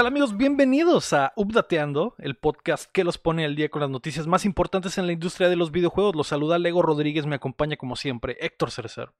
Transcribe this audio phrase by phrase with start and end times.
[0.00, 0.34] ¿Qué tal amigos?
[0.34, 4.96] Bienvenidos a Updateando, el podcast que los pone al día con las noticias más importantes
[4.96, 6.16] en la industria de los videojuegos.
[6.16, 9.12] Los saluda Lego Rodríguez, me acompaña como siempre Héctor Cerecer.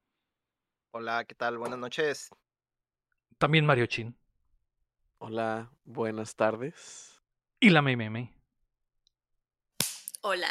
[0.89, 1.59] Hola, ¿qué tal?
[1.59, 2.31] Buenas noches.
[3.37, 4.17] También Mario Chin.
[5.19, 7.21] Hola, buenas tardes.
[7.59, 8.33] Y la Meme.
[10.23, 10.49] Hola.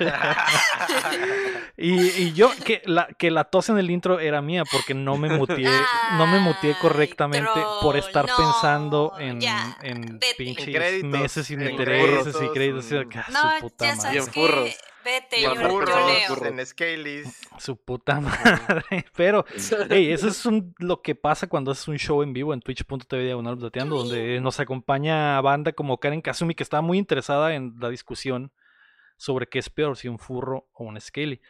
[1.76, 5.28] y, yo, que la, que la tos en el intro era mía porque no me
[5.28, 5.70] muteé,
[6.16, 7.48] no me muteé correctamente
[7.80, 9.40] por estar pensando en,
[9.82, 12.90] en pinches meses sin intereses y créditos.
[13.30, 14.22] No, su puta ya madre.
[14.22, 14.76] sabes que
[15.08, 16.44] vete, yo, yo leo.
[16.44, 17.40] En Scalies.
[17.58, 19.06] Su puta madre.
[19.16, 19.44] Pero,
[19.88, 23.24] hey, eso es un, lo que pasa cuando es un show en vivo en twitch.tv
[23.24, 27.88] diagonal plateando, donde nos acompaña banda como Karen Kazumi, que está muy interesada en la
[27.88, 28.52] discusión
[29.16, 31.40] sobre qué es peor, si un furro o un scaly.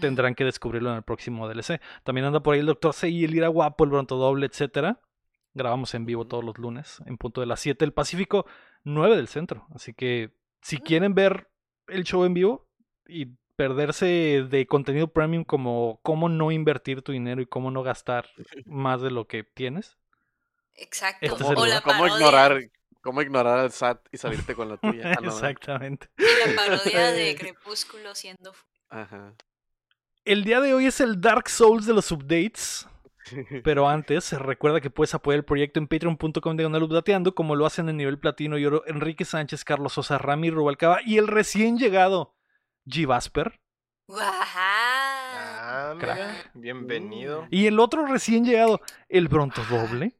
[0.00, 1.80] Tendrán que descubrirlo en el próximo DLC.
[2.02, 2.94] También anda por ahí el Dr.
[2.94, 5.00] C y el Ira Guapo, el Bronto Doble, etcétera.
[5.52, 8.46] Grabamos en vivo todos los lunes, en punto de las 7 del Pacífico,
[8.84, 9.66] 9 del centro.
[9.74, 11.48] Así que si quieren ver
[11.88, 12.68] el show en vivo
[13.06, 18.28] y perderse de contenido premium como cómo no invertir tu dinero y cómo no gastar
[18.66, 19.96] más de lo que tienes.
[20.74, 21.26] Exacto.
[21.26, 21.68] Este es el o lugar.
[21.68, 25.12] la ¿Cómo ignorar, ¿Cómo ignorar al SAT y salirte con la tuya?
[25.12, 25.20] Ah.
[25.22, 26.08] Exactamente.
[26.18, 28.54] y la parodia de Crepúsculo siendo
[28.88, 29.34] Ajá.
[30.24, 32.88] El día de hoy es el Dark Souls de los updates.
[33.64, 37.88] Pero antes, recuerda que puedes apoyar el proyecto en patreon.com diagonal updateando, como lo hacen
[37.88, 42.34] en nivel platino y oro Enrique Sánchez, Carlos Sosa, Rami Rubalcaba y el recién llegado
[42.86, 43.06] G.
[43.06, 43.60] Vasper.
[44.10, 46.50] Ah, Crack.
[46.54, 47.46] bienvenido.
[47.50, 50.14] Y el otro recién llegado, el Bronto Doble,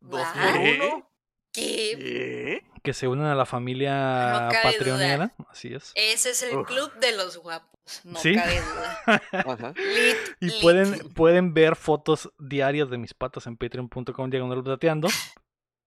[0.00, 1.10] ¿Dos por uno?
[1.52, 1.94] ¿Qué?
[1.96, 2.62] ¿Qué?
[2.82, 4.48] Que se unen a la familia
[5.18, 5.46] No.
[5.50, 5.92] Así es.
[5.94, 6.66] Ese es el Uf.
[6.66, 7.70] club de los guapos.
[8.04, 8.34] No ¿Sí?
[8.34, 9.22] cabe duda.
[9.32, 9.72] Ajá.
[9.76, 10.60] Lit, Y lit.
[10.60, 15.08] pueden, pueden ver fotos diarias de mis patas en patreon.com diagonal updateando.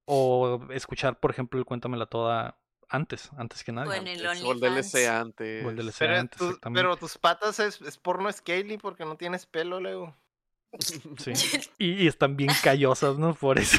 [0.05, 2.57] O escuchar, por ejemplo, el Cuéntamela Toda
[2.89, 3.89] antes, antes que nadie.
[3.91, 4.59] O en el O el.
[4.59, 5.63] DLC antes.
[5.65, 5.95] O el DLC.
[5.99, 6.81] Pero, antes, tu- exactamente.
[6.81, 10.15] pero tus patas es, es porno scaly porque no tienes pelo, Leo.
[10.79, 11.33] Sí.
[11.77, 13.33] Y, y están bien callosas, ¿no?
[13.35, 13.77] Por eso.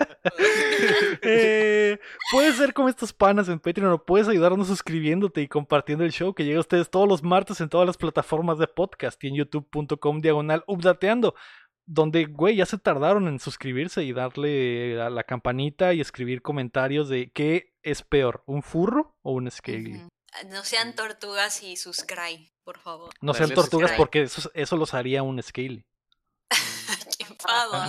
[1.22, 1.98] Eh,
[2.30, 6.34] puedes ser como estos panas en Patreon o puedes ayudarnos suscribiéndote y compartiendo el show
[6.34, 9.36] que llega a ustedes todos los martes en todas las plataformas de podcast y en
[9.36, 11.34] youtube.com diagonal updateando.
[11.88, 17.08] Donde, güey, ya se tardaron en suscribirse y darle a la campanita y escribir comentarios
[17.08, 19.94] de qué es peor, un furro o un scaly.
[19.94, 20.08] Ujú.
[20.50, 23.10] No sean tortugas y subscribe, por favor.
[23.20, 25.84] No sean tortugas porque eso, eso los haría un scaly.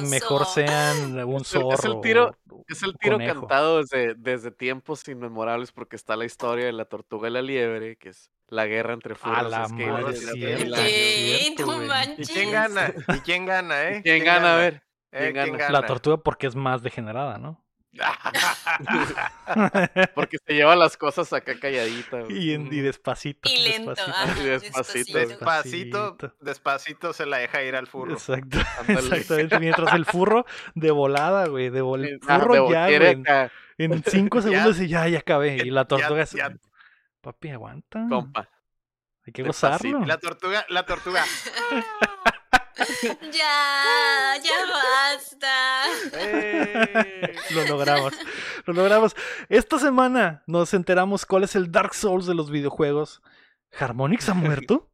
[0.09, 1.73] Mejor sean un Es el- zorro.
[1.73, 3.39] es el tiro- o Es el un tiro conejo.
[3.41, 7.95] cantado desde, desde tiempos inmemorables porque está la historia de la tortuga y la liebre,
[7.97, 10.63] que es la guerra entre A furros la y scaly madre, desde hace cierto.
[10.65, 10.79] mil ¿Qué?
[10.79, 10.87] años.
[10.87, 11.39] ¿Qué?
[11.43, 11.85] cierto, No güey.
[11.85, 12.29] ¿Y manches.
[12.29, 12.93] quién gana?
[13.15, 14.01] ¿Y quién gana, eh?
[14.03, 14.53] ¿Quién gana?
[14.53, 14.83] A ver.
[15.11, 15.81] Eh, ¿quién ¿quién gana?
[15.81, 17.63] La tortuga porque es más degenerada, ¿no?
[20.15, 22.21] Porque se lleva las cosas acá calladita.
[22.29, 23.49] y, en- y despacito.
[23.49, 23.91] Y lento.
[23.91, 24.17] despacito.
[24.17, 25.17] ajá, Y despacito.
[25.19, 27.13] Despacito, Despacito.
[27.13, 28.13] se la deja ir al furro.
[28.13, 28.57] Exacto,
[28.87, 29.59] exactamente.
[29.59, 33.23] Mientras el furro de volada, güey, de vol- el Ah, furro de- ya, güey,
[33.77, 34.41] en cinco
[34.71, 35.57] segundos y ya, ya acabé.
[35.57, 36.51] Y la Ya- tortuga es, ya-
[37.21, 38.05] papi, aguanta.
[38.09, 38.49] compa.
[39.25, 39.89] Hay que despacito.
[39.89, 40.05] gozarlo.
[40.07, 41.23] La tortuga, la tortuga.
[43.31, 45.83] Ya, ya basta.
[46.13, 47.35] Eh.
[47.51, 48.13] Lo logramos,
[48.65, 49.15] lo logramos.
[49.49, 53.21] Esta semana nos enteramos cuál es el Dark Souls de los videojuegos.
[53.79, 54.89] Harmonix ha muerto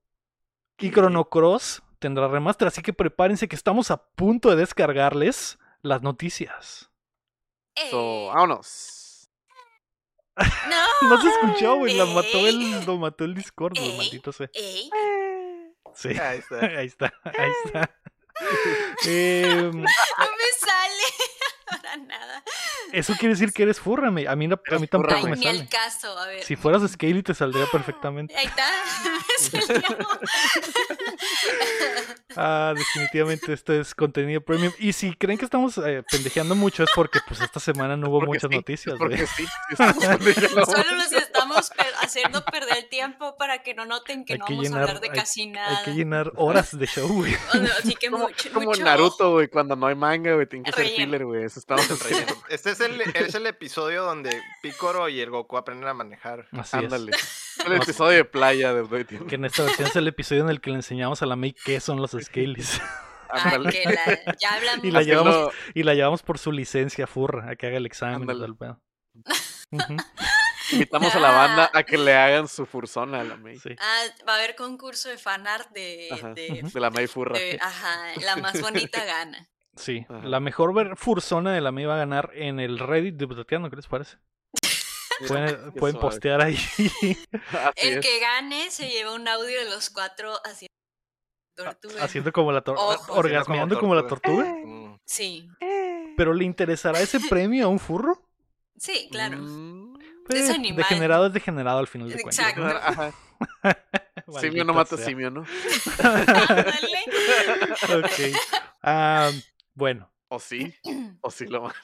[0.79, 6.01] y Chrono Cross tendrá remaster, así que prepárense que estamos a punto de descargarles las
[6.01, 6.89] noticias.
[7.89, 9.29] So, Eh, vámonos.
[10.37, 10.47] no.
[11.09, 12.73] No se escuchó, güey, la mató Ey.
[12.73, 13.97] el, lo mató el Discord, Ey.
[13.97, 14.49] maldito sea.
[14.53, 14.89] Ey,
[15.95, 16.59] Sí, Ahí está.
[16.65, 17.89] ahí está, ahí está.
[19.05, 19.87] Em, no me
[20.59, 21.03] sale.
[21.69, 22.43] Para nada.
[22.91, 25.37] eso quiere decir que eres furra, me- a mí, no- a mí tampoco me Ay,
[25.39, 25.59] ni sale.
[25.59, 26.43] el caso, a ver.
[26.43, 28.35] Si fueras Scaly te saldría perfectamente.
[28.35, 28.65] Ahí está.
[29.53, 29.83] Me.
[32.35, 34.73] Ah, definitivamente esto es contenido premium.
[34.79, 38.19] Y si creen que estamos eh, pendejeando mucho es porque pues esta semana no hubo
[38.19, 41.22] Porque muchas sí, noticias, Porque sí, sí Solo mucho.
[41.59, 44.67] Estamos per- haciendo perder el tiempo para que no noten que Hay no que vamos
[44.69, 45.77] llenar- a hablar de hay- casi nada.
[45.79, 47.33] Hay que llenar horas de show, güey.
[47.79, 50.71] Así que Como, mucho, como mucho- Naruto, güey, cuando no hay manga, güey, tiene que
[50.71, 51.43] ser filler, güey.
[51.43, 52.33] Eso estamos en relleno.
[52.49, 56.47] Este es el, es el episodio donde Picoro y el Goku aprenden a manejar.
[56.51, 57.11] Así Ándale.
[57.65, 59.27] El episodio de playa de es.
[59.27, 61.53] Que en esta versión es el episodio en el que le enseñamos a la May
[61.53, 62.13] qué son los
[63.71, 64.83] que la- ya hablamos.
[64.85, 68.19] Y la llevamos y la llevamos por su licencia furra a que haga el examen
[68.19, 68.37] y Ándale.
[68.39, 68.45] todo
[70.71, 73.59] Invitamos a la banda a que le hagan su fursona a la May.
[73.59, 73.69] Sí.
[73.79, 77.37] Ah, va a haber concurso de fanart de, Ajá, de, De la May Furra.
[77.37, 79.49] de- ajá, la más bonita gana.
[79.75, 80.19] Sí, Ajá.
[80.27, 83.69] la mejor ver- fursona de la me iba a ganar en el Reddit de Butateando,
[83.69, 84.17] ¿qué les parece?
[85.79, 86.57] Pueden, postear ahí.
[87.75, 90.73] El que gane se lleva un audio de los cuatro haciendo
[91.55, 92.03] tortuga.
[92.03, 94.43] haciendo como la tortuga, orgasmeando como la tortuga.
[94.45, 94.97] Mm.
[95.05, 95.47] Sí,
[96.17, 98.21] Pero ¿le interesará ese premio a un furro?
[98.77, 99.37] sí, claro.
[99.37, 99.92] Mm,
[100.29, 100.77] Es animal.
[100.77, 102.39] Degenerado es degenerado al final de cuentas.
[102.49, 102.65] Exacto.
[102.65, 103.13] Ajá.
[104.39, 105.05] Simio no mata sea.
[105.05, 105.41] simio, ¿no?
[107.95, 108.35] Ok.
[108.81, 109.29] Ah,
[109.75, 110.73] bueno, O sí.
[111.21, 111.75] O sí lo mata.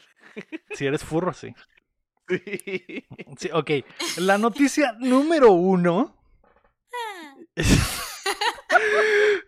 [0.73, 1.53] si eres furro, sí.
[2.27, 3.05] Sí.
[3.37, 3.71] Sí, ok.
[4.17, 6.15] La noticia número uno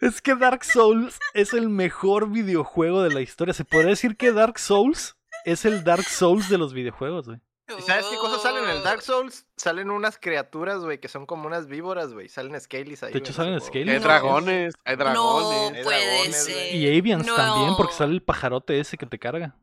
[0.02, 3.54] es que Dark Souls es el mejor videojuego de la historia.
[3.54, 5.16] Se podría decir que Dark Souls
[5.46, 7.40] es el Dark Souls de los videojuegos, güey.
[7.80, 8.84] ¿Y sabes qué cosas salen en el Oh.
[8.84, 9.46] Dark Souls?
[9.58, 12.30] Salen unas criaturas, güey, que son como unas víboras, güey.
[12.30, 13.14] Salen Scalies ahí.
[13.14, 13.62] De hecho, güey, salen.
[13.62, 13.94] Scalies.
[13.96, 15.78] Hay dragones, hay No dragones.
[15.78, 16.76] Hay puede dragones, ser.
[16.76, 19.56] Y Avians también, porque sale el pajarote ese que te carga.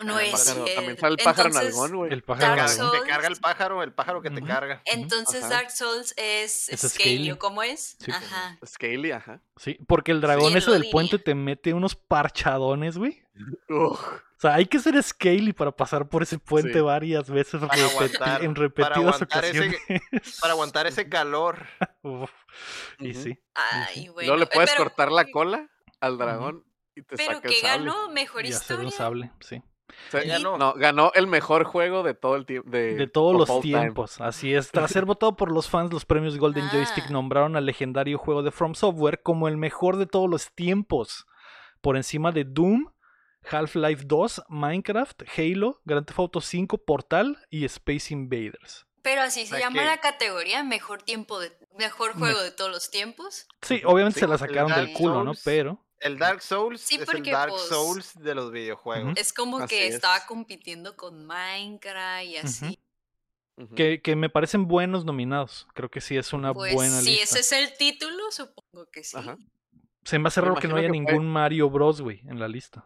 [0.00, 0.64] No Ah, es pájaro.
[0.74, 2.12] También sale el pájaro Entonces, nalgón, güey.
[2.12, 2.68] El pájaro Dark.
[2.68, 3.00] Souls.
[3.00, 4.82] Te carga el pájaro, el pájaro que te carga.
[4.86, 5.54] Entonces Ajá.
[5.54, 7.38] Dark Souls es, Es Scalio.
[7.38, 7.96] ¿cómo es?
[8.00, 8.10] Sí.
[8.10, 8.58] Ajá.
[8.66, 9.40] Scaly, ajá.
[9.56, 10.92] Sí, porque el dragón ¿Quién ese del diría?
[10.92, 13.22] puente te mete unos parchadones, güey.
[14.48, 16.80] Sea, hay que ser Scaly para pasar por ese puente Sí.
[16.80, 19.80] varias veces Para repeti- aguantar- en para repetidas aguantar ese- ocasiones.
[20.42, 21.66] Para aguantar ese calor.
[22.02, 22.30] Uf,
[22.98, 23.38] Y sí.
[23.54, 24.26] Ay, bueno.
[24.28, 25.68] Luego le puedes pero- cortar la cola
[26.00, 26.64] al dragón
[26.94, 27.84] y te Pero saca que el sable.
[27.86, 28.90] ganó mejor Y hacer un historia.
[29.04, 29.62] sable, sí.
[29.86, 30.58] O sea, ¿Quién ganó?
[30.58, 32.68] No, ganó el mejor juego de todo el tiempo.
[32.70, 33.80] De, De todos los time.
[33.80, 34.70] tiempos, así es.
[34.70, 37.12] Tras ser votado por los fans, los premios Golden Joystick Ah.
[37.12, 41.26] nombraron al legendario juego de From Software como el mejor de todos los tiempos,
[41.80, 42.90] por encima de Doom,
[43.50, 48.86] Half-Life 2, Minecraft, Halo, Grand Theft Auto 5, Portal y Space Invaders.
[49.02, 52.90] Pero así se llama que- la categoría mejor tiempo de mejor juego de todos los
[52.90, 53.46] tiempos.
[53.60, 55.32] Sí, obviamente Sí, se la sacaron del culo, ¿no?
[55.44, 59.14] Pero El Dark Souls Sí, es el Dark pues, Souls de los videojuegos.
[59.16, 59.94] Es como Así que es.
[59.96, 62.78] estaba compitiendo con Minecraft y así.
[63.76, 65.66] Que, que me parecen buenos nominados.
[65.74, 67.38] Creo que sí es una Pues buena si lista.
[67.38, 69.16] ese es el título, supongo que sí.
[69.16, 69.36] Ajá.
[70.02, 72.48] Se me hace Me raro que no haya fue- ningún Mario Bros, güey, en la
[72.48, 72.84] lista.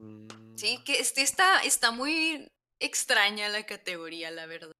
[0.00, 2.46] Mm, Sí, que este está, está muy
[2.80, 4.72] extraña la categoría, la verdad.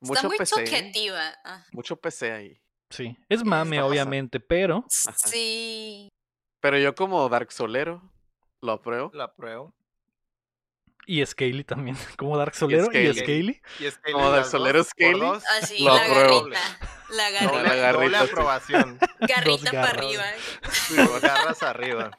[0.00, 0.62] Mucho está muy PC.
[0.62, 0.66] ¿eh?
[0.66, 1.34] subjetiva.
[1.44, 1.64] ah.
[1.72, 2.60] Mucho PC ahí.
[2.90, 5.16] Sí, es mame, obviamente, pero Ajá.
[5.26, 6.08] Sí.
[6.60, 8.02] Pero yo como Dark Solero
[8.60, 9.10] lo apruebo.
[9.14, 9.74] La pruebo.
[11.06, 13.60] y Scaly también, como Dark Solero y Scaly.
[13.80, 15.20] Y Como Dark Solero Scaly.
[15.60, 16.44] Así, Lo la apruebo.
[16.44, 16.78] garrita.
[17.14, 17.52] La garrita.
[17.52, 18.24] Doble, la garrita, doble sí.
[18.24, 18.98] aprobación.
[19.20, 19.98] Garrita para garras.
[19.98, 20.24] arriba.
[20.96, 22.18] Dos garras arriba.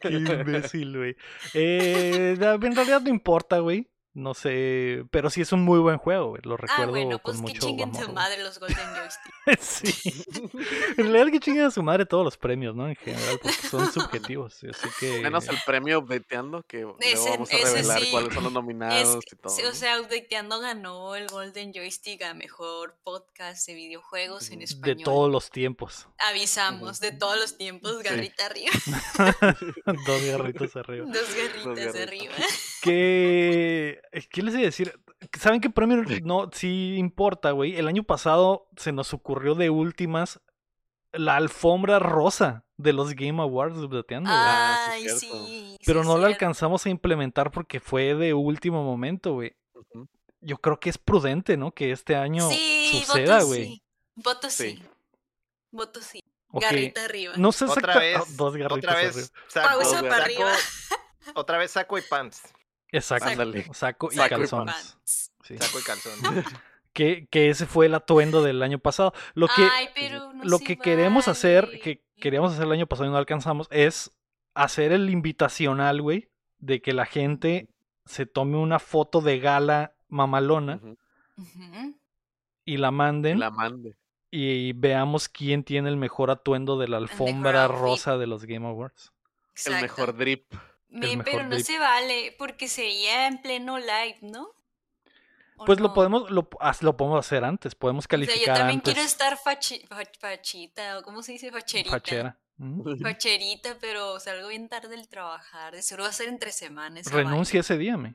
[0.00, 1.16] Qué imbécil, güey.
[1.54, 3.88] Eh, en realidad no importa, güey.
[4.18, 6.40] No sé, pero sí es un muy buen juego, güey.
[6.42, 8.02] Lo Ah, recuerdo bueno, con pues que mucho chinguen amor.
[8.06, 9.34] su madre los Golden Joystick.
[9.60, 10.24] sí.
[10.96, 12.88] En realidad que chinguen a su madre todos los premios, ¿no?
[12.88, 14.54] En general, porque son subjetivos.
[14.64, 15.20] Así que.
[15.20, 16.96] Menos el premio updateando, que luego
[17.28, 18.10] vamos a revelar sí.
[18.10, 19.52] cuáles son los Es, nominados y todo.
[19.54, 24.96] sí, o sea, Updateando ganó el Golden Joystick a mejor podcast de videojuegos en español.
[24.96, 26.08] De todos los tiempos.
[26.16, 28.72] Avisamos, de todos los tiempos, garrita arriba.
[30.06, 31.04] Dos garritos arriba.
[31.06, 31.96] Dos garritas garritas.
[32.02, 32.34] arriba.
[32.80, 34.00] Que.
[34.30, 34.98] ¿Qué les iba a decir?
[35.38, 37.76] ¿Saben qué premio no sí importa, güey?
[37.76, 40.40] El año pasado se nos ocurrió de últimas
[41.12, 43.76] la alfombra rosa de los Game Awards
[44.24, 44.36] güey.
[44.38, 45.76] Ah, sí, Ay, sí.
[45.86, 49.56] Pero sí, no la alcanzamos a implementar porque fue de último momento, güey.
[50.40, 51.72] Yo creo que es prudente, ¿no?
[51.72, 53.64] Que este año Sí, suceda, voto güey.
[53.64, 53.82] sí.
[54.16, 54.70] Voto sí.
[54.76, 54.82] Sí.
[55.70, 56.20] Voto sí.
[56.52, 57.32] Ok, Garrita arriba.
[57.36, 58.36] No sé Otra exacta- vez.
[58.36, 59.12] Dos garritas Otra arriba.
[59.14, 59.32] vez.
[59.48, 60.52] Saco, Pausa para saco- arriba.
[61.34, 62.42] Otra vez saco y pants.
[62.92, 63.28] Exacto.
[63.28, 63.66] Ándale.
[63.72, 64.98] Saco y Saco y calzones.
[65.04, 65.56] Sí.
[65.58, 66.44] Saco y calzón.
[66.92, 69.12] Que, que ese fue el atuendo del año pasado.
[69.34, 73.06] Lo que, Ay, pero no lo que queremos hacer, que queríamos hacer el año pasado
[73.06, 74.16] y no alcanzamos, es
[74.54, 77.68] hacer el invitacional, güey, de que la gente
[78.06, 80.80] se tome una foto de gala mamalona
[82.64, 83.96] y la manden La mande.
[84.30, 89.12] y veamos quién tiene el mejor atuendo de la alfombra rosa de los Game Awards.
[89.66, 90.50] El mejor drip.
[90.88, 94.48] Men, mejor pero no se vale, porque sería en pleno live, ¿no?
[95.58, 96.48] ¿O Pues lo podemos, lo,
[96.80, 98.92] lo podemos hacer antes, podemos O sea, calificar yo también antes.
[98.94, 101.50] quiero estar fachi- fach- fachita, o ¿cómo se dice?
[101.50, 101.90] Facherita.
[101.90, 102.38] Fachera.
[103.02, 105.74] Facherita, pero salgo bien tarde del trabajar.
[105.74, 107.10] De seguro va a ser entre semanas.
[107.10, 108.14] Renuncia ese día, me.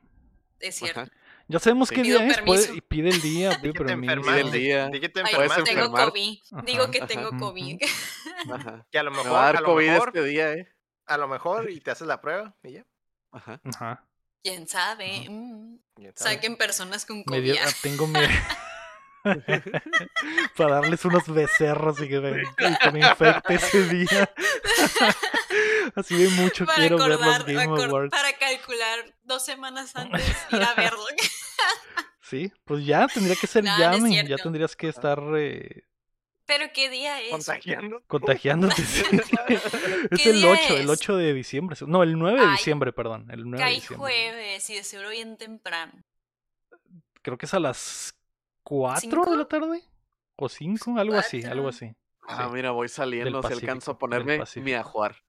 [0.59, 1.01] Es cierto.
[1.01, 1.11] Ajá.
[1.47, 1.95] Ya sabemos Sí.
[1.95, 4.13] qué Pido día es, puede- pide el día, pide que te permiso.
[4.13, 4.41] enfermaste.
[4.41, 4.87] el día.
[4.89, 5.63] Di que te Ay, puedes enfermaste.
[5.75, 6.09] tengo enfermar.
[6.09, 6.37] COVID.
[6.51, 6.61] Ajá.
[6.65, 7.29] Digo que tengo.
[7.39, 7.81] COVID.
[8.53, 8.87] Ajá.
[8.91, 10.67] Que a lo Me mejor, va a a dar lo COVID mejor, este día, ¿eh?
[11.13, 12.85] A lo mejor, y te haces la prueba y ya.
[13.31, 13.59] Ajá.
[13.63, 14.05] Ajá.
[14.43, 15.27] ¿Quién sabe?
[15.29, 15.77] Mm.
[16.15, 17.43] Saquen personas con Me COVID.
[17.53, 18.27] dio- ah, tengo miedo.
[20.57, 24.33] Para darles unos becerros y que me, y que me infecte ese día.
[25.95, 28.09] Así de mucho Para quiero ver los acordar, Game Awards.
[28.11, 31.03] para calcular dos semanas antes ir a verlo.
[32.21, 35.83] Sí, pues ya tendría que ser No, ya, no ya tendrías que estar eh,
[36.53, 37.31] Pero qué día es.
[37.31, 38.01] Contagiando.
[38.07, 38.81] contagiándote.
[38.81, 39.03] sí.
[39.47, 40.89] es ¿Qué el día 8, el es?
[40.89, 41.77] 8 de diciembre.
[41.87, 43.31] No, el 9 de Ay, diciembre, perdón.
[43.31, 43.97] El 9 de Cae diciembre.
[43.97, 45.93] jueves y de seguro bien temprano.
[47.21, 48.13] Creo que es a las
[48.63, 49.81] 4 de la tarde.
[50.35, 51.95] O 5, algo así, algo así.
[52.27, 52.53] Ah, Sí.
[52.53, 54.77] mira, voy saliendo, si alcanzo a ponerme mi Pacífico.
[54.77, 55.23] ajuar.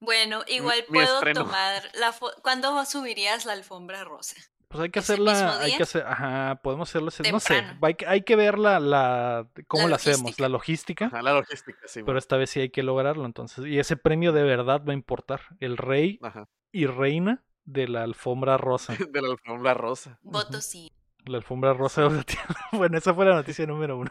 [0.00, 2.36] Bueno, igual mi puedo tomar la foto.
[2.42, 4.36] ¿Cuándo subirías la alfombra rosa?
[4.74, 7.62] Pues hay que ¿Ese mismo hacerla, hay que hacer, ajá, podemos hacerlo, ese- no sé,
[7.80, 11.32] hay, que- hay que ver la, la, cómo La la hacemos, la logística, Ajá, la
[11.32, 12.00] logística, sí.
[12.00, 12.16] pero man.
[12.18, 15.42] esta vez sí hay que lograrlo, entonces, y ese premio de verdad va a importar,
[15.60, 16.48] el rey Ajá.
[16.72, 20.18] y reina de la alfombra rosa, De la alfombra rosa.
[20.22, 20.90] Voto sí.
[21.24, 22.56] la alfombra rosa de Tatiana.
[22.72, 24.10] Bueno, esa fue la noticia número uno.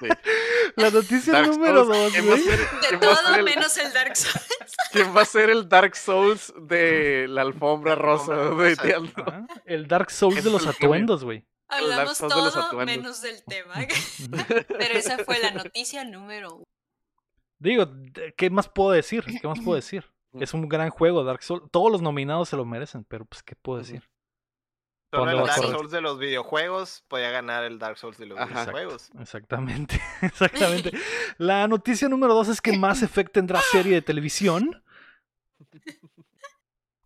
[0.00, 0.08] Sí.
[0.76, 2.42] La noticia Dark número Souls, dos, ¿quién va a güey.
[2.42, 4.46] ser- De todo el- menos el Dark Souls.
[4.92, 8.34] ¿Quién va a ser el Dark Souls de la alfombra rosa?
[8.34, 8.72] de?
[9.16, 11.46] Ajá, El Dark Souls de los atuendos, güey.
[11.68, 12.96] Hablamos Souls de los todo atuendos.
[12.96, 13.74] menos del tema.
[14.68, 16.64] Pero esa fue la noticia número uno.
[17.58, 17.86] Digo,
[18.36, 19.24] ¿qué más puedo decir?
[19.40, 20.04] ¿Qué más puedo decir?
[20.40, 21.62] Es un gran juego, Dark Souls.
[21.70, 24.02] Todos los nominados se lo merecen, pero pues, ¿qué puedo decir?
[25.14, 25.76] Solo ¿Cuándo el Dark correr?
[25.76, 28.62] Souls de los videojuegos podía ganar el Dark Souls de los Ajá.
[28.62, 29.10] videojuegos.
[29.20, 30.90] Exactamente, exactamente.
[31.38, 34.82] La noticia número dos es que Mass Effect tendrá serie de televisión.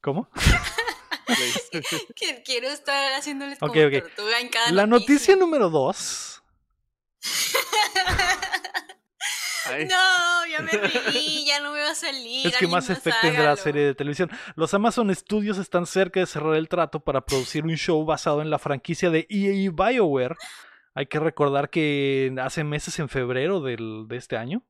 [0.00, 0.28] ¿Cómo?
[2.16, 4.02] Que quiero estar haciéndoles como Ok, ok.
[4.02, 6.42] tortuga en cada La noticia número dos.
[9.70, 12.46] Ay, No, ya me reí, ya no me va a salir.
[12.46, 13.56] Es que más Effect tendrá hágalo.
[13.56, 14.30] serie de televisión.
[14.56, 18.50] Los Amazon Studios están cerca de cerrar el trato para producir un show basado en
[18.50, 20.37] la franquicia de EA BioWare.
[20.94, 24.64] Hay que recordar que hace meses, en febrero del- de este año,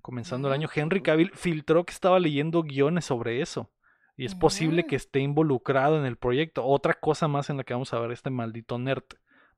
[0.00, 3.70] comenzando el año, Henry Cavill filtró que estaba leyendo guiones sobre eso.
[4.16, 6.64] Y es posible que esté involucrado en el proyecto.
[6.64, 9.02] Otra cosa más en la que vamos a ver este maldito nerd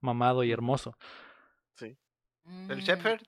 [0.01, 0.97] mamado y hermoso.
[1.75, 1.97] sí.
[2.69, 3.21] ¿El Mm, Shepard?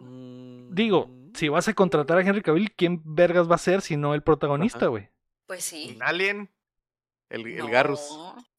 [0.00, 4.14] Digo, si vas a contratar a Henry Cavill, ¿quién vergas va a ser si no
[4.14, 5.08] el protagonista, güey?
[5.46, 5.92] Pues sí.
[5.96, 6.50] ¿Un Alien?
[7.28, 7.68] El, el No.
[7.68, 8.00] Garrus.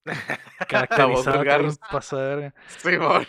[0.67, 1.77] Caracterizado Garrus.
[1.91, 2.55] pasa de verga.
[2.77, 3.27] Simón.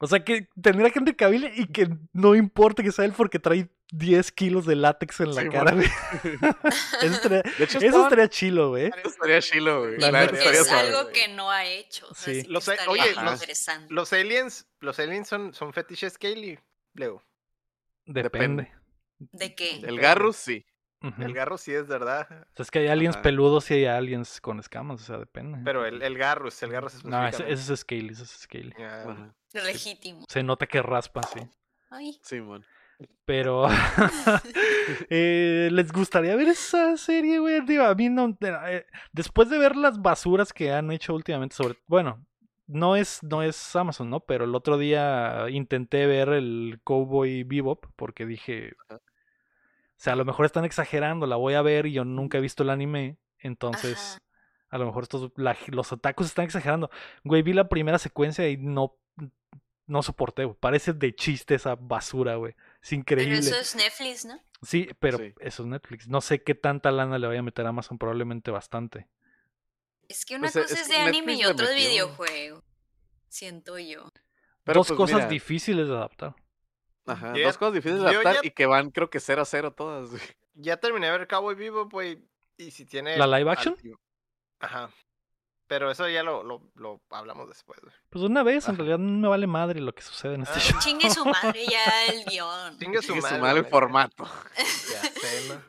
[0.00, 3.40] O sea, que tener a Henry Cavill y que no importe que sea él porque
[3.40, 5.88] trae 10 kilos de látex en la Sí, cara, bueno.
[6.22, 6.38] güey.
[7.02, 8.92] Eso estaría, De hecho, eso estaban- estaría chilo, güey.
[9.04, 9.98] estaría chilo, güey.
[9.98, 11.14] La La neta neta Porque estaría es algo güey.
[11.14, 12.06] que no ha hecho.
[12.08, 12.40] o sea, Sí.
[12.42, 13.90] sí que Lo sé, estaría oye, los-.
[13.90, 16.58] Los aliens, los aliens son, son fetiches Scaly,
[16.98, 17.22] Leo.
[18.04, 18.70] Depende.
[19.18, 19.80] ¿De qué?
[19.80, 20.64] El Garrus, sí.
[21.18, 22.26] El garro sí es verdad.
[22.28, 23.22] O sea, es que hay aliens Ajá.
[23.22, 25.60] peludos y hay aliens con escamas, o sea, depende.
[25.64, 28.74] Pero el, el Garrus, el Garrus No, ese, es Scaly, ese es Scaly.
[28.76, 29.34] Ya, Ajá.
[29.52, 30.24] Legítimo.
[30.28, 31.38] Se nota que raspa, sí.
[31.90, 32.18] Ay.
[32.22, 32.64] Simón.
[33.24, 33.68] Pero
[35.10, 37.60] eh, les gustaría ver esa serie, güey.
[37.64, 38.36] Digo, a mí no.
[38.40, 41.78] eh, después de ver las basuras que han hecho últimamente sobre.
[41.86, 42.26] Bueno,
[42.68, 44.20] no es, no es Amazon, ¿no?
[44.20, 48.74] Pero el otro día intenté ver el Cowboy Bebop porque dije.
[48.88, 48.96] Ajá.
[48.96, 52.40] O sea, a lo mejor están exagerando, la voy a ver y yo nunca he
[52.40, 53.16] visto el anime.
[53.40, 54.22] Entonces, Ajá.
[54.70, 56.88] a lo mejor estos, la- los otakus están exagerando.
[57.24, 58.94] Güey, vi la primera secuencia y no.
[59.86, 60.54] No soporté, güey.
[60.60, 62.52] Parece de chiste esa basura, güey.
[62.82, 63.38] Es Pero increíble.
[63.38, 64.38] eso es Netflix, ¿no?
[64.62, 65.32] Sí, pero Sí.
[65.40, 66.08] eso es Netflix.
[66.08, 69.08] No sé qué tanta lana le vaya a meter a Amazon, probablemente bastante.
[70.08, 71.88] Es que una Pues, eh, cosa es es de anime Netflix y otra de metió.
[71.90, 72.64] videojuego.
[73.28, 74.10] Siento yo.
[74.64, 76.34] Pero, Dos pues, cosas mira, difíciles de adaptar.
[77.06, 79.72] Ajá, dos cosas difíciles de adaptar ya- y que van, creo que 0 a 0
[79.72, 80.22] todas, güey.
[80.54, 82.22] Ya terminé de ver Cowboy Vivo, güey.
[82.56, 83.16] Y si tiene.
[83.16, 83.76] ¿La live action?
[84.60, 84.90] Ajá.
[85.68, 87.94] Pero eso ya lo, lo, lo hablamos después, güey.
[88.08, 90.60] Pues una vez, en realidad no me vale madre lo que sucede en este Ah.
[90.60, 90.80] show.
[90.80, 92.78] Chingue su madre ya el guion.
[92.78, 93.60] Chingue su Sigue su madre.
[93.60, 94.24] el formato.
[94.56, 95.62] Ya sé, ¿no?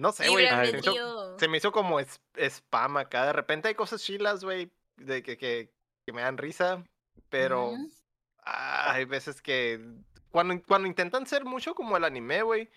[0.00, 0.48] No sé, güey.
[0.48, 1.38] Se, me hizo- tío.
[1.38, 3.26] se me hizo como es- spam acá.
[3.26, 5.70] De repente hay cosas chilas, güey, de que, que,
[6.06, 6.82] que me dan risa.
[7.28, 7.72] Pero
[8.44, 9.78] ah, hay veces que.
[10.30, 12.70] Cuando, cuando intentan ser mucho como el anime, güey.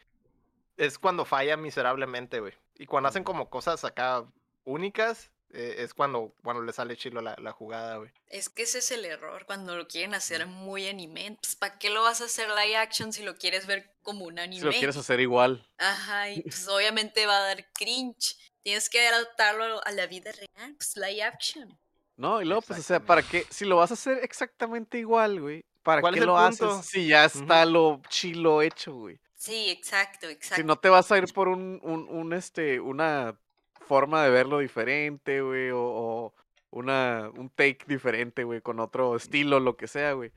[0.76, 2.54] Es cuando falla miserablemente, güey.
[2.76, 4.26] Y cuando hacen como cosas acá
[4.66, 5.32] únicas.
[5.54, 8.12] Eh, es cuando, cuando le sale chilo la, la jugada, güey.
[8.28, 11.38] Es que ese es el error cuando lo quieren hacer muy anime.
[11.42, 14.40] Pues, ¿para qué lo vas a hacer live action si lo quieres ver como un
[14.40, 14.60] anime?
[14.62, 15.66] Si lo quieres hacer igual.
[15.78, 18.36] Ajá, y pues obviamente va a dar cringe.
[18.64, 21.78] Tienes que adaptarlo a la vida real, pues live action.
[22.16, 23.46] No, y luego, pues, o sea, ¿para qué?
[23.50, 25.66] Si lo vas a hacer exactamente igual, güey.
[25.84, 26.72] ¿Para ¿Cuál qué lo punto?
[26.72, 29.20] haces si ya está lo chilo hecho, güey?
[29.36, 30.62] Sí, exacto, exacto.
[30.62, 33.38] Si no te vas a ir por un, un, un, este, una
[33.84, 36.34] forma de verlo diferente, güey, o, o,
[36.72, 40.32] una, un take diferente, güey, con otro estilo, lo que sea, güey.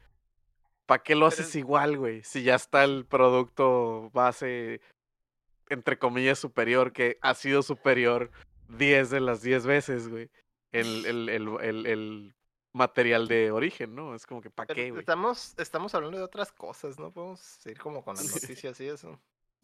[0.87, 2.23] ¿Para qué lo haces es- igual, güey?
[2.23, 4.81] Si ya está el producto base,
[5.69, 8.31] entre comillas, superior, que ha sido superior
[8.69, 10.31] 10 de las 10 veces, güey.
[10.73, 12.35] El, el, el, el, el
[12.73, 14.15] material de origen, ¿no?
[14.15, 15.01] Es como que, ¿para qué, güey?
[15.01, 17.11] estamos, estamos hablando de otras cosas, ¿no?
[17.11, 19.19] Podemos seguir como con las noticias y eso.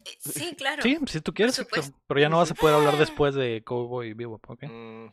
[0.05, 0.81] Eh, Sí, claro.
[0.83, 4.13] Sí, si tú quieres, Héctor, pero ya no vas a poder hablar después de Cowboy
[4.13, 4.63] Bebop, ¿ok?
[4.63, 5.07] Mm,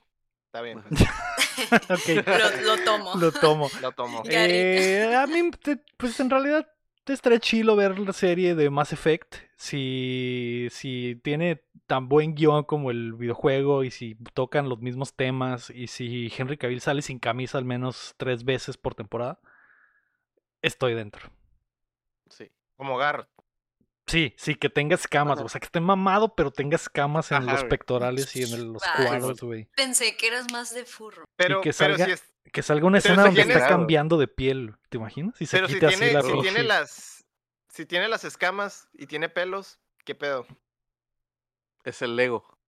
[0.47, 0.89] está bien, Ajá.
[0.89, 3.15] pues, ok, Lo, lo tomo.
[3.17, 3.71] lo tomo.
[3.83, 4.23] lo tomo.
[4.29, 6.67] Eh, a mí, te- pues en realidad,
[7.05, 9.37] te estaría chilo ver la serie de Mass Effect.
[9.57, 15.71] Si, si tiene tan buen guion como el videojuego y si tocan los mismos temas
[15.71, 19.41] y si Henry Cavill sale sin camisa al menos tres veces por temporada,
[20.63, 21.31] estoy dentro.
[22.29, 22.51] Sí.
[22.77, 23.29] Como Garrett.
[24.11, 25.47] Sí, sí, que tenga escamas, Ajá.
[25.47, 27.69] o sea, que esté mamado, pero tenga escamas en Ajá, los güey.
[27.71, 29.07] pectorales y en el- los Ay.
[29.07, 29.67] cuadros, güey.
[29.77, 31.25] Pensé que eras más de furro.
[31.37, 34.19] Pero, que pero salga- si es, Que salga una escena si donde tiene- está cambiando
[34.19, 35.41] de piel, ¿te imaginas?
[35.41, 37.25] Y se pero si quita así tiene, la si tiene las,
[37.69, 40.47] si tiene las escamas y tiene pelos, ¿qué pedo?
[41.85, 42.59] Es el Lego.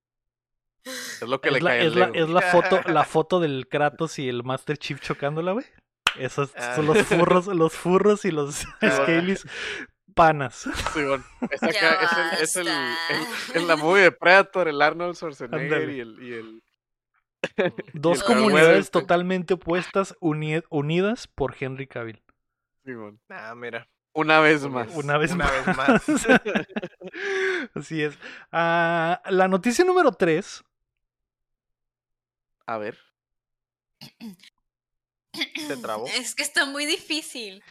[0.85, 2.25] Es lo que Es le la, cae es la- Lego.
[2.25, 5.67] es la foto, la foto del Kratos y el Master Chief chocándola, güey.
[6.19, 6.77] Esos Ah.
[6.77, 9.47] son los furros, los furros y los Scalies
[10.15, 10.69] panas.
[10.93, 11.25] Simón.
[11.51, 15.15] Es, acá, Ya es, el, es el, el- en la movie de Predator, el Arnold
[15.17, 16.63] Schwarzenegger y el, y el
[17.93, 19.03] Dos comunidades güey.
[19.03, 22.23] totalmente opuestas uni- unidas por Henry Cavill.
[22.85, 23.21] Simón.
[23.29, 23.89] Ah, mira.
[24.15, 24.89] Una vez más.
[24.95, 26.07] Una vez Una más.
[26.07, 26.29] vez más.
[27.75, 28.19] Así es.
[28.53, 30.63] Ah, la noticia número 3.
[32.67, 32.99] A ver.
[35.67, 36.07] Se trabó.
[36.07, 37.63] Es que está muy difícil.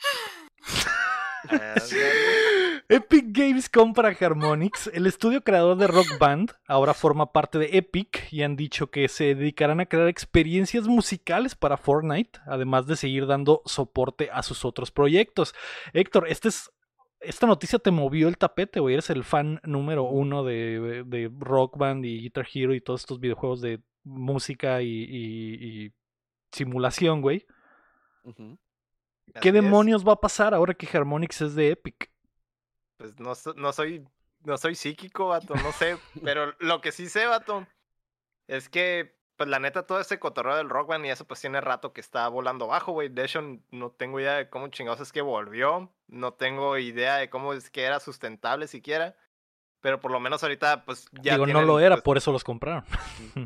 [2.88, 4.88] Epic Games compra Harmonix.
[4.88, 9.08] El estudio creador de Rock Band ahora forma parte de Epic y han dicho que
[9.08, 14.64] se dedicarán a crear experiencias musicales para Fortnite, además de seguir dando soporte a sus
[14.64, 15.54] otros proyectos.
[15.92, 16.70] Héctor, este es,
[17.20, 18.94] esta noticia te movió el tapete, güey.
[18.94, 23.20] Eres el fan número uno de, de Rock Band y Guitar Hero y todos estos
[23.20, 25.92] videojuegos de música y,
[26.52, 27.46] simulación, güey.
[28.24, 28.69] ¿Qué
[29.34, 29.54] así es.
[29.54, 32.10] demonios va a pasar ahora que Harmonix es de Epic?
[32.96, 34.04] Pues no, no soy
[34.44, 35.96] no soy psíquico, vato, no sé.
[36.24, 37.66] pero lo que sí sé, vato,
[38.46, 41.60] es que, pues la neta, todo ese cotorreo del Rock Band y eso, pues tiene
[41.60, 43.08] rato que está volando bajo, güey.
[43.08, 45.92] De hecho, no tengo idea de cómo chingados es que volvió.
[46.08, 49.16] No tengo idea de cómo es que era sustentable siquiera.
[49.80, 51.34] Pero por lo menos ahorita, pues ya.
[51.34, 52.84] Digo, no lo era, pues, por eso los compraron.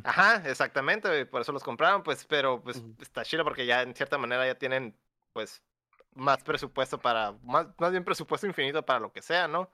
[0.02, 3.94] Ajá, exactamente, güey, por eso los compraron, pues, pero pues está chido porque ya en
[3.94, 4.96] cierta manera ya tienen,
[5.32, 5.62] pues,
[6.14, 9.70] más presupuesto para, más, más bien presupuesto infinito para lo que sea, ¿no?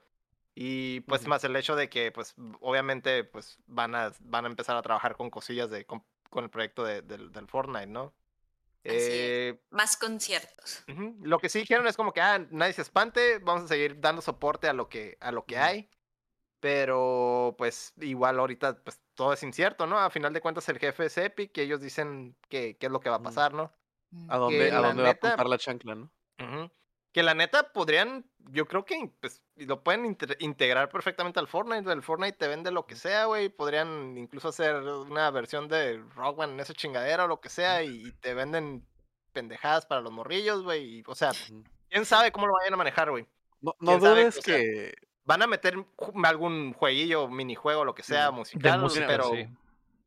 [0.55, 1.31] Y pues Ujú.
[1.31, 5.17] más el hecho de que, pues, obviamente, pues, van a, van a empezar a trabajar
[5.17, 8.15] con cosillas de, con, con el proyecto de- del, del Fortnite, ¿no?
[8.87, 9.39] Así es.
[9.53, 10.85] Eh, Más conciertos.
[10.89, 11.17] Ujú.
[11.23, 14.23] Lo que sí dijeron es como que, ah, nadie se espante, vamos a seguir dando
[14.23, 15.65] soporte a lo que, a lo que Ujú.
[15.65, 15.91] hay.
[16.61, 19.99] Pero, pues, igual ahorita, pues, todo es incierto, ¿no?
[19.99, 23.01] A final de cuentas, el jefe es Epic y ellos dicen que, qué es lo
[23.01, 23.25] que va a Ujú.
[23.25, 23.73] pasar, ¿no?
[24.29, 26.11] ¿A dónde, Que a dónde va a apuntar la chancla, no?
[27.13, 31.91] Que la neta podrían, yo creo que pues, lo pueden inte- integrar perfectamente al Fortnite.
[31.91, 33.49] El Fortnite te vende lo que sea, güey.
[33.49, 37.83] Podrían incluso hacer una versión de Rock Band en esa chingadera o lo que sea
[37.83, 38.87] y, y te venden
[39.33, 41.03] pendejadas para los morrillos, güey.
[41.07, 41.33] O sea,
[41.89, 43.27] quién sabe cómo lo vayan a manejar, güey.
[43.61, 44.21] No, no ¿Quién sabe?
[44.21, 44.95] dudes O sea, que.
[45.25, 45.77] Van a meter
[46.25, 48.27] algún jueguillo, minijuego, lo que sea.
[48.27, 49.49] De musical, música, pero, sí.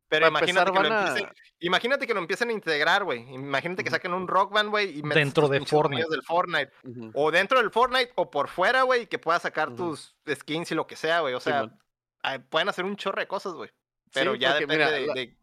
[0.08, 3.22] Pero imagínate, empezar, que a- empiecen, imagínate que lo empiecen a integrar, güey.
[3.34, 6.08] Imagínate que saquen un Rock Band, güey, Dentro de Fortnite.
[6.10, 6.72] del Fortnite.
[6.84, 7.12] Ujú.
[7.16, 10.86] O dentro del Fortnite o por fuera, güey, que puedas sacar tus skins y lo
[10.88, 11.34] que sea, güey.
[11.34, 11.70] O sea,
[12.50, 13.70] pueden hacer un chorro de cosas, güey.
[14.14, 15.38] Pero Sí, ya porque depende mira, de, la- de-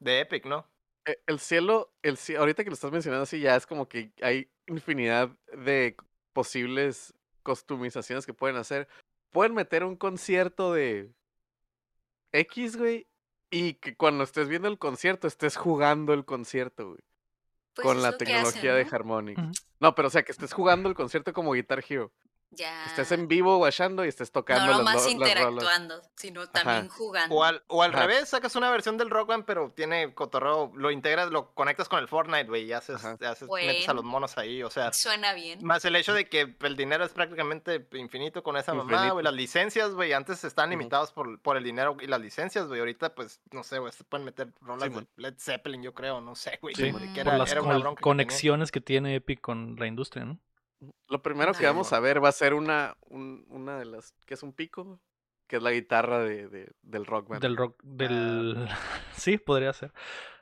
[0.00, 0.68] de Epic, ¿no?
[1.04, 4.10] Eh, El cielo, el cie- ahorita que lo estás mencionando así, ya es como que
[4.22, 5.94] hay infinidad de
[6.32, 8.88] posibles customizaciones que pueden hacer.
[9.30, 11.12] Pueden meter un concierto de
[12.32, 13.06] X, güey,
[13.50, 17.00] y que cuando estés viendo el concierto estés jugando el concierto, güey.
[17.74, 19.32] Pues con la tecnología hacen, de.
[19.40, 19.50] Ujú.
[19.80, 22.12] No, pero o sea, que estés jugando el concierto como Guitar Hero.
[22.56, 22.82] Ya.
[22.84, 25.08] Que estés en vivo guachando y estés tocando no las rolas.
[25.10, 27.34] interactuando, sino también jugando.
[27.34, 30.90] O al, o al revés, sacas una versión del Rock Band, pero tiene cotorreo, lo
[30.90, 34.62] integras, lo conectas con el Fortnite, güey, y haces, haces- metes a los monos ahí,
[34.62, 34.92] o sea.
[34.92, 35.58] Suena bien.
[35.62, 39.14] Más el hecho de que el dinero es prácticamente infinito con esa mamá, Infinito.
[39.14, 39.24] güey.
[39.24, 40.78] Las licencias, güey, antes estaban Ujú.
[40.78, 42.80] limitados por, por el dinero y las licencias, güey.
[42.80, 45.06] Ahorita, pues, no sé, güey, se pueden meter rolas Sí, de.
[45.16, 46.74] Led Zeppelin, yo creo, no sé, güey.
[46.74, 49.86] Sí, por era- las era una con- bronca que conexiones que tiene Epic con la
[49.86, 50.38] industria, ¿no?
[51.08, 54.34] Lo primero que vamos a ver va a ser una, un- una de las, que
[54.34, 55.00] es un pico,
[55.46, 57.42] que es la guitarra de, de- del rock band.
[57.42, 58.68] Del rock, del...
[59.16, 59.92] Sí, podría ser.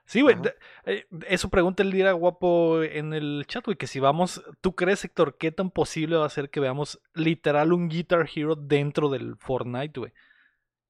[0.07, 0.37] Sí, güey.
[0.85, 4.43] Eh, Eso pregunta el Lira Guapo en el chat, güey, que si vamos...
[4.61, 8.55] ¿Tú crees, Héctor, qué tan posible va a ser que veamos literal un Guitar Hero
[8.55, 10.13] dentro del Fortnite, güey?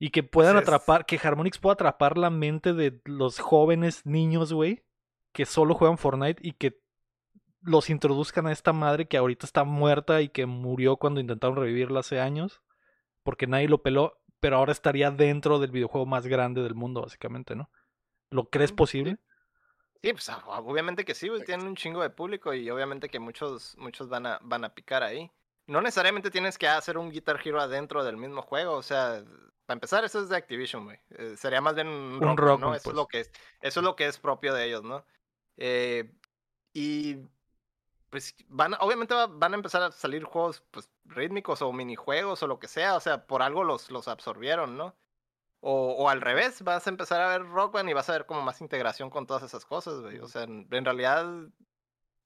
[0.01, 4.85] Y que puedan atrapar, que Harmonix pueda atrapar la mente de los jóvenes niños, güey,
[5.33, 6.81] que solo juegan Fortnite y que
[7.65, 12.01] los introduzcan a esta madre que ahorita está muerta y que murió cuando intentaron revivirla
[12.01, 12.63] hace años,
[13.23, 17.57] porque nadie lo peló, pero ahora estaría dentro del videojuego más grande del mundo, básicamente,
[17.57, 17.71] ¿no?
[18.31, 19.19] ¿Lo crees Mm, posible?
[20.03, 21.45] Sí, pues ah, obviamente que sí, güey.
[21.45, 25.03] Tienen un chingo de público y obviamente que muchos, muchos van a, van a picar
[25.03, 25.31] ahí.
[25.67, 28.75] No necesariamente tienes que hacer un Guitar Hero adentro del mismo juego.
[28.75, 29.25] O sea,
[29.65, 30.99] para empezar, eso es de Activision, güey.
[31.11, 32.75] Eh, sería más bien un, Rock ¿no?
[32.75, 32.97] Eso, es pues.
[32.97, 35.07] lo que es, eso es lo que es propio de ellos, ¿no?
[35.57, 36.13] Eh,
[36.75, 37.17] y
[38.15, 42.47] pues van, obviamente va- van a empezar a salir juegos pues, rítmicos o minijuegos o
[42.47, 42.95] lo que sea.
[42.95, 44.95] O sea, por algo los, los absorbieron, ¿no?
[45.61, 48.27] O, o al revés, vas a empezar a ver Rock Band y vas a ver
[48.27, 50.21] como más integración con todas esas cosas, güey.
[50.21, 51.27] O sea, en, en realidad,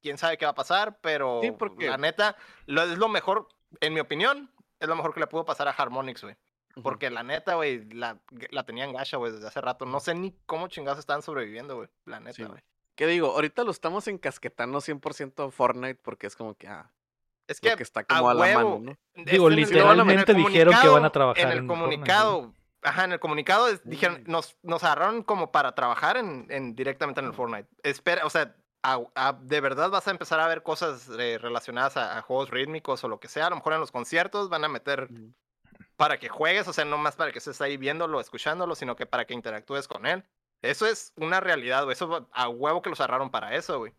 [0.03, 3.49] quién sabe qué va a pasar, pero Sí, porque- la neta, lo, es lo mejor,
[3.81, 6.37] en mi opinión, es lo mejor que le pudo pasar a Harmonix, güey.
[6.83, 8.21] Porque la neta, güey, la,
[8.51, 9.85] la tenían gacha, güey, desde hace rato.
[9.87, 11.89] No sé ni cómo chingados están sobreviviendo, güey.
[12.05, 12.61] La neta, Sí, güey.
[12.99, 13.29] ¿Qué digo?
[13.29, 16.91] Ahorita lo estamos encasquetando 100% a Fortnite porque es como que, ah,
[17.47, 19.23] es que, que está como a, la huevo, mano, ¿no?
[19.25, 22.55] Digo, es en el- literalmente dijeron que van a trabajar En el en Fortnite, comunicado,
[22.83, 27.21] ajá, en el comunicado es- dijeron, nos, nos agarraron como para trabajar en, en- directamente
[27.21, 27.69] en el Fortnite.
[27.85, 31.97] Espera, o sea, a- a- de verdad vas a empezar a ver cosas eh, relacionadas
[31.97, 33.47] a, a juegos rítmicos o lo que sea.
[33.47, 35.09] A lo mejor en los conciertos van a meter
[35.97, 39.07] para que juegues, o sea, no más para que estés ahí viéndolo, escuchándolo, sino que
[39.07, 40.25] para que interactúes con él.
[40.63, 41.93] Eso es una realidad, güey.
[41.93, 43.93] Eso a huevo que los agarraron para eso, güey.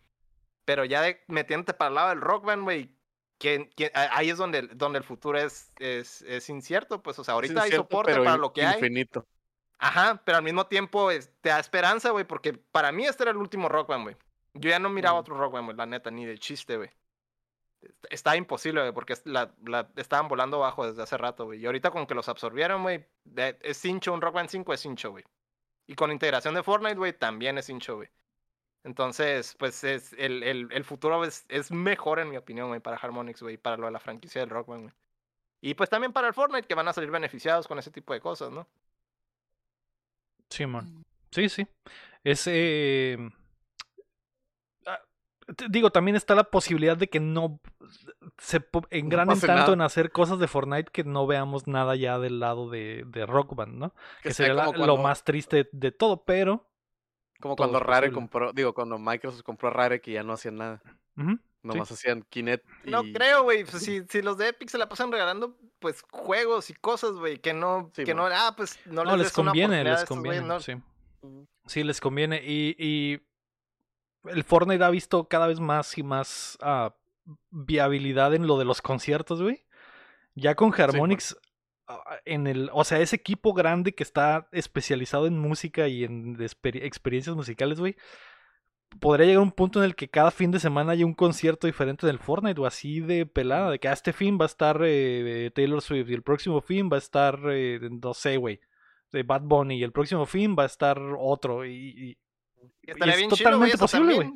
[0.65, 2.91] Pero ya de, metiéndote para el lado del rock band, güey,
[3.37, 7.23] que, que- a- ahí es donde, donde el futuro es, es, es incierto, pues, o
[7.23, 8.75] sea, ahorita hay soporte para lo que hay.
[8.75, 9.25] Infinito.
[9.77, 13.31] Ajá, pero al mismo tiempo es- te da esperanza, güey, porque para mí este era
[13.31, 14.17] el último rock band, güey.
[14.55, 16.89] Yo ya no miraba otro rock band, güey, la neta, ni de chiste, güey.
[17.81, 21.61] Est- Está imposible, güey, porque la, la- estaban volando bajo desde hace rato, güey.
[21.61, 23.05] Y ahorita con que los absorbieron, güey,
[23.61, 25.23] es hincho, un Rock Band 5 es hincho, güey.
[25.89, 28.09] Y con integración de Fortnite, güey, también es hincho, güey.
[28.83, 32.97] Entonces, pues es el, el, el futuro es, es mejor, en mi opinión, güey, para
[32.97, 34.95] Harmonix, güey, y para lo de la franquicia del Rock Band, güey.
[35.61, 38.21] Y pues también para el Fortnite, que van a salir beneficiados con ese tipo de
[38.21, 38.67] cosas, ¿no?
[40.49, 41.03] Sí, man.
[41.31, 41.67] Sí, sí.
[42.23, 42.43] Es.
[42.47, 43.17] eh,
[45.69, 47.59] digo, también está la posibilidad de que no
[48.37, 49.73] se engranen pase tanto nada.
[49.73, 53.55] en hacer cosas de Fortnite que no veamos nada ya del lado de, de Rock
[53.55, 53.93] Band, ¿no?
[54.21, 56.67] Que, sería la- lo más triste de todo, pero.
[57.41, 58.15] Como todo cuando Rare posible.
[58.15, 60.81] compró, digo, cuando Microsoft compró Rare que ya no hacían nada.
[61.61, 62.89] Nomás hacían Kinect y...
[62.89, 63.65] No creo, güey.
[63.65, 67.39] Pues, si, si los de Epic se la pasan regalando, pues, juegos y cosas, güey,
[67.39, 70.41] que no, Sí, que no, ah, pues, no, No, les, conviene, les estos conviene.
[70.47, 70.61] ¿no?
[70.61, 70.73] Sí.
[71.65, 72.41] Sí, les conviene.
[72.45, 73.19] Y, y
[74.25, 76.95] el Fortnite ha visto cada vez más y más ah,
[77.51, 79.65] viabilidad en lo de los conciertos, güey.
[80.35, 81.37] Ya con Harmonix,
[81.87, 86.37] ah, en el, o sea, ese equipo grande que está especializado en música y en
[86.37, 87.95] exper- experiencias musicales, güey.
[88.99, 91.67] Podría llegar a un punto en el que cada fin de semana haya un concierto
[91.67, 94.81] diferente del Fortnite o así de pelada, de que a este fin va a estar
[94.83, 98.59] eh, Taylor Swift y el próximo fin va a estar, eh, no sé, güey,
[99.11, 102.17] de Bad Bunny y el próximo fin va a estar otro y, y-
[102.83, 104.33] Estaría es chido, totalmente eso posible, güey.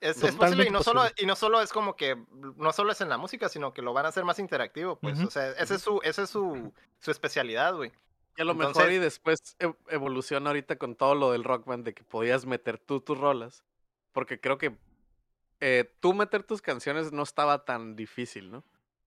[0.00, 1.22] Es, posible y no, solo, posible.
[1.22, 2.22] y no solo es como que,
[2.56, 5.18] no solo es en la música, sino que lo van a hacer más interactivo, pues,
[5.20, 7.92] o sea, esa es su, esa es su, su especialidad, güey.
[8.36, 9.56] Y a lo mejor y después
[9.88, 13.64] evoluciona ahorita con todo lo del rock band de que podías meter tú tus rolas.
[14.12, 14.76] Porque creo que
[15.60, 18.62] eh, tú meter tus canciones no estaba tan difícil, ¿no?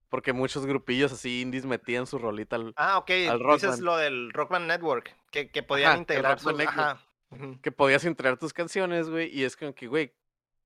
[0.09, 3.81] Porque muchos grupillos así indies metían su rolita al- Ah, ok, Al Rock dices Band.
[3.83, 6.99] lo del Rock Band Network, que, que podían Ajá, integrar Rock Band
[7.61, 10.13] que podías integrar tus canciones, güey, y es como que, güey,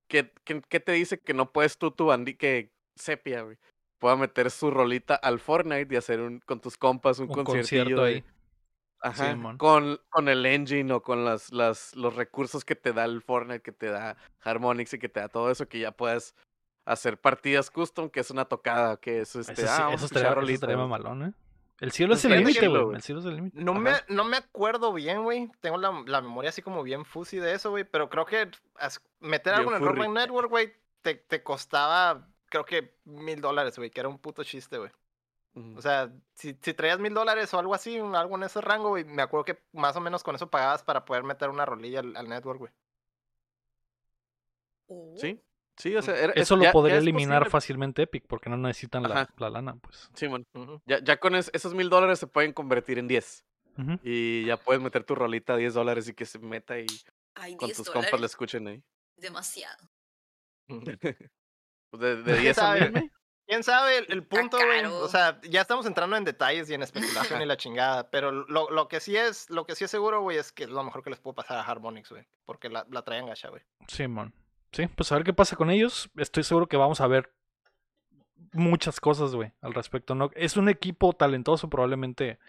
[0.07, 3.57] ¿qué, qué, qué te dice que no puedes tú, tu bandi, que Sepia, güey,
[3.99, 8.03] pueda meter su rolita al Fortnite y hacer un, con tus compas un, un concierto
[8.03, 8.23] de- ahí.
[9.05, 13.21] Ajá, con, con el engine o con las, las, los recursos que te da el
[13.21, 16.35] Fortnite, que te da Harmonix y que te da todo eso, que ya puedes
[16.85, 20.29] hacer partidas custom, que es una tocada, que es este, Eso, sí- ah, eso estaría,
[20.29, 21.33] escuchar eso estaría mamalón, ¿eh?
[21.83, 22.95] El cielo es el límite, güey.
[22.95, 23.61] El cielo es el límite.
[23.61, 25.51] No me, no me acuerdo bien, güey.
[25.59, 27.83] Tengo la, la memoria así como bien fuzzy de eso, güey.
[27.83, 29.83] Pero creo que as- meter algo en el.
[29.99, 34.43] Band Network, güey, te, te costaba, creo que mil dólares, güey, que era un puto
[34.43, 34.91] chiste, güey.
[35.75, 39.03] O sea, si, si traías mil dólares o algo así, algo en ese rango, güey,
[39.03, 42.15] me acuerdo que más o menos con eso pagabas para poder meter una rolilla al,
[42.15, 42.71] al network, güey.
[44.87, 45.13] Oh.
[45.17, 45.39] Sí,
[45.77, 47.49] Sí, o sea, era- es- Eso lo ya- podría eliminar posible.
[47.51, 50.09] fácilmente Epic porque no necesitan la, la lana, pues.
[50.13, 50.27] Sí.
[50.27, 50.81] Ujú.
[50.85, 53.43] Ya, ya con es- esos mil dólares se pueden convertir en 10.
[53.77, 53.99] Ujú.
[54.03, 56.85] Y ya puedes meter tu rolita a 10 dólares y que se meta y
[57.33, 58.83] Ay, con 10 tus compas le escuchen ahí.
[59.17, 59.89] Demasiado.
[61.91, 62.79] Pues de, de ¿Quién 10 a sabe?
[62.81, 63.11] 1000, ¿me?
[63.45, 64.83] ¿Quién sabe el, el punto, güey?
[64.85, 68.69] O sea, ya estamos entrando en detalles y en especulación y la chingada, pero lo,
[68.71, 71.03] lo que sí es, lo que sí es seguro, güey, es que es lo mejor
[71.03, 73.61] que les puedo pasar a Harmonix, güey, porque la, la traían gacha, güey.
[73.87, 74.33] Simón.
[74.73, 76.09] Sí, pues a ver qué pasa con ellos.
[76.17, 77.31] Estoy seguro que vamos a ver
[78.51, 80.15] muchas cosas, güey, al respecto.
[80.15, 82.39] No, es un equipo talentoso, probablemente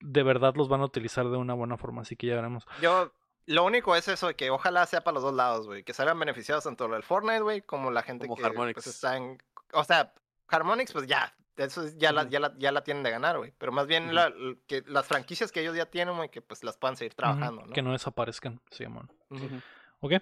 [0.00, 2.64] de verdad los van a utilizar de una buena forma, así que ya veremos.
[2.80, 3.12] Yo,
[3.46, 6.18] lo único es eso, de que ojalá sea para los dos lados, güey, que salgan
[6.20, 8.86] beneficiados tanto el Fortnite, güey, como la gente Como que pues, Harmonix.
[8.86, 9.42] está en...
[9.72, 10.12] O sea,
[10.46, 12.30] Harmonix, pues ya, eso es- ya, la, Ujú.
[12.30, 14.32] ya, la, ya la tienen de ganar, güey, pero más bien la-
[14.68, 17.72] que las franquicias que ellos ya tienen, güey, que pues las puedan seguir trabajando, ¿no?
[17.72, 19.10] Que no desaparezcan, Simón.
[19.30, 19.60] Ujú.
[20.00, 20.12] Ok.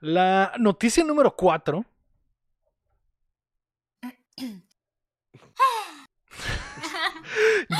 [0.00, 1.84] La noticia número 4.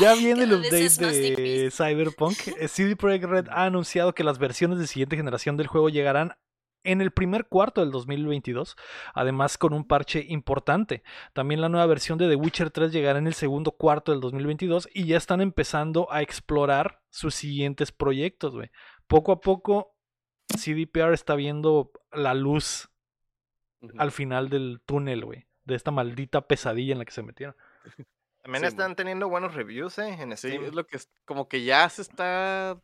[0.00, 1.70] Ya viene el update de.
[1.70, 2.36] Cyberpunk.
[2.58, 6.34] Eh, CD Projekt Red ha anunciado que las versiones de siguiente generación del juego llegarán
[6.84, 8.76] en el primer cuarto del 2022,
[9.14, 11.02] además con un parche importante.
[11.32, 14.88] También la nueva versión de The Witcher 3 llegará en el segundo cuarto del 2022
[14.92, 18.70] y ya están empezando a explorar sus siguientes proyectos, güey.
[19.06, 19.93] Poco a poco
[20.48, 22.88] CDPR está viendo la luz
[23.98, 27.54] al final del túnel, güey, de esta maldita pesadilla en la que se metieron.
[28.42, 30.64] También Sí, están teniendo buenos reviews, eh, en Sí, Steam.
[30.64, 32.78] es lo que es, como que ya se está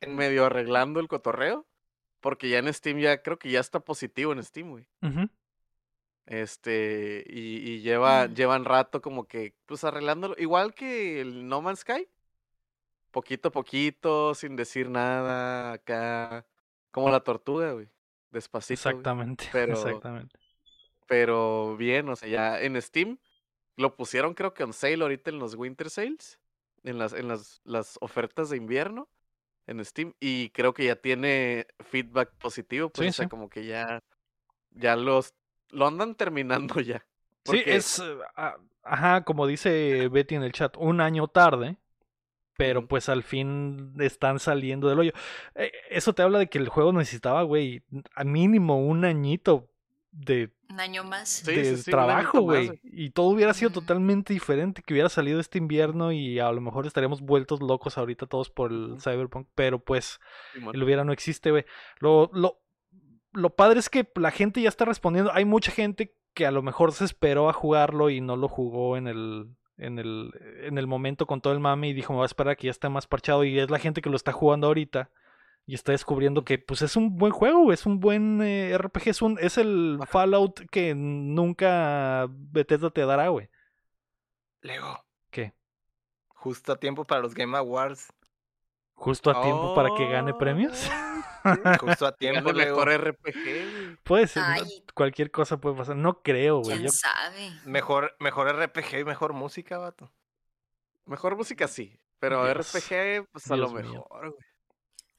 [0.00, 1.66] En- medio arreglando el cotorreo.
[2.20, 4.88] Porque ya en Steam ya creo que ya está positivo en Steam, güey.
[6.24, 8.34] Este, y, y lleva, Mm.
[8.34, 10.34] llevan rato como que, pues arreglándolo.
[10.38, 12.08] Igual que el No Man's Sky.
[13.12, 16.46] Poquito a poquito, sin decir nada, acá.
[16.96, 17.90] Como la tortuga, güey.
[18.30, 18.80] Despacito.
[18.82, 18.94] güey.
[18.94, 20.38] Exactamente, Pero- exactamente.
[21.06, 23.18] Pero bien, o sea, ya en Steam
[23.76, 26.40] lo pusieron creo que on sale ahorita en los Winter Sales,
[26.84, 29.08] en las, en las, las ofertas de invierno
[29.66, 33.28] en Steam, y creo que ya tiene feedback positivo, pues Sí, o sea, sí.
[33.28, 34.02] como que ya,
[34.70, 35.34] ya los,
[35.68, 37.04] lo andan terminando ya.
[37.44, 38.16] Sí, es, eh,
[38.82, 41.76] ajá, como dice Betty en el chat, un año tarde,
[42.56, 45.12] pero pues al fin están saliendo del hoyo.
[45.54, 47.82] Eh, eso te habla de que el juego necesitaba, güey,
[48.14, 49.68] a mínimo un añito
[50.12, 51.44] de, Un año más.
[51.44, 52.80] De sí, sí, trabajo, güey.
[52.82, 56.86] Y todo hubiera sido totalmente diferente, que hubiera salido este invierno y a lo mejor
[56.86, 58.96] estaríamos vueltos locos ahorita todos por el.
[59.00, 60.18] Cyberpunk, pero pues
[60.72, 61.66] el hubiera no existe, güey.
[61.98, 62.60] Lo, lo,
[63.32, 65.30] lo padre es que la gente ya está respondiendo.
[65.32, 68.96] Hay mucha gente que a lo mejor se esperó a jugarlo y no lo jugó
[68.96, 72.24] en el, en el, en el momento con todo el mame y dijo, me voy
[72.24, 73.44] a esperar a que ya esté más parchado.
[73.44, 75.10] Y es la gente que lo está jugando ahorita
[75.66, 79.22] y está descubriendo que pues es un buen juego, es un buen eh, RPG, es,
[79.22, 80.06] un, es el Ajá.
[80.06, 83.50] Fallout que nunca Bethesda te dará, güey.
[84.62, 85.54] Lego, ¿Qué?
[86.28, 88.12] justo a tiempo para los Game Awards.
[88.94, 90.90] Justo a tiempo para que gane premios.
[91.80, 92.84] Justo a tiempo, Lego.
[92.84, 93.98] mejor RPG.
[94.02, 94.42] Puede ser,
[94.94, 95.96] cualquier cosa puede pasar.
[95.96, 96.78] No creo, güey.
[96.78, 97.52] ¿Quién Yo sabe?
[97.64, 100.12] Mejor, mejor RPG y mejor música, vato.
[101.04, 102.74] Mejor música sí, pero Dios.
[102.74, 103.82] RPG, pues a lo mío.
[103.82, 104.46] mejor, güey.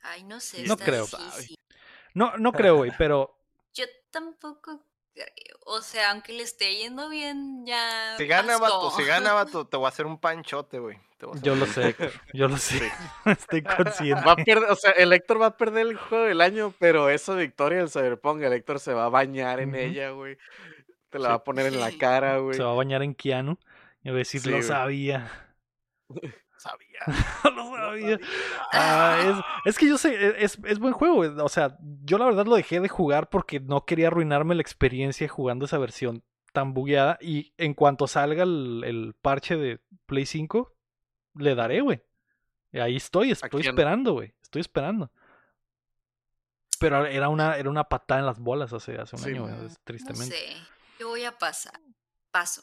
[0.01, 0.63] Ay, no sé.
[0.63, 1.05] No creo.
[1.05, 1.57] difícil.
[2.13, 3.37] No, no creo, güey, pero
[3.73, 5.27] Yo tampoco creo.
[5.65, 8.15] O sea, aunque le esté yendo bien, ya.
[8.17, 8.97] Si gana, vato, pasó.
[8.97, 10.99] si gana, vato, te voy a hacer un panchote, güey.
[11.41, 11.89] Yo lo sé.
[11.89, 12.91] Héctor, yo lo sé.
[13.25, 14.23] Estoy consciente.
[14.25, 17.09] Va a perder, o sea, el Héctor va a perder el juego del año, pero
[17.09, 20.37] esa victoria del Cyberpunk, el Héctor se va a bañar en ella, güey.
[21.09, 21.29] Te la Sí.
[21.29, 22.55] va a poner en la cara, güey.
[22.55, 23.57] Se va a bañar en Keanu.
[24.03, 25.31] Y va a decir, Sí, lo sabía.
[26.57, 26.99] Sabía.
[27.55, 28.19] lo sabía.
[28.73, 31.15] Ah, es, es que yo sé, e, es, es buen juego.
[31.15, 31.29] güey.
[31.39, 35.27] O sea, yo la verdad lo dejé de jugar porque no quería arruinarme la experiencia
[35.27, 37.19] jugando esa versión tan bugueada.
[37.21, 40.73] Y en cuanto salga el, el parche de Play 5,
[41.39, 42.01] le daré, güey.
[42.71, 44.33] Y Ahí estoy, estoy esperando, güey.
[44.41, 45.11] Estoy esperando.
[46.79, 49.53] Pero era una, era una patada en las bolas hace, hace un Sí, año, güey,
[49.55, 50.35] No tristemente.
[50.35, 50.55] sé.
[50.99, 51.79] Yo voy a pasar.
[52.31, 52.61] Paso.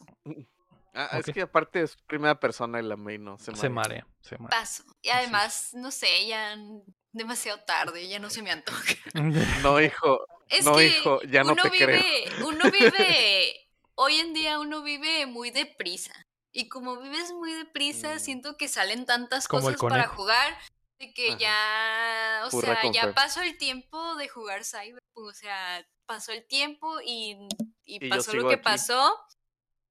[0.93, 1.29] Ah, Ok.
[1.29, 4.05] Es que aparte es primera persona y la main no se Se marea.
[4.05, 4.57] marea, se marea.
[4.61, 4.85] Paso.
[5.03, 6.57] Y además, no sé, ya
[7.11, 8.95] demasiado tarde, ya no se me antoja.
[9.63, 10.25] No, hijo.
[10.49, 11.87] Es No, que hijo, ya no uno te creo.
[11.89, 16.13] vive, uno vive, hoy en día uno vive muy deprisa.
[16.57, 18.19] Y como vives muy deprisa, Mm.
[18.21, 20.57] siento que salen tantas Como cosas para jugar
[21.01, 21.39] de que Ajá.
[21.39, 27.01] ya, o sea, ya pasó el tiempo de jugar Cyberpunk, o sea, pasó el tiempo
[27.05, 27.37] y,
[27.85, 28.63] y Y yo pasó lo que aquí.
[28.63, 29.19] pasó.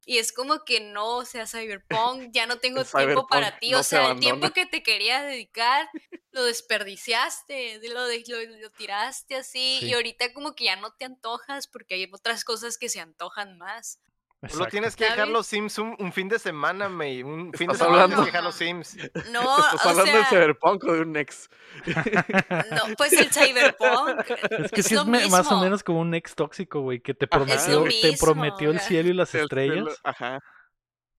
[0.06, 3.72] Y es como que no, o sea, Cyberpunk, ya no tengo tiempo para ti.
[3.72, 5.90] no o se sea, el tiempo que te quería dedicar,
[6.32, 9.78] lo desperdiciaste, de- lo, de- lo, lo tiraste así.
[9.82, 9.88] Sí.
[9.88, 13.58] Y ahorita como que ya no te antojas porque hay otras cosas que se antojan
[13.58, 14.00] más.
[14.44, 14.72] Solo Exacto.
[14.72, 17.24] tienes que dejar los Sims un, un fin de semana, May.
[17.24, 18.98] Un fin de semana hablando- tienes que dejar los Sims.
[19.32, 21.50] No, ¿Estás o hablando de sea, Cyberpunk o de un ex?
[21.86, 24.30] no, pues el Cyberpunk.
[24.66, 27.28] Es que sí lo es más o menos como un ex tóxico, güey, que te
[27.28, 30.40] prometió, Es lo te prometió el cielo y las El estrellas Ajá.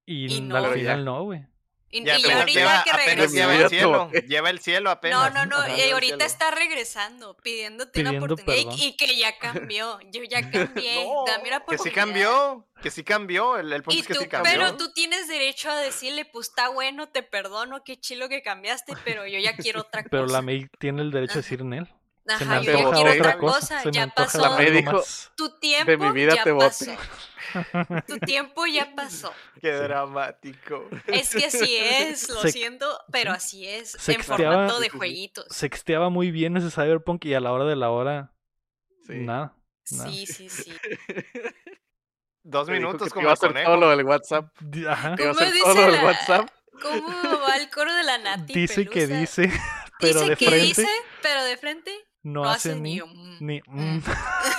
[0.05, 0.57] y, Y no.
[0.57, 1.05] al final ya.
[1.05, 1.47] no, güey.
[1.91, 3.35] Y, Ya, y pero ahorita lleva, que apenas regresó.
[3.35, 4.11] lleva el cielo.
[4.27, 5.35] Lleva el cielo No, apenas.
[5.35, 9.99] no, no, Ajá, y ahorita está regresando, pidiéndote una oportunidad y, y que ya cambió.
[10.11, 11.05] Yo ya cambié.
[11.05, 11.95] No, dame una Que sí oportunidad.
[11.95, 12.69] cambió.
[12.83, 13.57] Que sí cambió.
[13.59, 14.53] El, el punto Y es que tú, sí cambió.
[14.53, 18.95] pero tú tienes derecho a decirle, pues está bueno, te perdono, qué chilo que cambiaste,
[19.05, 20.11] pero yo ya quiero otra cosa.
[20.11, 21.49] Pero la May tiene el derecho de Ajá.
[21.49, 21.87] decir en él.
[21.87, 24.41] Se me Ajá, yo quiero otra otra cosa, se me ya pasó.
[24.41, 25.03] La May dijo.
[25.37, 26.87] Tu tiempo mi vida ya te pasó.
[28.07, 29.33] Tu tiempo ya pasó.
[29.61, 30.89] Qué dramático.
[31.07, 33.97] Es que así es, lo Se- siento, pero así es.
[34.09, 35.47] En formato de jueguitos.
[35.51, 38.33] Sexteaba muy bien ese Cyberpunk y a la hora de la hora,
[39.07, 39.15] Sí.
[39.19, 39.55] nada.
[39.91, 40.11] nada.
[40.11, 40.73] Sí, sí, sí.
[42.43, 43.71] Dos minutos que como iba a hacer conejo.
[43.71, 44.51] todo lo del WhatsApp.
[44.89, 45.15] Ajá.
[45.17, 46.49] ¿Cómo hacer dice todo lo del la- WhatsApp.
[46.83, 48.53] ¿Cómo va el coro de la Nati?
[48.53, 49.51] Dice que dice,
[50.01, 50.89] pero Dice de que frente dice,
[51.23, 53.97] pero de frente no, no hace hace ni, ni un- ni Mm.
[53.99, 54.03] mm.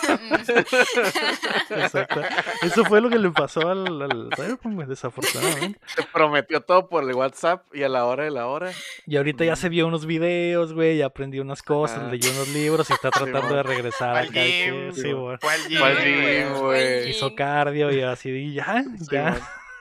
[1.70, 2.22] Exacto.
[2.62, 5.80] Eso fue lo que le pasó al, al Cyberpunk, desafortunadamente.
[5.96, 8.72] Te prometió todo por el WhatsApp y a la hora de la hora.
[9.06, 12.12] Y ahorita ya se vio unos videos, güey, ya aprendió unas cosas, Ajá.
[12.12, 13.56] leyó unos libros y está tratando Simón.
[13.56, 17.10] de regresar al gym, sí, güey.
[17.10, 19.38] Hizo cardio y así, y ya, Sí, ya,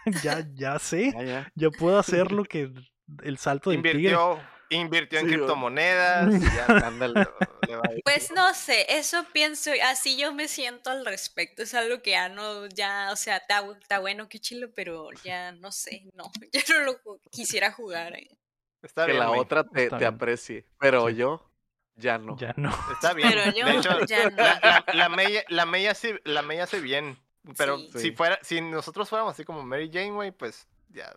[0.23, 1.53] ya, ya sé, Ya, ya.
[1.55, 2.71] ya puedo hacer lo que
[3.23, 4.17] el salto del tigre.
[4.71, 6.35] Invirtió, en Sí, criptomonedas.
[6.35, 7.15] y ya, Ándale.
[7.69, 8.03] le va a ir.
[8.05, 11.63] Pues no sé, eso pienso, así yo me siento al respecto.
[11.63, 15.09] Es algo que ya no, ya, o sea, está, bu- está bueno, qué chilo, pero
[15.23, 17.01] ya no sé, no, ya no lo
[17.31, 18.15] quisiera jugar.
[18.17, 18.29] eh.
[18.83, 19.41] Está que bien, la güey.
[19.41, 20.67] otra te, aprecie.
[20.79, 21.15] Pero Sí.
[21.17, 21.51] yo,
[21.97, 22.37] ya no.
[22.37, 22.71] Ya no.
[22.93, 23.29] Está bien.
[23.31, 24.37] Pero yo de hecho, ya no.
[24.37, 26.43] la, la, la May, la May hace, la
[26.81, 27.19] bien.
[27.57, 27.91] Pero Sí.
[27.99, 31.15] si fuera, si nosotros fuéramos así como Mary Jane, güey, pues ya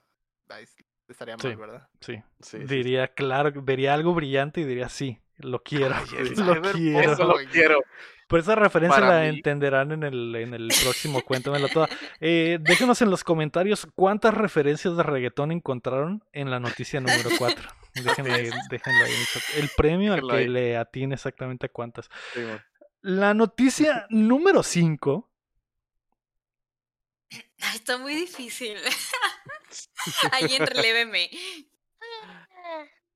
[0.49, 0.65] ahí
[1.13, 1.55] estaría mal, Sí.
[1.55, 1.87] ¿verdad?
[2.01, 2.15] Sí.
[2.41, 5.95] Sí, sí, diría, claro, vería algo brillante y diría, sí, lo quiero.
[5.95, 6.05] Ay,
[6.37, 7.11] lo quiero.
[7.13, 7.83] Eso lo quiero.
[8.27, 11.87] Por esa referencia Para la mí- entenderán en el, en el próximo Cuéntamelo Toda.
[12.19, 17.69] Eh, déjenos en los comentarios cuántas referencias de reggaetón encontraron en la noticia número 4.
[17.95, 19.43] Déjenlo, ahí- déjenlo ahí en el chat.
[19.57, 20.47] El premio al que ahí.
[20.49, 22.09] le atine exactamente a cuántas.
[23.01, 25.26] La noticia número 5.
[27.75, 28.77] Está muy difícil.
[30.31, 31.29] Alguien reléveme.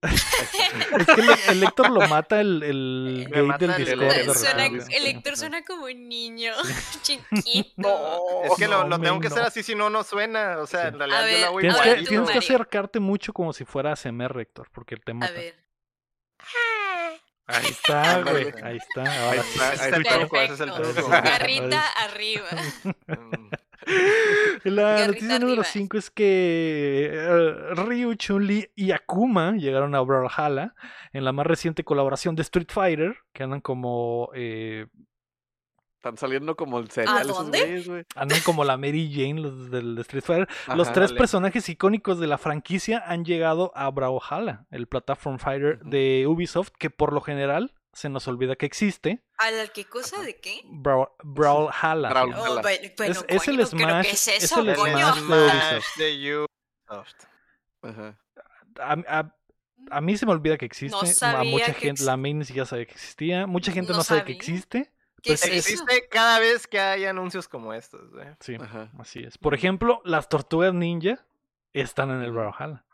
[0.04, 4.36] Es que el, el Héctor lo mata el, el Me mata del el- Discord.
[4.36, 6.54] Suena, el Héctor suena como un niño
[7.04, 7.74] chiquito.
[7.78, 8.44] No.
[8.46, 10.58] Es que lo, no, lo tengo que hacer así, si no, no suena.
[10.58, 10.88] O sea, Sí.
[10.88, 13.64] en realidad A yo la voy Tienes, que, tú, tienes que acercarte mucho como si
[13.64, 15.34] fuera ASMR, Héctor, porque él te A mata.
[15.34, 15.64] ver.
[17.46, 18.52] Ahí está, güey.
[18.64, 19.24] Ahí está.
[19.26, 19.50] Ahora sí.
[19.54, 20.20] está, Ese ahí es el está.
[20.20, 20.94] truco, ese es el Perfecto.
[21.02, 21.10] truco.
[21.12, 22.48] Garrita arriba.
[23.08, 23.50] Mm.
[24.64, 25.64] La noticia número arriba.
[25.64, 30.76] 5 es que eh, Ryu, Chun-Li y Akuma llegaron a Brawlhalla
[31.14, 34.86] en la más reciente colaboración de Street Fighter, que andan como eh,
[35.98, 37.60] Están saliendo como el cereal esos dónde?
[37.60, 38.04] güeyes, güey.
[38.16, 40.48] andan como la Mary Jane los del de Street Fighter.
[40.76, 41.18] los tres dale.
[41.20, 46.90] personajes icónicos de la franquicia han llegado a Brawlhalla, el platform fighter de Ubisoft, que
[46.90, 49.24] por lo general se nos olvida que existe.
[49.38, 50.62] ¿A la qué cosa de qué?
[50.66, 52.10] Brawl- Brawlhalla.
[52.26, 52.62] Oh, Ojalá.
[52.62, 55.14] bueno, bueno, Es- es el coño, ¿pero Smash- ¿qué es eso, el El coño?
[55.14, 55.98] Smash de Ubisoft.
[55.98, 56.38] de
[56.90, 57.26] Ubisoft.
[57.84, 58.18] Ajá.
[58.80, 59.36] a, a-
[59.90, 60.96] a mí se me olvida que existe.
[61.26, 63.48] a mucha gente, ex- la main ni siquiera sabe que existía.
[63.48, 64.92] Mucha gente no, No sabe que existe.
[65.24, 65.68] ¿Qué Pues es?
[65.70, 68.28] Existe cada vez que hay anuncios como estos, güey.
[68.40, 68.90] Sí, Ajá.
[69.00, 69.38] así es.
[69.38, 71.26] Por ejemplo, las tortugas ninja
[71.74, 72.32] están en el.
[72.32, 72.86] Brawlhalla.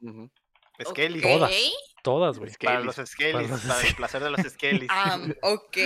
[0.00, 0.30] Ujú.
[0.30, 0.45] Skelly.
[0.84, 1.50] Todas.
[1.50, 1.56] Ok.
[2.02, 2.52] Todas, güey.
[2.62, 2.98] Para Skellies.
[2.98, 3.94] los Skellies, los para el Skellies.
[3.96, 4.90] placer de los Skellies.
[4.90, 5.76] Am, ok.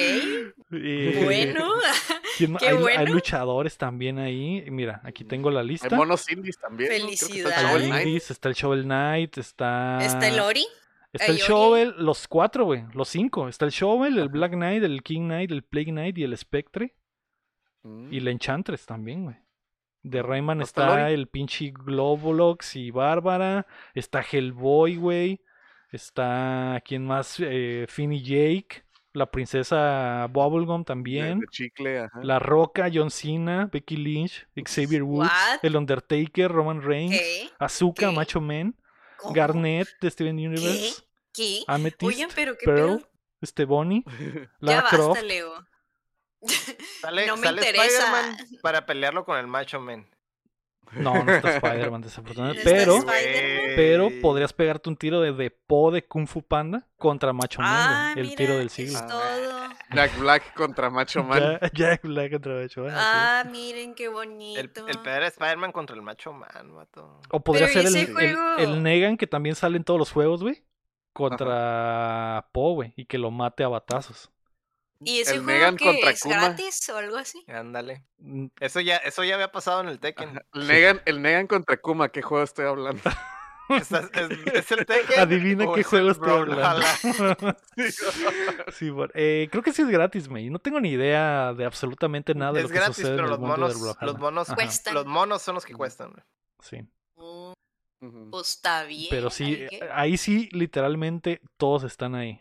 [0.72, 1.72] Y- Bueno.
[2.36, 3.04] ¿quién ma- qué hay, hay bueno.
[3.14, 4.64] luchadores también ahí.
[4.70, 5.96] Mira, aquí tengo la Hay lista.
[5.96, 6.90] monos indies también.
[6.90, 7.56] que está el Felicidades.
[7.64, 9.98] Hay indies, está el Shovel Knight, está.
[10.04, 10.66] ¿Está el Ori?
[11.12, 11.42] Está el Ay.
[11.48, 12.84] Shovel, los cuatro, güey.
[12.92, 13.48] Los cinco.
[13.48, 16.94] Está el Shovel, el Black Knight, el King Knight, el Plague Knight y el Spectre.
[17.82, 18.12] Mm.
[18.12, 19.36] Y la Enchantress también, güey.
[20.02, 21.12] De Rayman ¿No está Lori?
[21.14, 23.66] el pinche Globolox y Bárbara.
[23.94, 25.40] Está Hellboy, güey.
[25.92, 27.36] Está, ¿quién más?
[27.40, 28.84] Eh, Finn y Jake.
[29.12, 31.40] La princesa Bubblegum también.
[31.40, 32.20] de chicle, ajá.
[32.22, 35.58] La Roca, John Cena, Becky Lynch, Xavier Woods, What?
[35.64, 37.50] el Undertaker, Roman Reigns, ¿Qué?
[37.58, 38.14] Azuka, ¿Qué?
[38.14, 38.76] Macho Man,
[39.18, 39.34] ¿Cómo?
[39.34, 41.02] Garnet de Steven Universe,
[41.34, 41.64] ¿Qué?
[41.66, 43.04] Amethyst, Oigan, pero qué Pearl,
[43.40, 45.22] este Bonnie, Ya Lara basta, Croft.
[45.24, 45.54] Leo.
[47.00, 48.36] Sale, no me sale interesa.
[48.62, 50.08] Para pelearlo con el Macho Man.
[50.92, 52.64] No, no está Spider-Man, desafortunadamente.
[52.86, 56.88] ¿No está Pero, pero podrías pegarte un tiro de, de Po de Kung Fu Panda
[56.96, 58.98] contra Macho Man, Ah, el mira, tiro del es siglo.
[59.06, 59.22] todo.
[59.94, 61.60] Jack Black contra Macho Man.
[61.74, 62.92] Jack Black contra Macho Man.
[62.96, 64.88] Ah, miren qué El, bonito.
[64.88, 67.20] el peor Spider-Man contra el macho man, vato.
[67.30, 70.42] O podría Pero ser el, el- el Negan que también sale en todos los juegos,
[70.42, 70.64] güey.
[71.12, 72.92] Contra Po, güey.
[72.96, 74.30] Y que lo mate a batazos.
[75.02, 76.34] ¿Y ese el juego Negan que contra es Kuma.
[76.36, 77.42] gratis o algo así?
[77.48, 78.04] Ándale.
[78.18, 80.28] Mm, Eso ya, eso ya había pasado en el Tekken.
[80.30, 80.42] Ajá.
[80.54, 83.02] El, Negan, el Negan contra Kuma, ¿qué juego estoy hablando?
[83.70, 84.10] ¿Es, es-
[84.52, 85.20] es el Tekken?
[85.20, 86.86] Adivina qué es juego estoy hablando.
[88.72, 90.50] Sí, bueno, eh, creo que sí es gratis, güey.
[90.50, 93.24] No tengo ni idea de absolutamente nada de es lo que gratis, sucede pero en
[93.24, 94.94] el los mundo monos, los monos, Cuestan.
[94.94, 96.10] los monos son los que cuestan.
[96.12, 96.22] güey.
[96.60, 96.84] Sí.
[98.02, 98.30] Ujú.
[98.30, 99.08] pues está bien.
[99.10, 102.40] Pero sí, eh, ahí sí, literalmente, todos están ahí.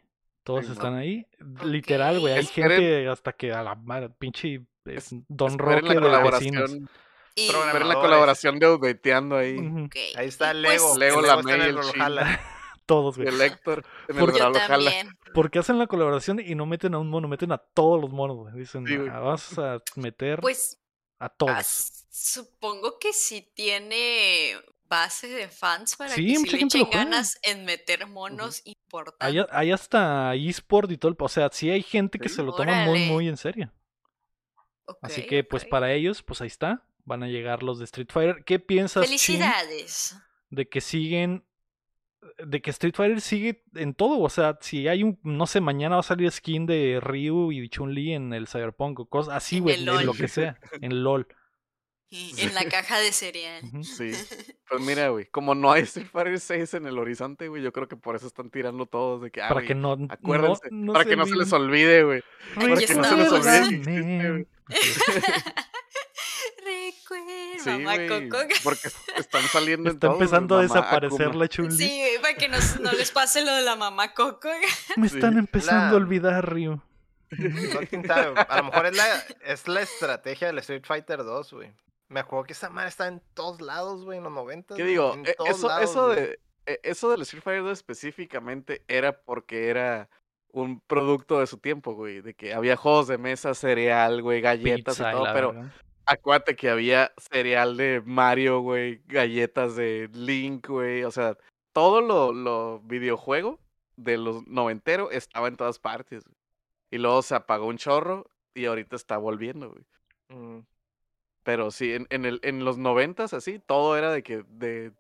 [0.50, 1.28] Todos Sí, están ahí.
[1.64, 2.34] Literal, güey.
[2.34, 6.00] Hay Esperen- gente hasta que a la madre, pinche eh, Es- Don Roque la de
[6.02, 6.89] colaboración.
[7.36, 9.58] Y- Esperen la colaboración de Updateando ahí.
[9.58, 10.97] Ujú, ok, Ahí está el pues, Lego.
[10.97, 12.41] Lego, la May, el Brawlhalla.
[12.88, 13.28] Todos, güey.
[13.30, 14.20] el Héctor en el
[15.36, 18.38] Porque- hacen la colaboración y no meten a un mono, meten a todos los monos,
[18.38, 18.56] güey.
[18.56, 19.10] Dicen, Sí, güey.
[19.10, 20.82] "Ah, vas a meter Pues
[21.20, 21.56] a todos.
[21.60, 24.56] s- supongo que sí tiene
[24.90, 27.04] base de fans para Sí, que le echen juega.
[27.06, 29.28] ganas en meter monos importantes.
[29.28, 31.18] Hay, hay hasta eSport y todo el...
[31.20, 32.36] O sea, sí hay gente que Sí.
[32.36, 33.72] se lo toma muy, muy en serio.
[35.02, 36.84] Así que, pues, para ellos, pues ahí está.
[37.06, 38.44] Van a llegar los de Street Fighter.
[38.44, 40.18] ¿Qué piensas, Chin, Felicidades.
[40.50, 41.46] de que siguen...
[42.46, 44.20] De que Street Fighter sigue en todo.
[44.20, 45.20] O sea, si hay un...
[45.24, 49.06] No sé, mañana va a salir skin de Ryu y Chun-Li en el Cyberpunk o
[49.06, 49.76] cosas así, güey.
[49.88, 50.60] En lo que sea.
[50.82, 51.28] En LOL.
[52.12, 53.62] En la caja de cereal.
[53.84, 54.12] Sí.
[54.70, 57.88] Pues mira, güey, como no hay Street Fighter 6 en el horizonte, güey, yo creo
[57.88, 59.97] que por eso están tirando todos de que, ah, Para que no...
[60.10, 62.22] acuérdense, no- no para que no se les olvide, güey.
[62.53, 64.45] Para que no se les olvide
[67.64, 68.47] Sí, Coco.
[68.64, 71.39] porque están saliendo en Está todos, güey, empezando a desaparecer Akuma.
[71.43, 71.78] la Chun-Li.
[71.78, 74.49] Sí, para que no, no les pase lo de la mamá Coco.
[74.97, 75.16] Me Sí.
[75.16, 76.55] están empezando La- a olvidar.
[76.55, 76.82] No,
[78.07, 81.72] sabe, A lo mejor es la, es la estrategia del Street Fighter 2, güey.
[82.10, 84.76] Me acuerdo que esa madre está en todos lados, güey, en los 90.
[84.76, 85.14] ¿Qué digo?
[85.14, 86.16] En Eh, todos Eso, lados, eso, güey.
[86.18, 90.10] de, eh, eso del Street Fighter 2 específicamente era porque era
[90.51, 92.22] un producto de su tiempo, güey.
[92.22, 95.74] De que había juegos de mesa, cereal, güey, galletas Pizza y todo, pero verga.
[96.05, 101.03] acuérdate que había cereal de Mario, güey, galletas de Link, güey.
[101.03, 101.38] O sea,
[101.74, 103.60] todo lo, lo videojuego
[103.95, 106.24] de los noventeros estaba en todas partes.
[106.26, 106.36] güey.
[106.89, 109.86] Y luego se apagó un chorro y ahorita está volviendo, güey.
[110.30, 110.66] Mm.
[111.50, 114.91] Pero sí, en, en, el, en los noventas, así, todo era de que, de,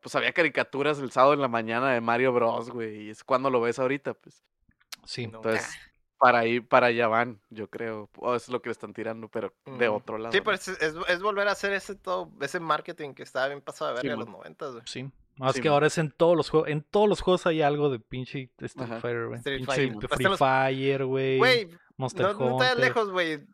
[0.00, 3.50] pues había caricaturas el sábado en la mañana de Mario Bros, güey, y es cuando
[3.50, 4.42] lo ves ahorita, pues.
[5.04, 5.26] Sí.
[5.26, 5.36] No.
[5.36, 5.68] Entonces,
[6.16, 8.08] para ahí, para allá van, yo creo.
[8.16, 10.32] O es lo que le están tirando, pero de otro lado.
[10.32, 10.44] Sí, ¿no?
[10.44, 13.90] pues es, es, es volver a hacer ese todo, ese marketing que estaba bien pasado
[13.90, 14.28] de verga Sí, en los.
[14.30, 14.82] 90, güey.
[14.86, 15.10] Sí.
[15.36, 16.70] Más Sí, que ahora es en todos los juegos.
[16.70, 19.00] En todos los juegos hay algo de pinche Street Ajá.
[19.02, 19.38] Fighter, güey.
[19.40, 20.08] Street Pinche Fighter.
[20.16, 21.36] Free Fire, güey.
[21.36, 22.78] Güey, Monster no, no Hunter.
[22.78, 23.46] lejos, güey.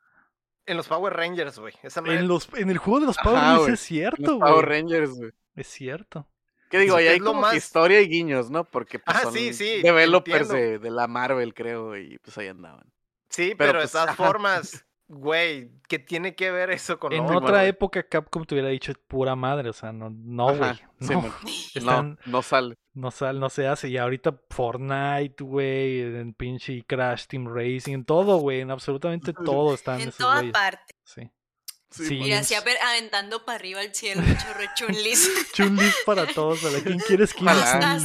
[0.67, 1.73] En los Power Rangers, güey.
[2.07, 4.53] En, los, en el juego de los Power Rangers es cierto, Los güey.
[4.53, 5.31] Power Rangers, güey.
[5.55, 6.27] Es cierto.
[6.71, 6.97] ¿Qué digo?
[6.97, 8.65] Ahí hay como más- historia y guiños, ¿no?
[8.65, 12.49] Porque pues, Ah, son sí, sí, developers de, de la Marvel, creo, y pues ahí
[12.49, 12.93] andaban.
[13.29, 14.17] Sí, pero, pero, pues, de todas ajá.
[14.27, 18.69] formas, güey, ¿qué tiene que ver eso con en Overwatch, otra época Capcom te hubiera
[18.71, 19.71] dicho pura madre.
[19.71, 20.75] O sea, no, no, güey.
[21.01, 21.35] Sí, no.
[21.75, 22.75] Están- No, no sale.
[22.95, 23.89] no, sal, no se hace.
[23.89, 26.01] Y ahorita Fortnite, güey.
[26.03, 27.95] En pinche Crash Team Racing.
[27.95, 28.61] En todo, güey.
[28.61, 30.53] En absolutamente todo están En esos toda güeyes.
[30.53, 30.95] parte.
[31.05, 31.31] Sí.
[31.89, 32.19] Sí, Sí.
[32.19, 35.31] Mira, así ape- aventando para arriba al cielo un chorro de chunlis.
[35.55, 36.63] Chun-Li para todos.
[36.65, 37.99] ¿A quién quieres que Ojalá.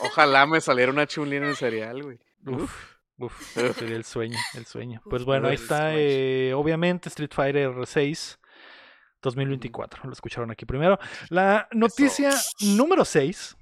[0.00, 2.18] Ojalá me saliera una chun en el cereal, güey.
[2.46, 2.72] Uf,
[3.18, 5.02] uf, sería el sueño, el sueño.
[5.08, 8.38] Pues bueno, ahí está, eh, obviamente, Street Fighter 6
[9.22, 10.04] 2024.
[10.04, 10.98] Lo escucharon aquí primero.
[11.28, 13.56] La noticia número 6,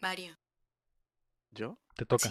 [0.00, 0.36] Mario.
[1.50, 1.78] ¿Yo?
[1.96, 2.30] te toca.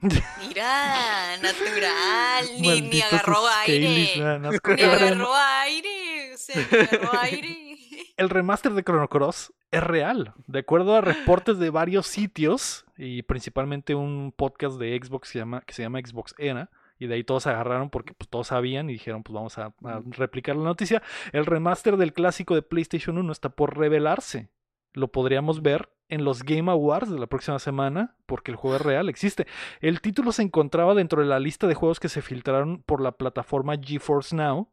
[0.00, 2.46] Mira, natural.
[2.58, 3.78] Ni, agarró aire.
[4.16, 6.34] Ni agarró aire.
[6.34, 7.76] O sea, ni agarró aire.
[8.16, 10.34] el remaster de Chrono Cross es real.
[10.46, 15.38] De acuerdo a reportes de varios sitios y principalmente un podcast de Xbox que se
[15.38, 16.70] llama, que se llama Xbox Era.
[16.98, 19.74] Y de ahí todos se agarraron porque pues, todos sabían y dijeron, pues vamos a,
[19.84, 21.02] a replicar la noticia.
[21.32, 24.50] El remaster del clásico de PlayStation 1 está por revelarse.
[24.92, 28.82] Lo podríamos ver en los Game Awards de la próxima semana, porque el juego es
[28.82, 29.46] real, existe.
[29.80, 33.12] El título se encontraba dentro de la lista de juegos que se filtraron por la
[33.12, 34.70] plataforma GeForce Now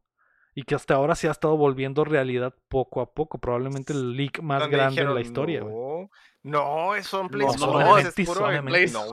[0.54, 3.40] y que hasta ahora se ha estado volviendo realidad poco a poco.
[3.40, 5.74] Probablemente el leak más grande en la dijeron, historia, güey.
[5.74, 6.10] No,
[6.44, 8.42] no, es son No, placeholders, solamente- es puro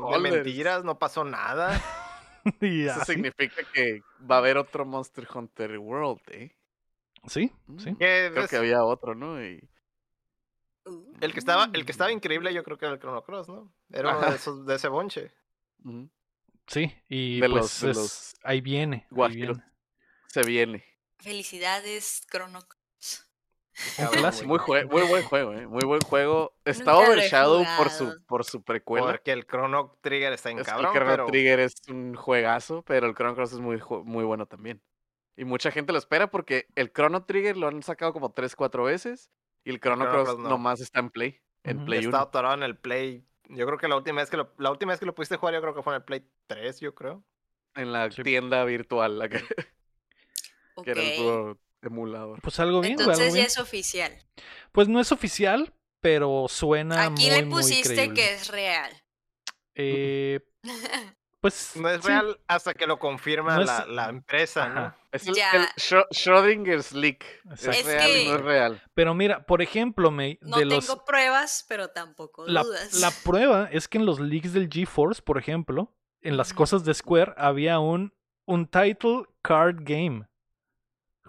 [0.00, 1.70] no, de mentiras, no pasó nada.
[2.60, 6.56] Eso significa que va a haber otro Monster Hunter World, ¿eh?
[7.26, 7.90] Sí, sí.
[7.92, 9.42] Mm, Que Creo es- que había otro, ¿no?
[9.44, 9.68] Y...
[11.20, 13.70] El que estaba, el que estaba increíble, yo creo que era el Chrono Cross, ¿no?
[13.92, 15.30] Era uno de esos, de ese bonche.
[15.84, 16.08] ujú,
[16.66, 19.06] Sí, y De pues los- de es- los ahí viene.
[19.14, 19.62] ahí viene.
[20.28, 20.84] Se viene.
[21.18, 22.60] Felicidades, Chrono
[24.44, 24.58] Muy,
[25.06, 25.66] buen juego, ¿eh?
[25.66, 26.52] Muy buen juego.
[26.64, 29.06] Está Nunca lo he overshadow por su, por su precuela.
[29.06, 32.82] Porque el Chrono Trigger está en Es cabrón, el Chrono pero Trigger es un juegazo,
[32.82, 34.82] pero el Chrono Cross es muy, muy bueno también.
[35.36, 38.82] Y mucha gente lo espera porque el Chrono Trigger lo han sacado como 3, 4
[38.84, 39.30] veces
[39.64, 40.48] y el Chrono, Chrono Cross Cross no.
[40.48, 41.86] nomás está en Play, en Ujú.
[41.86, 42.18] Play está 1.
[42.18, 43.24] atorado en el Play.
[43.50, 45.54] Yo creo que la última vez que lo, la última vez que lo pudiste jugar,
[45.54, 47.24] yo creo que fue en el Play 3, yo creo.
[47.74, 48.22] En la Sí.
[48.24, 49.38] tienda virtual, la que,
[50.74, 50.84] Ok.
[50.84, 52.40] que era el puro emulador.
[52.42, 54.12] Pues algo bien, algo Entonces ya es oficial.
[54.72, 58.90] Pues no es oficial, pero suena Aquí muy, le pusiste muy que es real.
[59.74, 60.40] Eh,
[61.40, 64.94] pues No es sí, real hasta que lo confirma No es- la, la empresa, ¿no?
[65.12, 65.52] Es el, Ya.
[65.52, 67.24] el Schro- Schrödinger's leak.
[67.50, 67.70] Exacto.
[67.78, 68.82] Es real y no es real.
[68.94, 72.92] Pero mira, por ejemplo, May, No de tengo los pruebas, pero tampoco la, dudas.
[72.94, 76.92] la prueba es que en los leaks del GeForce, por ejemplo, en las cosas de
[76.94, 78.12] Square había un
[78.46, 80.26] un title card game.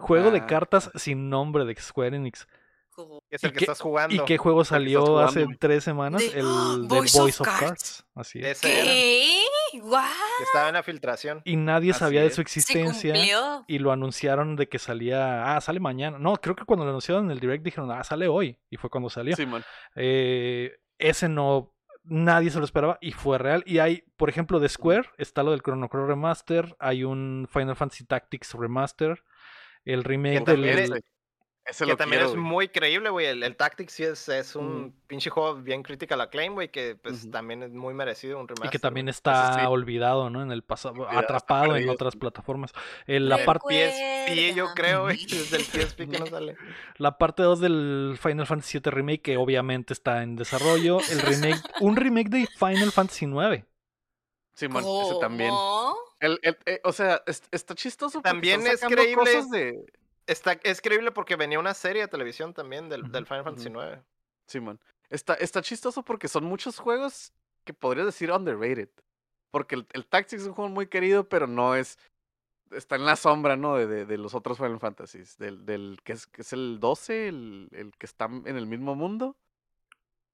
[0.00, 0.46] Juego de Ah.
[0.46, 2.46] cartas sin nombre de Square Enix.
[3.30, 4.14] Es ¿Y el que qué- estás jugando.
[4.14, 6.20] ¿Y qué juego salió jugando, hace tres semanas?
[6.20, 6.44] De- El
[6.82, 7.60] de Voice of Voice of Cards.
[7.60, 8.06] Cards.
[8.14, 8.60] Así es.
[8.60, 9.42] ¿Qué?
[9.80, 10.02] ¿Guau?
[10.38, 11.40] que Estaba en la filtración.
[11.44, 13.14] Y nadie Así sabía de su existencia.
[13.66, 15.56] Y lo anunciaron de que salía.
[15.56, 16.18] Ah, sale mañana.
[16.18, 18.58] No, creo que cuando lo anunciaron en el direct dijeron, ah, sale hoy.
[18.68, 19.34] Y fue cuando salió.
[19.36, 19.64] Simón.
[19.94, 21.72] Eh, ese no.
[22.02, 23.62] Nadie se lo esperaba y fue real.
[23.66, 26.76] Y hay, por ejemplo, de Square, está lo del Chrono Cross Remaster.
[26.80, 29.22] Hay un Final Fantasy Tactics Remaster.
[29.84, 30.92] El remake Que también del.
[30.94, 31.02] es-
[31.66, 33.26] Ese que también quiero, es muy creíble, güey.
[33.26, 34.92] El, el Tactics sí es, es un Ujú.
[35.06, 37.30] pinche juego bien critical acclaim, güey, que pues Ujú.
[37.30, 38.66] también es muy merecido un remaster.
[38.66, 39.66] Y que también está sí.
[39.66, 40.42] olvidado, ¿no?
[40.42, 42.18] En el pasado, atrapado en otras sí.
[42.18, 42.72] plataformas.
[43.06, 43.88] Eh, la, El parte
[44.26, 45.18] PSP, yo creo, güey.
[45.26, 46.56] Desde el PSP que no sale.
[46.96, 50.98] la parte 2 del Final Fantasy VII Remake, que obviamente está en desarrollo.
[51.12, 53.64] El remake, un remake de Final Fantasy IX.
[54.60, 55.52] Simón, ese también.
[56.20, 58.18] El, el- eh, o sea, es- está chistoso.
[58.20, 59.84] porque También es creíble- cosas de.
[60.26, 63.68] Está, es creíble porque venía una serie de televisión también del, del Final Fantasy.
[63.68, 64.02] IX.
[64.46, 64.78] Simón.
[65.08, 67.32] Está, está chistoso porque son muchos juegos
[67.64, 68.90] que podrías decir underrated.
[69.50, 71.98] Porque el, el Tactics es un juego muy querido, pero no es.
[72.70, 73.74] Está en la sombra, ¿no?
[73.74, 75.36] De, de, de los otros Final Fantasies.
[75.38, 78.94] Del, del que, es, que es el 12, el, el que está en el mismo
[78.94, 79.36] mundo.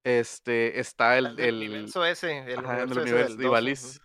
[0.05, 1.27] Este, está el.
[1.27, 2.39] El, el universo ese.
[2.53, 4.01] El ajá, en el universo ese universo del de 12,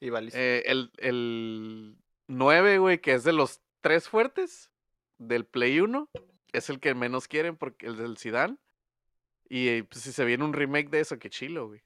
[0.00, 1.96] Eh, el, el
[2.28, 4.70] 9, güey, que es de los tres fuertes
[5.18, 6.08] del Play 1,
[6.52, 8.56] es el que menos quieren porque el del Zidane.
[9.48, 11.82] Y eh, pues, si se viene un remake de eso, qué chilo, güey.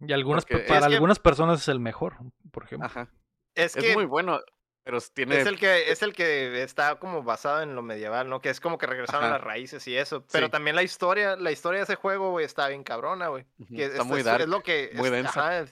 [0.00, 2.16] Y algunas, Porque para que- algunas personas es el mejor,
[2.50, 2.86] por ejemplo.
[2.86, 3.10] Ajá.
[3.54, 4.40] es Es, que muy bueno,
[4.82, 5.38] pero tiene.
[5.38, 8.40] Es el que es el que está como basado en lo medieval, ¿no?
[8.40, 10.24] Que es como que regresaron a las raíces y eso.
[10.32, 10.50] Pero Sí.
[10.52, 13.44] también la historia, la historia de ese juego, güey, está bien cabrona, güey.
[13.74, 14.40] Que está es, muy dark.
[14.42, 15.30] es lo que muy es- densa.
[15.58, 15.66] ajá,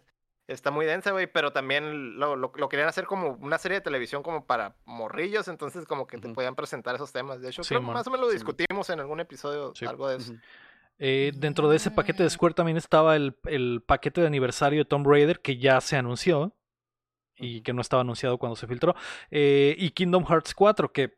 [0.46, 3.82] está muy densa, güey, pero también lo, lo, lo querían hacer como una serie de
[3.82, 7.40] televisión como para morrillos, entonces como que te podían presentar esos temas.
[7.40, 10.08] De hecho, Sí, creo que más o menos lo Sí, discutimos en algún episodio, algo
[10.08, 10.34] de eso.
[10.98, 14.84] Eh, dentro de ese paquete de Square también estaba el, el paquete de aniversario de
[14.84, 16.54] Tomb Raider que ya se anunció
[17.36, 18.94] y que no estaba anunciado cuando se filtró.
[19.30, 21.14] Eh, y Kingdom Hearts 4, que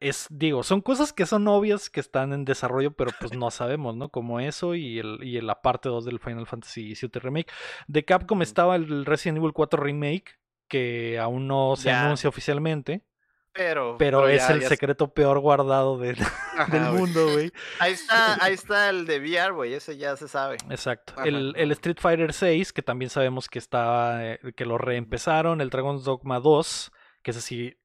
[0.00, 3.96] es, digo, son cosas que son obvias que están en desarrollo, pero pues no sabemos,
[3.96, 4.08] ¿no?
[4.10, 7.52] Como eso y, el, y la parte 2 del Final Fantasy VII Remake.
[7.86, 12.04] De Capcom estaba el Resident Evil 4 Remake, que aún no se Ya.
[12.06, 13.04] anuncia oficialmente,
[13.52, 16.10] Pero, pero, Pero es ya- el ya- secreto peor guardado de-
[16.58, 17.50] Ajá, del mundo, güey.
[17.78, 20.58] ahí está, ahí está el de VR, güey, ese ya se sabe.
[20.68, 21.14] Exacto.
[21.24, 25.70] El, el Street Fighter 6, que también sabemos que está, eh, que lo reempezaron, el
[25.70, 27.76] Dragon's Dogma 2, que ese sí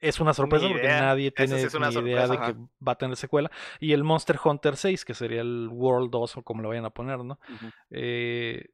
[0.00, 2.54] es una sorpresa porque nadie tiene sí ni idea de que
[2.86, 3.50] va a tener secuela.
[3.80, 6.90] Y el Monster Hunter 6, que sería el World 2 o como lo vayan a
[6.90, 7.38] poner, ¿no?
[7.90, 8.66] Eh,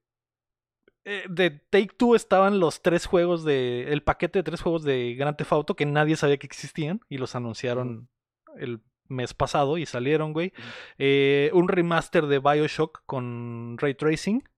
[1.07, 3.93] eh, de Take Two estaban los tres juegos de.
[3.93, 7.18] El paquete de tres juegos de Grand Theft Auto que nadie sabía que existían y
[7.18, 8.09] los anunciaron
[8.57, 10.53] el mes pasado y salieron, güey.
[10.99, 14.49] Eh, un remaster de Bioshock con Ray Tracing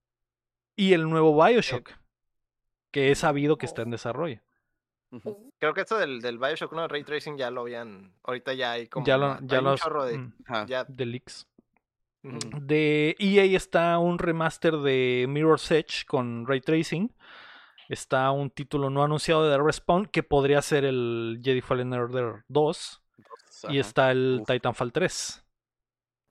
[0.76, 1.90] y el nuevo Bioshock
[2.92, 4.40] que he sabido que está en desarrollo.
[5.58, 8.12] Creo que esto del, del Bioshock 1 de Ray Tracing ya lo habían.
[8.24, 9.06] Ahorita ya hay como.
[9.06, 10.18] Ya lo, ya hay un los chorro de.
[10.18, 10.66] mm, Ajá.
[10.66, 11.46] ya, de leaks.
[12.24, 12.38] ujú.
[12.60, 17.14] De EA está un remaster de Mirror's Edge con Ray Tracing.
[17.88, 23.02] Está un título no anunciado de Respawn que podría ser el Jedi Fallen Order 2.
[23.70, 24.48] Y está el Uf.
[24.48, 25.42] Titanfall 3.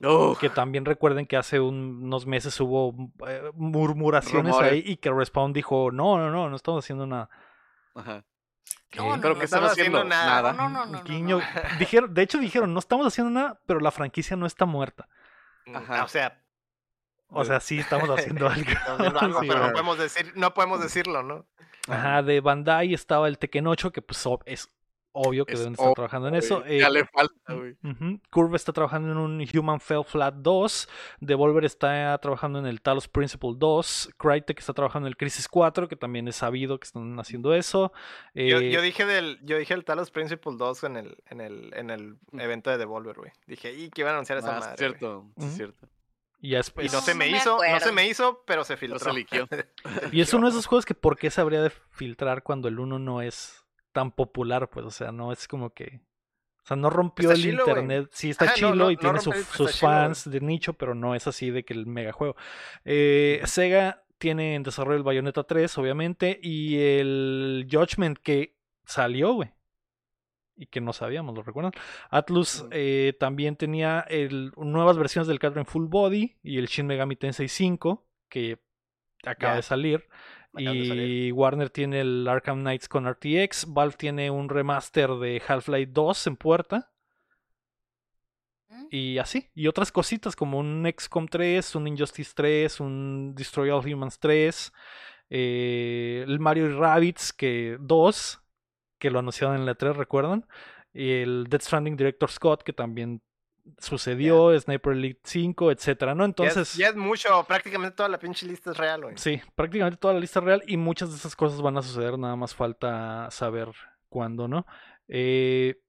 [0.01, 2.93] Uf, Que también recuerden que hace un- unos meses hubo
[3.25, 4.71] eh, murmuraciones Rumores.
[4.73, 7.29] ahí y que Respawn dijo, no, no, no, no estamos haciendo nada.
[7.95, 8.25] Ajá.
[8.95, 9.97] No, no, ¿Pero no, están no, haciendo?
[9.99, 10.41] haciendo nada.
[10.41, 10.53] Nada.
[10.53, 11.39] No, no, no, no, Guiño.
[11.39, 11.43] no.
[11.79, 15.07] Dijeron, de hecho dijeron, no estamos haciendo nada, pero la franquicia no está muerta.
[15.73, 16.03] Ajá.
[16.03, 16.41] O sea,
[17.27, 18.69] O sea, sí estamos haciendo algo.
[18.71, 21.45] estamos haciendo algo, Sí, pero no podemos decir, no podemos decirlo, ¿no?
[21.87, 24.69] Ajá, de Bandai estaba el Tekken 8, que pues es
[25.15, 26.63] obvio que Es deben estar obvio, trabajando en eso.
[26.65, 27.75] Ya Eh, le falta, güey.
[28.29, 30.89] Curve está trabajando en un Human Fell Flat 2.
[31.21, 34.09] Devolver está trabajando en el Talos Principle 2.
[34.17, 37.91] Crytek está trabajando en el Crisis 4, que también es sabido que están haciendo eso.
[38.33, 41.73] Yo, Eh, yo dije del, yo dije el Talos Principle 2 en el, en el,
[41.75, 42.39] en el Mm.
[42.41, 43.31] evento de Devolver, güey.
[43.47, 44.73] Dije, y que iban a anunciar esa Ah, madre.
[44.75, 44.99] es güey".
[44.99, 45.87] cierto, es cierto.
[46.41, 48.63] y ya Y después- no se No me me hizo, no se me hizo, pero
[48.63, 48.99] se filtró.
[48.99, 49.47] se liqueó.
[50.13, 52.79] Y es uno de esos juegos que por qué se habría de filtrar cuando el
[52.79, 53.64] 1 no es
[53.95, 56.01] tan popular, pues, o sea, no es como que...
[56.63, 58.09] O sea, no rompió Está el chilo, internet.
[58.11, 60.93] Sí, está Ajá, chilo no- y no tiene rompe sus chilo, fans de nicho, pero
[60.93, 62.35] no es así de que el mega juego.
[62.83, 69.53] Eh, Sega tiene en desarrollo el Bayonetta 3, obviamente, y el Judgment que salió, güey.
[70.57, 71.71] Y que no sabíamos, ¿lo recuerdan?
[72.09, 77.15] Atlus eh, también tenía el, nuevas versiones del Catherine Full Body y el Shin Megami
[77.15, 78.59] Tensei 5, que
[79.23, 80.07] acaba de salir.
[80.57, 83.65] Y Warner tiene el Arkham Knights con RTX.
[83.73, 86.91] Valve tiene un remaster de Half-Life 2 en puerta.
[88.69, 88.87] ¿Mm?
[88.89, 89.49] Y así.
[89.53, 94.71] Y otras cositas como un XCOM 3, un Injustice 3, un Destroy All Humans 3.
[95.29, 98.41] eh, el Mario y Rabbids que 2,
[98.99, 100.45] que lo anunciaron en la 3, ¿recuerdan?
[100.93, 103.21] Y el Death Stranding Director Scott, que también
[103.79, 104.57] sucedió.
[104.59, 106.23] Sniper Elite 5, etcétera, ¿no?
[106.23, 106.73] Ya es- Entonces.
[106.75, 109.17] ya es mucho, prácticamente toda la pinche lista es real, güey.
[109.17, 112.35] Sí, prácticamente toda la lista real y muchas de esas cosas van a suceder, nada
[112.35, 113.69] más falta saber
[114.09, 114.65] cuándo, ¿no?
[115.07, 115.81] Eh,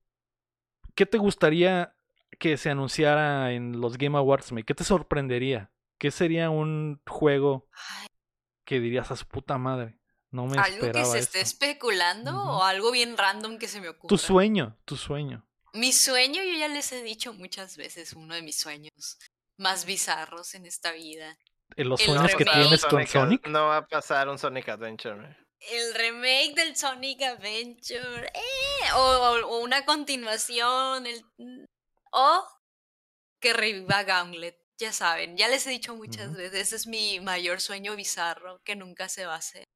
[0.95, 1.95] ¿Qué te gustaría
[2.39, 4.63] que se anunciara en los Game Awards, May?
[4.65, 5.71] ¿Qué te sorprendería?
[5.99, 7.69] ¿Qué sería un juego
[8.65, 9.99] que dirías a su puta madre?
[10.31, 11.65] No me ¿Algo que esperaba se esté esto.
[11.65, 12.51] especulando Ujú.
[12.51, 14.09] o algo bien random que se me ocurra?
[14.09, 15.47] Tu sueño, tu sueño.
[15.77, 19.19] Mi sueño, yo ya les he dicho muchas veces, uno de mis sueños
[19.59, 21.37] más bizarros en esta vida.
[21.77, 23.47] Eh, Los El sueños que tienes con Sonic.
[23.47, 25.37] No va a pasar un Sonic Adventure.
[25.61, 28.27] El remake del Sonic Adventure.
[28.35, 31.07] eh, o, una continuación.
[31.07, 31.25] El,
[32.13, 32.49] o
[33.41, 34.59] que reviva Gauntlet.
[34.79, 36.55] Ya saben, ya les he dicho muchas veces.
[36.61, 39.67] Ese es mi mayor sueño bizarro que nunca se va a hacer.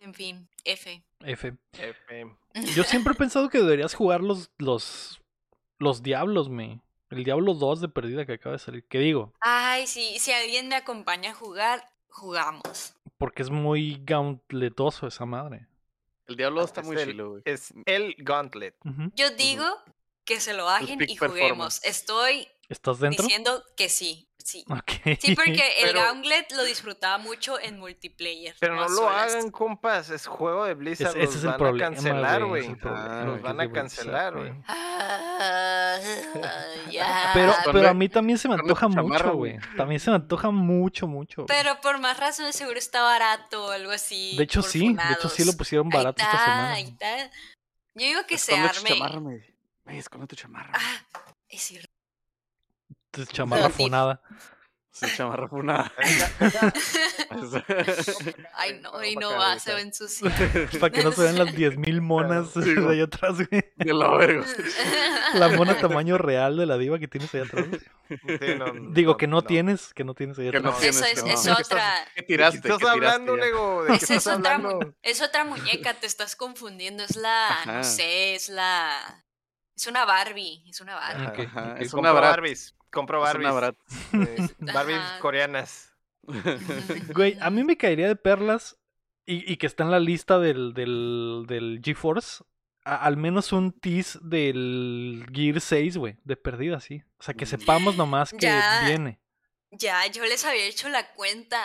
[0.00, 1.02] En fin, F.
[1.20, 1.54] F.
[1.72, 2.26] F.
[2.74, 5.20] Yo siempre he pensado que deberías jugar los, los,
[5.78, 6.80] los Diablos, me.
[7.10, 8.84] El Diablo 2 de perdida que acaba de salir.
[8.84, 9.32] ¿Qué digo?
[9.40, 12.94] Ay, sí, si alguien me acompaña a jugar, jugamos.
[13.16, 15.66] Porque es muy gauntletoso esa madre.
[16.26, 17.42] El Diablo está Es muy el- chilo, güey.
[17.46, 18.74] Es el Gauntlet.
[19.14, 19.64] Yo digo
[20.24, 21.82] que se lo bajen y juguemos.
[21.84, 23.22] Estoy ¿Estás dentro?
[23.24, 24.64] diciendo que sí, sí.
[25.20, 28.54] Sí, porque el Pero- Gauntlet lo disfrutaba mucho en multiplayer.
[28.60, 30.10] Pero no lo hagan, compas.
[30.10, 31.16] Es juego de Blizzard.
[31.16, 33.72] ese los es el van problema, a cancelar, güey, es problema, Los van es a
[33.72, 34.52] cancelar, güey.
[34.66, 35.98] Ah.
[37.34, 39.58] Pero, pero a mí también se me antoja mucho, güey.
[39.76, 41.46] También se me antoja mucho, mucho.
[41.46, 44.36] Pero por más razones seguro está barato o algo así.
[44.36, 44.94] De hecho, sí.
[44.94, 46.72] De hecho, sí lo pusieron Ahí barato esta semana.
[46.74, 47.26] ahí está.
[47.94, 48.88] Yo digo que se tu arme.
[48.90, 49.54] chamarra, güey.
[49.84, 50.72] Güey, esconde tu chamarra.
[50.74, 51.02] Ah,
[51.48, 51.88] es cierto.
[53.32, 54.20] Chamarra funada.
[54.90, 55.92] Su chamarra fue una.
[58.54, 60.32] Ay, no, y no va, se va a ensuciar.
[60.80, 63.64] Para que no se vean las 10.000 monas Sí, de ahí atrás, güey.
[63.76, 64.44] De la verga.
[65.34, 67.66] La mona tamaño real de la diva que tienes ahí atrás.
[68.08, 70.80] Sí, no, Digo que no tienes, que no tienes ahí Que no atrás.
[70.80, 71.30] tienes, Eso es, no.
[71.32, 71.94] es ¿De qué otra.
[72.14, 72.60] ¿Qué ¿De tiraste?
[72.62, 73.36] qué ¿Qué estás hablando?
[73.36, 73.82] Lego?
[73.84, 74.94] ¿De qué es estás otra, hablando?
[75.02, 77.04] es otra muñeca, te estás confundiendo.
[77.04, 77.72] Es la, Ajá.
[77.78, 79.24] no sé, es la.
[79.76, 81.26] Es una Barbie, es una Barbie.
[81.44, 81.48] Ok.
[81.50, 82.40] Ajá, es una brat.
[82.88, 82.92] Barbies.
[82.92, 83.50] Compro Es Barbies.
[83.50, 83.76] una brat.
[84.12, 85.92] eh, Barbies coreanas.
[87.14, 88.76] Güey, a mí me caería de perlas
[89.26, 92.44] y, y que está en la lista del, del, del GeForce.
[92.84, 97.02] a- al menos un tease del Gear 6, güey, de perdida, sí.
[97.18, 98.82] O sea, que sepamos nomás que Ya.
[98.86, 99.20] viene.
[99.70, 101.60] Ya, yo les había hecho la cuenta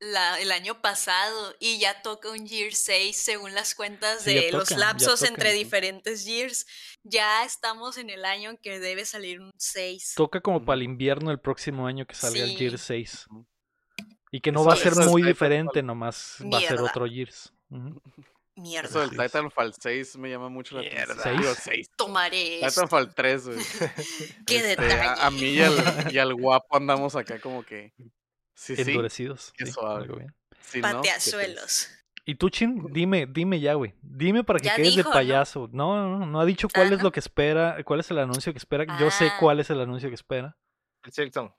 [0.00, 4.50] la, el año pasado y ya toca un Year 6 según las cuentas Sí, de
[4.52, 6.66] los lapsos entre diferentes Years.
[7.02, 10.14] Ya estamos en el año en que debe salir un 6.
[10.16, 12.56] Toca como para el invierno el próximo año que salga el Sí.
[12.56, 13.26] Gear 6.
[13.30, 13.46] Ujú.
[14.32, 17.52] Y que no Eso- va a ser muy diferente, nomás va a ser otro Gears.
[17.70, 18.00] Ujú.
[18.56, 18.88] Mierda.
[18.88, 19.10] Eso del.
[19.10, 21.12] Titanfall 6 me llama mucho la Mierda.
[21.14, 21.36] atención.
[21.40, 21.64] Digo, ¿Seis?
[21.64, 21.90] 6.
[21.96, 22.60] Tomaré.
[22.66, 23.58] Titanfall 3, güey.
[24.46, 24.94] Qué Este, detalle.
[25.00, 27.92] a, a mí y al, y al guapo andamos acá como que.
[28.60, 28.74] Sí.
[28.76, 29.54] Endurecidos.
[30.60, 31.88] sí, Pateazuelos.
[32.26, 33.94] Y tú, Chin, dime, dime ya, güey.
[34.02, 35.68] Dime para que Ya quedes dijo, de payaso.
[35.72, 37.04] No, no, no, no ha dicho cuál Ah, es ¿no?
[37.04, 38.84] lo que espera, cuál es el anuncio que espera.
[39.00, 39.36] Yo sé Ah.
[39.40, 40.58] cuál es el anuncio que espera.
[41.02, 41.54] El.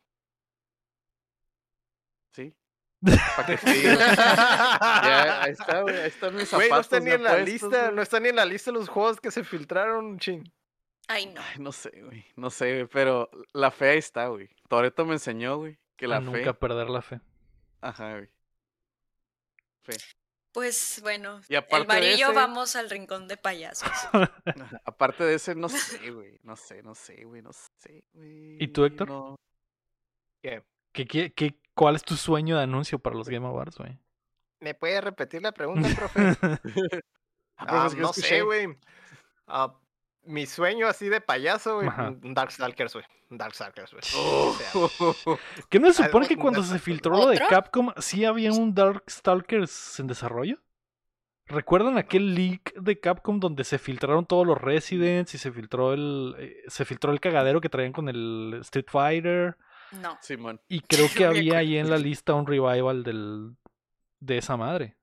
[2.32, 2.54] Sí.
[3.36, 3.82] Para que sí.
[3.97, 5.97] Ya, ahí está, güey.
[5.97, 6.91] Ahí están mis Güey, zapatos.
[6.91, 9.20] no está ni en la puestos, lista, no está ni en la lista los juegos
[9.20, 10.43] que se filtraron, ching.
[11.08, 11.41] Ay, no.
[11.41, 12.26] Ay, no sé, güey.
[12.36, 12.86] No sé, güey.
[12.86, 14.49] Pero la fe ahí está, güey.
[14.70, 15.78] Toreto me enseñó, güey.
[16.02, 16.54] Que A la nunca fe.
[16.56, 17.22] perder la fe.
[17.80, 18.28] Ajá, güey.
[19.84, 19.93] Fe.
[20.52, 23.88] Pues bueno, Y el aparte de varillo ese- vamos al rincón de payasos.
[24.84, 26.39] Aparte de ese, no sé, güey.
[26.41, 27.43] No sé, no sé, güey.
[27.43, 28.58] No sé, güey.
[28.64, 29.10] ¿Y tú, Héctor?
[29.10, 29.36] No.
[30.41, 30.64] ¿Qué?
[30.91, 33.97] ¿Qué, qué, qué- cuál es tu sueño de anuncio para los Game Awards, güey?
[34.60, 36.20] ¿Me puede repetir la pregunta, profe?
[37.58, 38.28] Ah, Ah, no escuché.
[38.28, 38.76] sé, güey.
[39.45, 39.78] Ah,
[40.24, 41.89] mi sueño así de payaso, güey.
[42.24, 43.05] Un Darkstalkers, güey.
[43.30, 44.03] Un Darkstalkers, güey.
[44.15, 45.38] O sea,
[45.69, 47.39] ¿Qué no se supone que cuando se filtró lo de.
[47.39, 50.57] Capcom sí había un Darkstalkers en desarrollo?
[51.47, 56.36] ¿Recuerdan aquel leak de Capcom donde se filtraron todos los Residents y se filtró el
[56.39, 59.57] eh, se filtró el cagadero que traían con el Street Fighter?
[59.91, 60.17] No.
[60.22, 60.61] Simón.
[60.69, 63.55] Y creo que había ahí en la lista un revival del
[64.19, 64.95] de esa madre.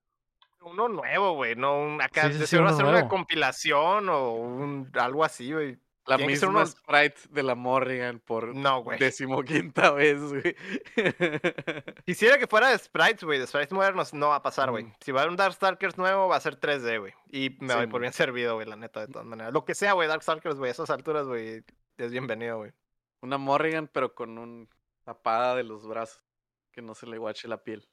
[0.71, 1.55] Uno nuevo, güey.
[1.57, 2.31] No un acá.
[2.33, 2.99] Sí, sí, sí, uno hacer nuevo.
[2.99, 5.79] una compilación o un, algo así, güey.
[6.07, 8.99] La Tiene misma uno- sprite de la Morrigan por No, güey.
[8.99, 10.57] decimoquinta vez, güey.
[12.07, 13.39] Quisiera que fuera de sprites, güey.
[13.39, 14.85] De sprites modernos no va a pasar, güey.
[14.85, 14.93] Mm.
[15.01, 17.13] Si va a haber un Darkstalkers nuevo, va a ser 3D, güey.
[17.31, 19.53] Y me Sí, voy por bien servido, güey, la neta, de todas maneras.
[19.53, 20.71] Lo que sea, güey, Darkstalkers, güey.
[20.71, 21.63] A esas alturas, güey,
[21.99, 22.73] es bienvenido, güey.
[23.21, 24.69] Una Morrigan, pero con un
[25.05, 26.25] tapada de los brazos.
[26.73, 27.87] Que no se le guache la piel.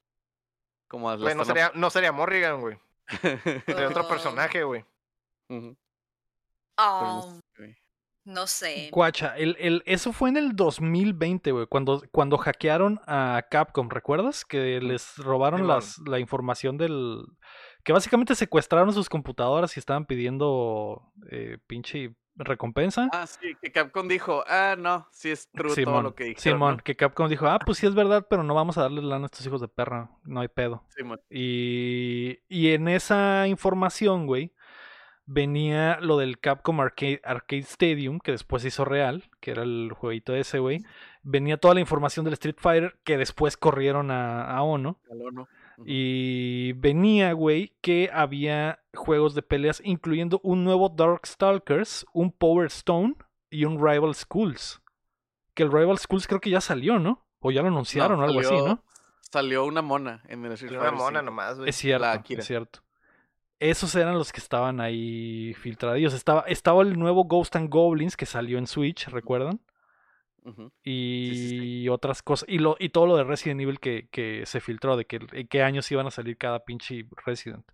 [0.96, 2.78] Como Güey, no sería, no sería Morrigan, güey.
[3.66, 4.86] Sería otro personaje, güey.
[5.50, 7.76] Oh, no sé, güey.
[8.24, 8.90] no sé.
[8.94, 14.46] Guacha, el, el, eso fue en el 2020, güey, cuando, cuando hackearon a Capcom, ¿recuerdas?
[14.46, 17.26] Que les robaron las, la información del...
[17.84, 23.10] Que básicamente secuestraron sus computadoras y estaban pidiendo eh, pinche recompensa.
[23.12, 26.42] Ah, sí, que Capcom dijo, ah, no, sí es true todo Simón, lo que dijeron.
[26.42, 26.84] Simón, ¿no?
[26.84, 29.28] que Capcom dijo, ah, pues sí es verdad, pero no vamos a darle lana a
[29.28, 30.84] estos hijos de perra, no hay pedo.
[30.90, 31.22] Simón.
[31.30, 34.54] Y, y en esa información, güey,
[35.26, 39.92] venía lo del Capcom Arcade, Arcade Stadium, que después se hizo real, que era el
[39.94, 40.84] jueguito ese, güey.
[41.24, 45.00] Venía toda la información del Street Fighter, que después corrieron a, a Ono.
[45.08, 45.48] Caló,
[45.86, 53.16] Y venía, güey, que había juegos de peleas, incluyendo un nuevo Darkstalkers, un Power Stone
[53.50, 54.82] y un Rival Schools.
[55.54, 57.26] Que el Rival Schools creo que ya salió, ¿no?
[57.40, 58.84] O ya lo anunciaron o algo así, salió- ¿no?
[59.22, 61.70] Salió una mona en el Street Una mona nomás, güey.
[61.70, 62.40] Es cierto, la Akira.
[62.42, 62.80] es cierto.
[63.60, 66.14] Esos eran los que estaban ahí filtradillos.
[66.14, 69.60] Estaba, estaba el nuevo Ghost and Goblins que salió en Switch, ¿recuerdan?
[70.84, 72.48] Y sí, otras cosas.
[72.50, 75.48] Y, lo, y todo lo de Resident Evil que, que se filtró, de que en
[75.48, 77.66] qué años iban a salir cada pinche Resident.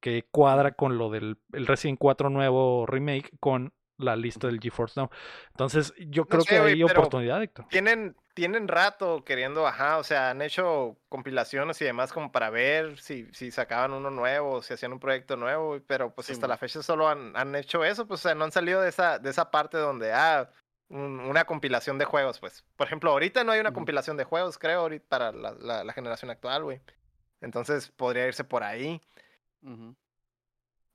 [0.00, 4.98] Que cuadra con lo del el Resident 4 nuevo remake con la lista del GeForce
[4.98, 5.10] Now.
[5.50, 7.66] Entonces, yo creo sé, que hay oportunidad, Héctor.
[7.68, 12.98] Tienen, tienen rato queriendo, ajá, o sea, han hecho compilaciones y demás como para ver
[12.98, 16.56] si, si sacaban uno nuevo, si hacían un proyecto nuevo, pero pues Sí, hasta la
[16.56, 19.30] fecha solo han, han hecho eso, pues o sea, no han salido de esa, de
[19.30, 20.50] esa parte donde, ah,
[20.90, 22.64] un- una compilación de juegos, pues.
[22.76, 25.92] Por ejemplo, ahorita no hay una compilación de juegos, creo, ahorita para la, la, la
[25.92, 26.80] generación actual, güey.
[27.40, 29.00] Entonces podría irse por ahí.
[29.62, 29.94] Ujú.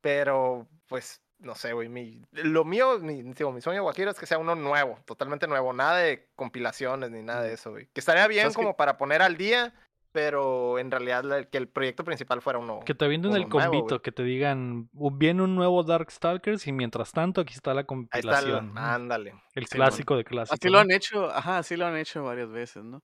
[0.01, 1.89] Pero, pues, no sé, güey.
[1.89, 5.73] Mi, lo mío, mi, digo, mi sueño guajiro es que sea uno nuevo, totalmente nuevo.
[5.73, 7.87] Nada de compilaciones ni nada de eso, güey.
[7.87, 9.73] Que estaría bien como para poner al día,
[10.15, 12.79] pero en realidad la- que el proyecto principal fuera uno.
[12.85, 16.71] Que te avienten el nuevo, convito, que te digan, "Uh, viene un nuevo Darkstalkers y
[16.71, 18.45] mientras tanto aquí está la Ahí está el.
[18.45, 18.77] compilación.
[18.77, 19.35] Ándale.
[19.55, 20.57] el clásico de clásicos.
[20.57, 20.73] Así ¿no?
[20.75, 23.03] lo han hecho, ajá, así lo han hecho varias veces, ¿no?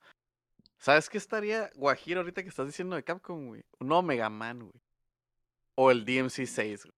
[0.78, 3.64] ¿Sabes qué estaría guajiro ahorita que estás diciendo de Capcom, güey?
[3.80, 4.82] Un nuevo Mega Man, güey.
[5.76, 6.96] O el DMC 6, güey.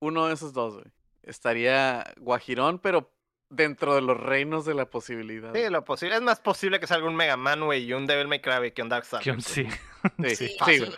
[0.00, 0.86] Uno de esos dos, güey.
[1.24, 3.12] Estaría guajirón, pero
[3.52, 5.52] dentro de los reinos de la posibilidad.
[5.54, 6.16] Sí, lo posible.
[6.16, 8.82] Es más posible que salga un Mega Man, güey, y un Devil May Cry, que
[8.82, 8.90] un
[9.22, 9.68] Que un- sí, Sí,
[10.36, 10.92] Sí, sí,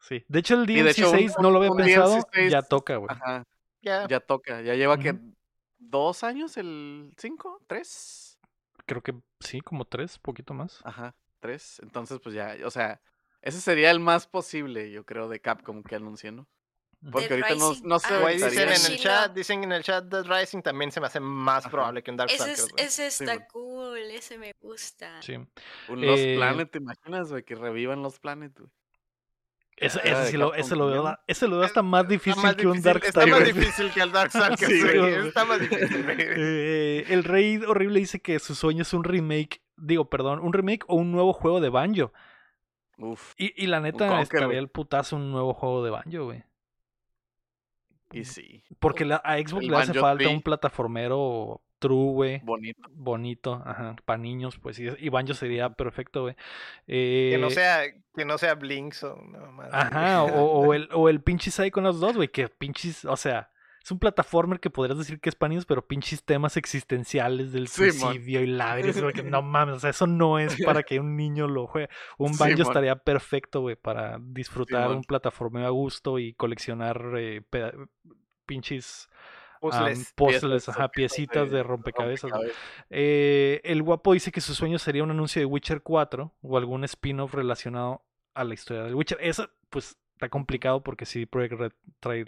[0.00, 0.24] sí.
[0.28, 3.10] De hecho, el de DMC6 hecho, un- no lo había pensado, DMC6 ya toca, güey.
[3.10, 3.44] Ajá,
[3.82, 4.06] Ya.
[4.08, 4.62] ya toca.
[4.62, 5.34] Ya lleva que Ujú.
[5.78, 8.38] dos años el 5, tres.
[8.86, 10.80] Creo que sí, como tres, poquito más.
[10.84, 11.80] Ajá, tres.
[11.82, 13.00] Entonces, pues ya, o sea,
[13.42, 16.48] ese sería el más posible, yo creo, de Capcom que anuncien, ¿no?
[17.10, 17.88] Porque Dead ahorita no, Rising.
[17.88, 21.00] no se Ah, dicen en el chat, dicen en el chat Dead Rising también se
[21.00, 21.70] me hace más Ajá.
[21.70, 23.48] probable que un Ese, Darkstalkers, es- ese Sí, está mon.
[23.50, 25.22] cool, ese me gusta.
[25.22, 25.34] Sí.
[25.34, 27.42] Un Lost Eh, Planet, ¿te imaginas, güey?
[27.42, 28.70] Que revivan Lost Planet, güey.
[29.78, 32.42] Ese, Era ese sí lo, ese lo veo, ese lo veo hasta más Está difícil
[32.42, 35.26] más que un difícil- Está más difícil que el Darkstalkers, Sí, güey.
[35.28, 36.06] Está más difícil.
[36.18, 40.84] Eh, el Rey Horrible dice que su sueño es un remake, digo, perdón, un remake
[40.86, 42.12] o un nuevo juego de Banjo.
[42.98, 46.44] Uf, Y, y la neta estaría el putazo un nuevo juego de Banjo, güey.
[48.12, 48.64] Y sí.
[48.78, 52.40] Porque la- a Xbox El le hace falta un plataformero True, güey.
[52.44, 52.88] Bonito.
[52.92, 53.96] Bonito, ajá.
[54.04, 54.78] Para niños, pues.
[54.78, 56.34] Y, y Banjo sería perfecto, güey.
[56.86, 57.80] Que no Eh, sea,
[58.14, 59.70] que no sea Blinks o nada más.
[59.72, 63.50] Ajá, o, o el, o el pinche Psychonauts 2, güey, que pinches, o sea,
[63.82, 68.42] es un plataformer que podrías decir que es niños, pero pinches temas existenciales del suicidio
[68.42, 71.88] y lágrimas, no mames, o sea, eso no es para que un niño lo juegue.
[72.18, 77.42] Un banjo estaría perfecto, güey, para disfrutar un plataformeo a gusto y coleccionar eh,
[78.46, 79.08] pinches
[79.60, 80.68] Puzzles.
[80.68, 82.30] ajá, piecitas de, rompecabezas.
[82.88, 86.84] Eh, el guapo dice que su sueño sería un anuncio de Witcher 4 o algún
[86.84, 88.02] spin-off relacionado
[88.34, 89.18] a la historia del Witcher.
[89.20, 92.26] Eso, pues, está complicado porque si Project Red trae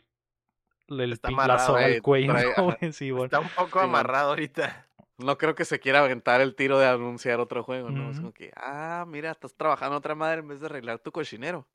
[1.00, 3.26] el Está amarrado, al cuello, trae- sí, bueno.
[3.26, 4.88] Está un poco amarrado ahorita.
[5.18, 8.10] No creo que se quiera aventar el tiro de anunciar otro juego, ¿no?
[8.10, 11.66] Es como que, ah, mira, estás trabajando otra madre en vez de arreglar tu cochinero.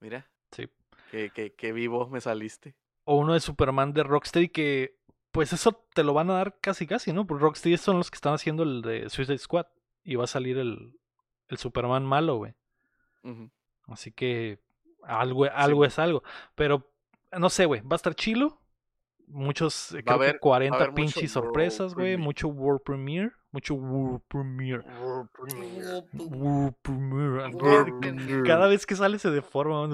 [0.00, 0.26] Mira.
[0.52, 0.68] Sí.
[1.10, 2.74] Qué, qué, qué vivo me saliste.
[3.04, 4.96] O uno de Superman de Rocksteady que,
[5.30, 7.26] pues, eso te lo van a dar casi casi, ¿no?
[7.26, 9.66] Porque Rocksteady son los que están haciendo el de Suicide Squad
[10.02, 10.98] y va a salir el,
[11.48, 12.54] el Superman malo, güey.
[13.88, 14.58] Así que
[15.02, 16.22] algo, algo es algo.
[16.54, 16.90] Pero
[17.38, 18.60] no sé, güey, va a estar chilo.
[19.28, 22.14] Muchos, eh, Va a creo que haber- a 40 haber mucho pinches world sorpresas, güey.
[22.16, 22.22] premiere.
[22.24, 23.32] Mucho World Premiere.
[23.50, 24.82] Mucho World Premiere.
[24.86, 25.30] World
[26.82, 27.48] Premiere.
[27.52, 28.42] World Que- Premiere.
[28.46, 29.82] Cada vez que sale se deforma.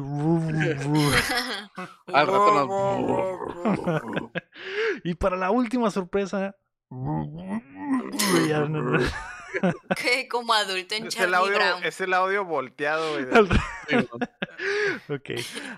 [2.12, 2.52] Al rato
[5.04, 6.54] y para la última sorpresa.
[9.96, 11.84] Que como adulto en Es el, audio, Brown.
[11.84, 13.04] es el audio volteado.
[15.08, 15.30] Ok.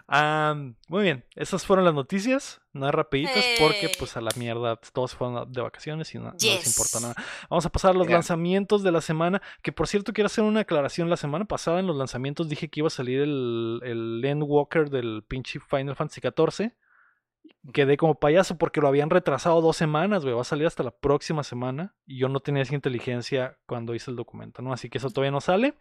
[0.08, 1.24] Am, muy bien.
[1.34, 2.60] Esas fueron las noticias.
[2.72, 3.92] No rapiditas porque Hey.
[3.98, 6.66] pues a la mierda todos fueron de vacaciones y no, no les Yes.
[6.66, 7.14] importa nada.
[7.48, 9.40] Vamos a pasar a los lanzamientos de la semana.
[9.62, 11.08] Que por cierto quiero hacer una aclaración.
[11.08, 15.24] La semana pasada en los lanzamientos dije que iba a salir el, el Endwalker del
[15.26, 16.72] pinche Final Fantasy XIV.
[17.72, 20.34] Quedé como payaso porque lo habían retrasado dos semanas, güey.
[20.34, 21.94] Va a salir hasta la próxima semana.
[22.06, 24.72] Y yo no tenía esa inteligencia cuando hice el documento, ¿no?
[24.72, 25.74] Así que eso todavía no sale.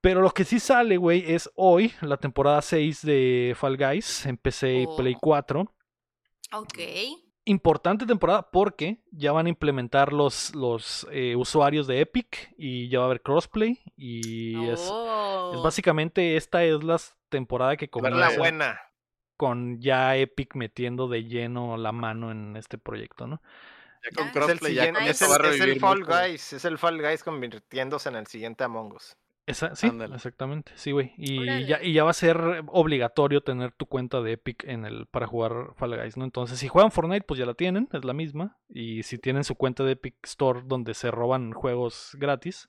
[0.00, 4.36] Pero lo que sí sale, güey, es hoy, la temporada 6 de Fall Guys en
[4.36, 5.20] PC y Play Oh.
[5.20, 5.74] 4.
[6.52, 6.78] Ok.
[7.46, 12.98] Importante temporada porque ya van a implementar los, los eh, usuarios de Epic y ya
[12.98, 13.80] va a haber crossplay.
[13.96, 15.62] Y es, es Oh.
[15.64, 16.98] básicamente esta es la
[17.30, 18.80] temporada que Pero la comienza buena.
[19.38, 23.40] Con ya Epic metiendo de lleno la mano en este proyecto, ¿no?
[24.04, 24.30] Ya con Ya.
[24.30, 26.04] Es el, crossplay, ya con es eso el, va a es el Fall.
[26.04, 26.52] Guys.
[26.52, 29.16] Es el Fall Guys convirtiéndose en el siguiente Among Us.
[29.46, 30.14] Esa, sí, Ándale.
[30.14, 31.14] exactamente, sí, güey.
[31.16, 31.66] Y Órale.
[31.66, 35.26] ya, y ya va a ser obligatorio tener tu cuenta de Epic en el para
[35.26, 36.24] jugar Fall Guys, ¿no?
[36.24, 38.58] Entonces, si juegan Fortnite, pues ya la tienen, es la misma.
[38.68, 42.68] Y si tienen su cuenta de Epic Store donde se roban juegos gratis,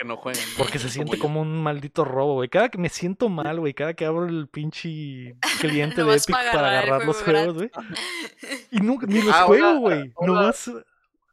[0.00, 0.42] Que no jueguen.
[0.42, 0.56] ¿no?
[0.56, 2.48] porque se siente como un maldito robo, güey.
[2.48, 6.52] Cada que me siento mal, güey, cada que abro el pinche cliente de Epic para
[6.52, 7.70] para agarrar los juego juegos, güey.
[8.70, 10.12] Y nunca, ni los Ah, juego, hola, güey.
[10.14, 10.32] hola.
[10.40, 10.70] Nomás,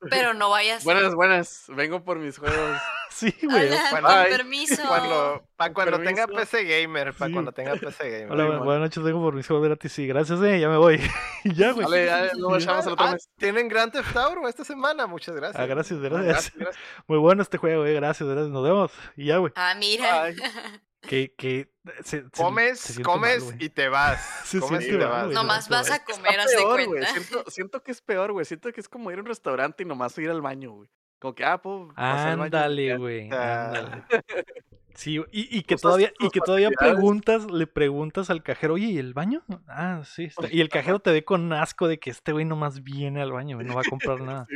[0.10, 0.84] Pero no vayas.
[0.84, 1.64] Buenas, buenas.
[1.70, 2.78] Vengo por mis juegos.
[3.10, 3.68] sí, güey.
[3.68, 4.82] Hola, Cuando- con permiso.
[4.88, 6.52] Cuando, para cuando tenga permiso.
[6.52, 7.14] PC Gamer.
[7.14, 7.34] Para Sí.
[7.34, 8.32] cuando tenga PC Gamer.
[8.32, 9.92] Hola, buenas noches, vengo por mis juegos gratis.
[9.92, 11.00] Sí, gracias, eh, ya me voy.
[11.44, 11.86] Y ya, güey.
[11.86, 13.30] Dale, dale, luego echamos el otro Ah, mes.
[13.38, 15.08] Tienen Grand Theft Auto esta semana.
[15.08, 15.60] Muchas gracias.
[15.62, 16.26] Ah, gracias, Ah, gracias.
[16.28, 16.84] gracias, gracias.
[17.08, 17.94] Muy bueno este juego, eh.
[17.94, 18.50] Gracias, gracias.
[18.52, 18.92] Nos vemos.
[19.16, 19.54] Y ya, güey.
[19.56, 20.30] Ah, mira.
[21.08, 21.70] Que, que
[22.04, 24.22] se, se- Comes, se siente mal, comes y te vas.
[24.46, 25.24] Se comes y siente te mal, vas.
[25.26, 25.36] güey.
[25.36, 26.88] Nomás vas a comer, haz de peor, güey.
[26.88, 27.08] cuenta.
[27.12, 28.46] Siento, siento que es peor, güey.
[28.46, 30.90] Siento que es como ir a un restaurante y nomás ir al baño, güey.
[31.20, 31.90] Como que, ah, pues.
[31.96, 33.30] Ándale, güey.
[33.32, 34.04] Ándale.
[34.96, 38.98] Sí, y, y que todavía, y que todavía preguntas, le preguntas al cajero, oye, ¿y
[38.98, 39.44] el baño?
[39.68, 40.24] Ah, sí.
[40.24, 40.48] está".
[40.50, 43.58] Y el cajero te ve con asco de que este güey nomás viene al baño,
[43.58, 44.48] güey, no va a comprar nada.
[44.50, 44.56] Sí.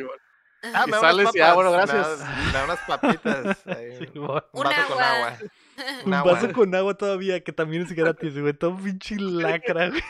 [0.73, 2.19] Ah, Y me da unas sales y, ah, bueno, gracias.
[2.19, 3.67] da- Me da unas papitas.
[3.67, 5.37] ahí, Sí, un con agua.
[6.05, 6.33] Un agua.
[6.33, 8.53] vaso con agua todavía, que también es gratis, güey.
[8.53, 10.01] Todo pinche lacra, güey.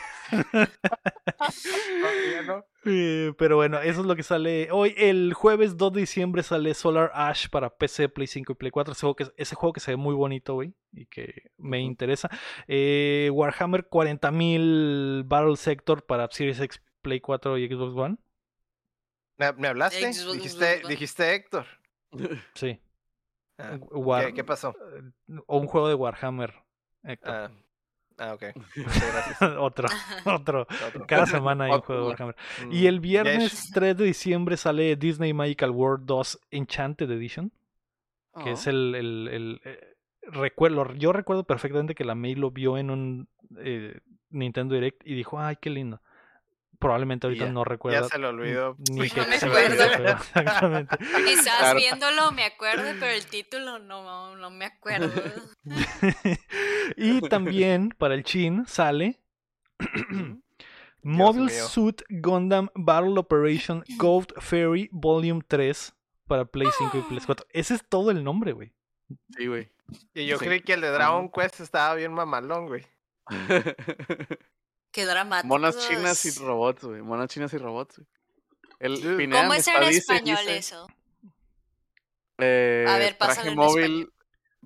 [2.46, 2.64] No.
[2.84, 4.94] Eh, Pero bueno, eso es lo que sale hoy.
[4.96, 8.92] El jueves 2 de diciembre sale Solar Ash para PC, Play 5 y Play 4.
[8.92, 10.74] Ese juego que, ese juego que se ve muy bonito, güey.
[10.92, 12.28] Y que me interesa.
[12.66, 18.16] Eh, Warhammer 40.000 Battle Sector para Series X, Play 4 y Xbox One.
[19.38, 20.12] ¿Me, hablaste?
[20.12, 20.88] Xbox Dijiste, One.
[20.88, 21.66] dijiste Héctor.
[22.54, 22.78] Sí.
[23.58, 24.74] Ah, War- ¿qué, qué pasó?
[25.46, 26.54] O un juego de Warhammer.
[27.24, 27.50] Ah,
[28.18, 28.42] ah, ok.
[28.74, 29.42] Gracias.
[29.58, 29.88] otro,
[30.24, 30.66] otro.
[30.86, 31.06] Otro.
[31.06, 32.08] Cada semana hay un juego de.
[32.10, 32.36] Warhammer.
[32.66, 37.10] Mm, Y el ya viernes es- 3 de diciembre sale Disney Magical World 2 Enchanted
[37.10, 37.52] Edition.
[38.42, 38.70] que es Oh.
[38.70, 43.28] el, el, el, eh, recuerdo, yo recuerdo perfectamente que la May lo vio en un
[43.58, 44.00] eh,
[44.30, 46.00] Nintendo Direct y dijo, ay, qué lindo.
[46.82, 48.76] Probablemente ahorita ya- no recuerda Ya se lo olvidó.
[48.90, 49.82] ni que no me acuerdo.
[50.34, 50.96] Exactamente.
[50.98, 51.78] Quizás Claro.
[51.78, 55.10] viéndolo me acuerdo, pero el título no, no me acuerdo.
[56.96, 59.20] y también para el Chin sale
[61.02, 61.50] Mobile.
[61.50, 65.94] Suit Gundam Battle Operation Gold Fairy Volume 3
[66.26, 67.46] para Play 5 y Play 4.
[67.50, 68.72] Ese es todo el nombre, güey.
[69.36, 69.70] Sí, güey.
[70.14, 70.44] Y yo Sí.
[70.46, 72.86] creí que el de Dragon Quest estaba bien mamalón, güey.
[74.92, 75.48] Qué dramático.
[75.48, 77.02] Monas chinas y robots, güey.
[77.02, 78.06] Monas chinas y robots, güey.
[78.78, 80.86] El Pineda ¿Cómo es está en español dice, eso?
[82.38, 84.12] eh, A ver, traje pásalo en móvil,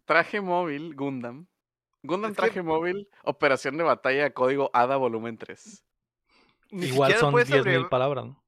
[0.05, 1.47] traje móvil Gundam.
[2.03, 5.85] Gundam Es que- traje móvil, operación de batalla, código ADA volumen 3.
[6.71, 8.43] Ni Igual son puedes 10.000 abrevi- palabras, ¿no?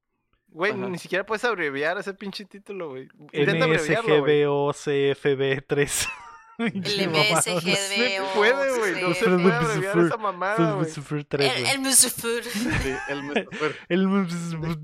[0.47, 0.87] Güey, Ajá.
[0.89, 3.07] ni siquiera puedes abreviar ese pinche título, güey.
[3.31, 4.43] Intenta abreviarlo, güey.
[4.43, 6.07] MSGBOCFB3.
[6.59, 9.01] El No MSGB se puede, güey.
[9.01, 10.87] No se puede no se abreviar esa mamada, güey.
[10.89, 12.43] El El, el Musufur.
[13.09, 13.75] El Mr.
[13.89, 14.03] El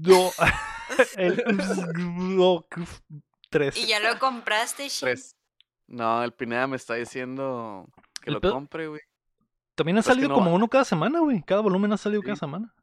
[0.01, 0.32] no,
[1.17, 1.43] el
[3.49, 3.78] 3.
[3.78, 4.99] ¿Y ya lo compraste, Shin?
[5.01, 5.36] 3.
[5.88, 7.88] No, el Pineda me está diciendo
[8.21, 9.01] que lo compre, güey.
[9.76, 10.55] También ha Pues salido no como va.
[10.55, 11.43] uno cada semana, güey.
[11.43, 12.73] Cada volumen ha salido cada semana.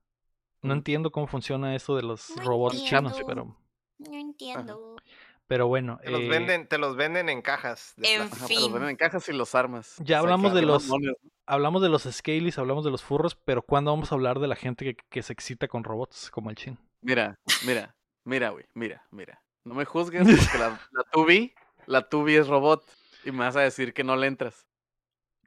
[0.61, 3.57] No entiendo cómo funciona eso de los No robots chinos, pero,
[3.99, 4.97] No entiendo.
[5.53, 6.01] Pero bueno.
[6.03, 7.93] Te los, eh, venden, te los venden en cajas.
[7.99, 8.23] de En.
[8.23, 8.73] Ajá, pero los fin.
[8.73, 9.97] venden en cajas y los armas.
[9.99, 11.31] Ya hablamos de los monos, ¿no?
[11.45, 14.57] Hablamos de los scalies, hablamos de los furros, pero ¿cuándo vamos a hablar de la
[14.57, 16.79] gente que, que se excita con robots como el chin?
[17.03, 17.95] Mira, mira,
[18.25, 19.43] mira, güey, mira, mira.
[19.65, 21.53] No me juzgues porque la, la Tubi,
[21.85, 22.83] la Tubi es robot
[23.27, 24.67] y me vas a decir que no le entras.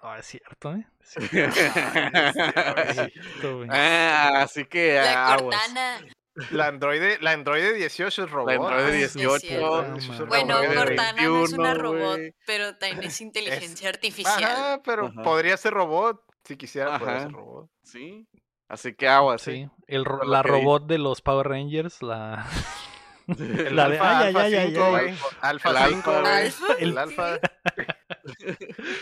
[0.04, 0.86] Ah, es cierto, ¿eh?
[1.00, 1.10] Es
[3.12, 5.60] cierto, ah, así que La aguas.
[5.60, 6.06] Cortana.
[6.52, 8.50] La androide, la androide 18 es robot.
[8.50, 9.76] La Android sí, 18, es cierto.
[9.76, 10.28] Ah, Eso es man.
[10.28, 10.58] Bueno.
[10.76, 12.36] Cortana no es una 21, robot, güey.
[12.46, 14.44] pero también es inteligencia artificial.
[14.44, 15.22] Ajá, pero Ajá.
[15.24, 16.22] podría ser robot.
[16.44, 17.70] Si quisiera, podría ser robot.
[17.84, 18.28] Sí.
[18.68, 19.52] Así que aguas, sí.
[19.52, 22.46] Sí, el, ro- la robot de los Power Rangers, la...
[23.28, 25.08] El La de- alfa, alfa ay, ay, 5, ay, güey.
[25.10, 26.34] el Alfa 5, alfa, güey.
[26.46, 26.74] ¿Alfa?
[26.80, 27.36] El- alfa.
[27.36, 28.58] ¿Es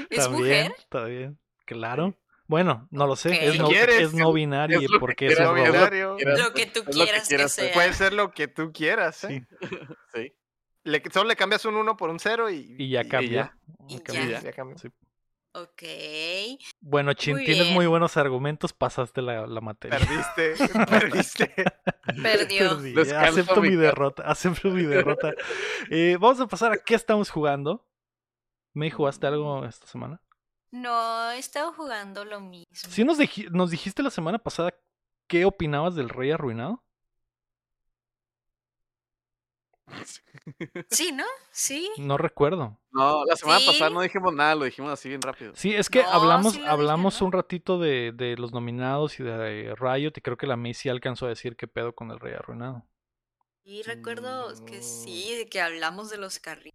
[0.09, 0.45] Está mujer?
[0.45, 1.39] bien, está bien.
[1.65, 2.15] Claro.
[2.53, 3.47] Bueno, no lo sé.
[3.47, 3.99] Es, no, ¿Quieres?
[3.99, 6.17] es no binario Es lo que porque es binario.
[6.19, 7.73] Lo que tú que quieras que, sea.
[7.73, 9.43] Puede ser lo que tú quieras, ¿eh?
[9.59, 9.67] Sí.
[10.13, 10.33] Sí.
[10.83, 13.57] Le- solo le cambias un 1 por un 0 y, Y ya cambia.
[13.89, 14.39] Y Cambia.
[14.39, 14.51] ya.
[14.51, 14.77] cambia.
[14.77, 14.89] Sí.
[15.53, 15.81] Ok.
[16.79, 19.97] Bueno, Chin, Muy tienes muy buenos argumentos, pasaste la, la materia.
[19.97, 20.53] Perdiste,
[20.87, 21.53] perdiste.
[22.21, 22.69] Perdió.
[22.69, 25.33] Perdí, acepto mi derrota, acepto mi derrota.
[25.89, 27.83] Eh, vamos a pasar a qué estamos jugando.
[28.73, 30.21] ¿Me jugaste algo esta semana?
[30.73, 32.65] No, he estado jugando lo mismo.
[32.73, 34.73] Sí nos, dij- nos dijiste la semana pasada
[35.27, 36.83] qué opinabas del Rey Arruinado.
[40.89, 41.25] Sí, ¿no?
[41.51, 41.91] Sí.
[41.97, 42.79] No recuerdo.
[42.91, 43.93] No, la semana pasada Sí.
[43.93, 45.53] no dijimos nada, lo dijimos así bien rápido.
[45.55, 47.27] Sí, es que No, hablamos, sí dije, hablamos ¿no?
[47.27, 50.89] un ratito de, de los nominados y de Riot y creo que la May sí
[50.89, 52.83] alcanzó a decir qué pedo con el Rey Arruinado.
[53.63, 56.73] Y recuerdo que sí, de que hablamos de los carriles.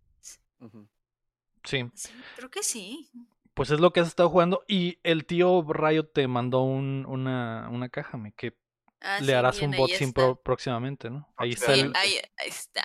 [1.65, 3.11] Sí, Sí, creo que sí.
[3.59, 7.69] Pues es lo que has estado jugando y el tío Riot te mandó un, una,
[7.71, 8.57] una caja, me, que
[9.01, 11.33] Ah, le sí, harás bien, un boxing pro- próximamente, ¿no?
[11.37, 12.85] Ahí está Sí, el, ahí, ahí está.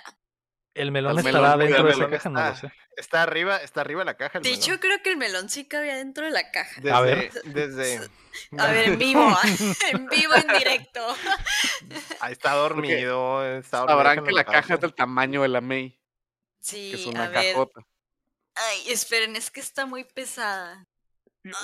[0.74, 2.68] el melón El estará melón, dentro de melón caja, no lo está.
[2.68, 2.74] sé.
[2.96, 4.38] Está arriba, está arriba la caja.
[4.38, 4.62] el De melón.
[4.62, 6.80] hecho, creo que el melón sí cabía dentro de la caja.
[6.80, 7.32] desde, A ver.
[7.46, 8.00] desde
[8.58, 9.26] A ver, en vivo,
[9.92, 11.04] en vivo, en directo.
[12.20, 13.44] ahí está dormido.
[13.44, 15.98] Está dormido, Sabrán que la caja es del tamaño de la May, que
[16.60, 17.52] Sí, es a una ver.
[17.52, 17.80] cajota.
[18.56, 20.86] Ay, esperen, es que está muy pesada.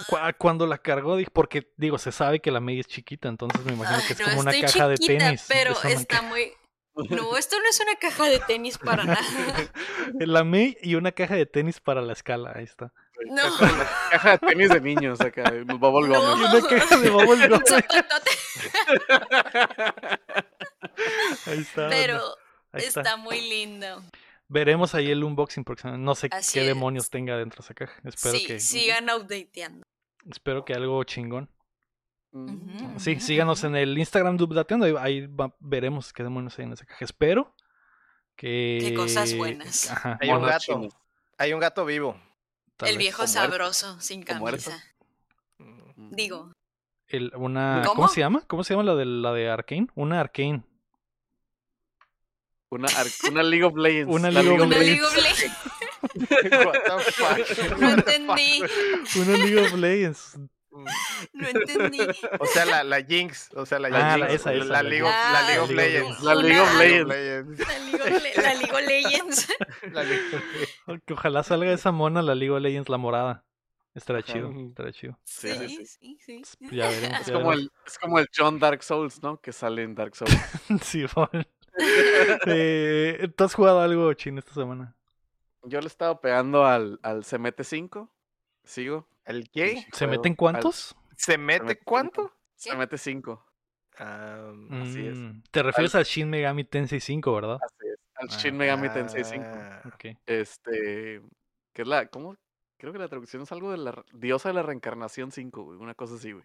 [0.09, 3.72] Cu- Cuando la cargó, porque digo, se sabe que la May es chiquita, entonces me
[3.72, 5.45] imagino Ay, que es no, como una caja chiquita, de tenis.
[5.49, 6.53] Pero es está muy.
[7.09, 9.20] No, esto no es una caja de tenis para nada.
[10.18, 12.93] La May y una caja de tenis para la escala, ahí está.
[13.26, 13.43] No.
[14.11, 16.36] Caja de tenis de niños acá, bubble No.
[16.36, 17.47] Y una caja de bubble
[21.47, 21.88] Ahí está.
[21.88, 22.20] pero
[22.72, 23.01] ahí está.
[23.01, 24.03] está muy lindo.
[24.53, 26.05] Veremos ahí el unboxing próximamente.
[26.05, 26.66] No sé Así qué es.
[26.66, 27.94] demonios tenga dentro de esa caja.
[28.05, 29.84] Espero Sí, que sigan updateando.
[30.28, 31.48] espero que algo chingón.
[32.98, 36.84] Sí, síganos en el Instagram Dubdateando, ahí, ahí va- veremos qué demonios hay en esa
[36.84, 37.05] caja.
[37.05, 37.55] Espero
[38.36, 39.90] que Qué cosas buenas.
[39.90, 40.88] Ajá, Hay un gato.
[41.38, 42.20] Hay un gato vivo.
[42.76, 43.05] tal El vez.
[43.07, 44.82] viejo sabroso, sin camisa.
[45.59, 46.11] Mm.
[46.14, 46.53] Digo,
[47.09, 47.94] El- una ¿Cómo?
[47.96, 48.42] ¿Cómo se llama?
[48.46, 49.88] ¿Cómo se llama la de la de Arcane?
[49.94, 50.62] Una Arcane.
[52.71, 52.89] Una,
[53.29, 54.14] una League of Legends.
[54.14, 54.68] Una la League of.
[54.71, 55.57] League of Legends.
[56.64, 57.79] What the fuck?
[57.79, 58.62] No entendí.
[59.16, 60.39] Una League of Legends.
[61.33, 62.01] No entendí.
[62.39, 63.51] O sea, la, la Jinx.
[63.57, 64.33] O sea, la Ah, Jinx.
[64.35, 66.23] esa, esa, La la League of, la League of Ah, Legends.
[66.23, 67.59] La League of Legends.
[67.59, 69.49] La League of, Le- la League of Legends.
[69.93, 71.03] La League of Legends.
[71.07, 73.45] Que ojalá salga esa mona la League of Legends, la morada.
[73.93, 74.33] Estará Ajá.
[74.33, 75.18] chido, estará chido.
[75.25, 75.87] Sí, Sí,
[76.21, 76.68] sí, sí.
[76.71, 77.21] Ya veremos.
[77.21, 77.57] Es ya como, veremos.
[77.57, 79.41] el, es como el John Dark Souls, ¿no?
[79.41, 80.33] Que sale en Dark Souls.
[80.85, 81.29] Sí, Paul.
[82.47, 84.97] Eh, ¿Tú has jugado algo chino esta semana?
[85.62, 88.09] Yo le estaba pegando al, al CMT5.
[88.64, 89.07] Sigo.
[89.24, 89.87] ¿El qué?
[89.93, 90.97] ¿Se Juego meten al- cuántos?
[91.16, 92.33] ¿Se mete mete cuánto?
[92.59, 93.43] CMT5.
[93.99, 94.53] Ah,
[94.83, 95.16] Así es.
[95.16, 97.59] Mm, Te refieres al Shin Megami Tensei 5, ¿verdad?
[97.62, 97.99] Así es.
[98.14, 98.37] Al Ah.
[98.39, 99.45] Shin Megami Tensei 5.
[99.47, 100.16] ah, Ok.
[100.26, 101.20] Este.
[101.72, 102.07] Que es la.
[102.07, 102.37] ¿Cómo?
[102.78, 105.78] Creo que la traducción es algo de la diosa de la reencarnación 5, güey.
[105.78, 106.45] Una cosa así, güey.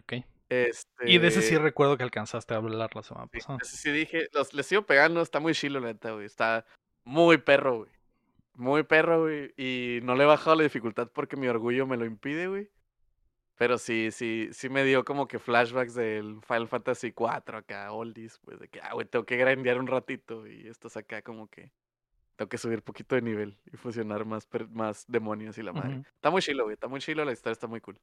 [0.00, 0.24] ok.
[0.48, 1.10] Este.
[1.10, 3.58] Y de ese sí recuerdo que alcanzaste a hablar la semana sí, pasada.
[3.62, 4.28] ese sí dije.
[4.32, 6.26] Los, les sigo pegando, está muy chilo, la neta, güey.
[6.26, 6.64] Está
[7.04, 7.90] muy perro, güey.
[8.54, 9.52] Muy perro, güey.
[9.56, 12.70] Y no le he bajado la dificultad porque mi orgullo me lo impide, güey.
[13.56, 18.38] Pero sí, sí, sí me dio como que flashbacks del Final Fantasy 4 acá, oldies,
[18.44, 21.72] pues de que, ah, güey, tengo que grandear un ratito y estás acá como que
[22.36, 26.02] tengo que subir poquito de nivel y fusionar más, más demonios y la madre.
[26.14, 27.98] Está muy chilo, güey, está muy chilo, la historia está muy cool.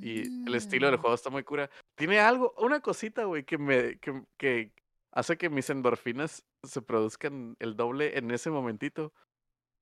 [0.00, 1.00] Y el estilo del Mm.
[1.00, 1.70] juego está muy cura.
[1.94, 4.72] Tiene algo, una cosita, güey, que me, que, que
[5.12, 9.12] hace que mis endorfinas se produzcan el doble en ese momentito.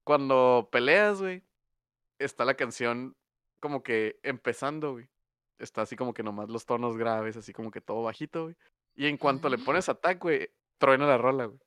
[0.05, 1.43] Cuando peleas, güey,
[2.19, 3.17] está la canción
[3.61, 5.09] como que empezando, güey.
[5.59, 8.57] Está así como que nomás los tonos graves, así como que todo bajito, güey.
[8.95, 9.65] Y en cuanto le Ah.
[9.65, 11.59] pones attack, güey, truena la rola, güey.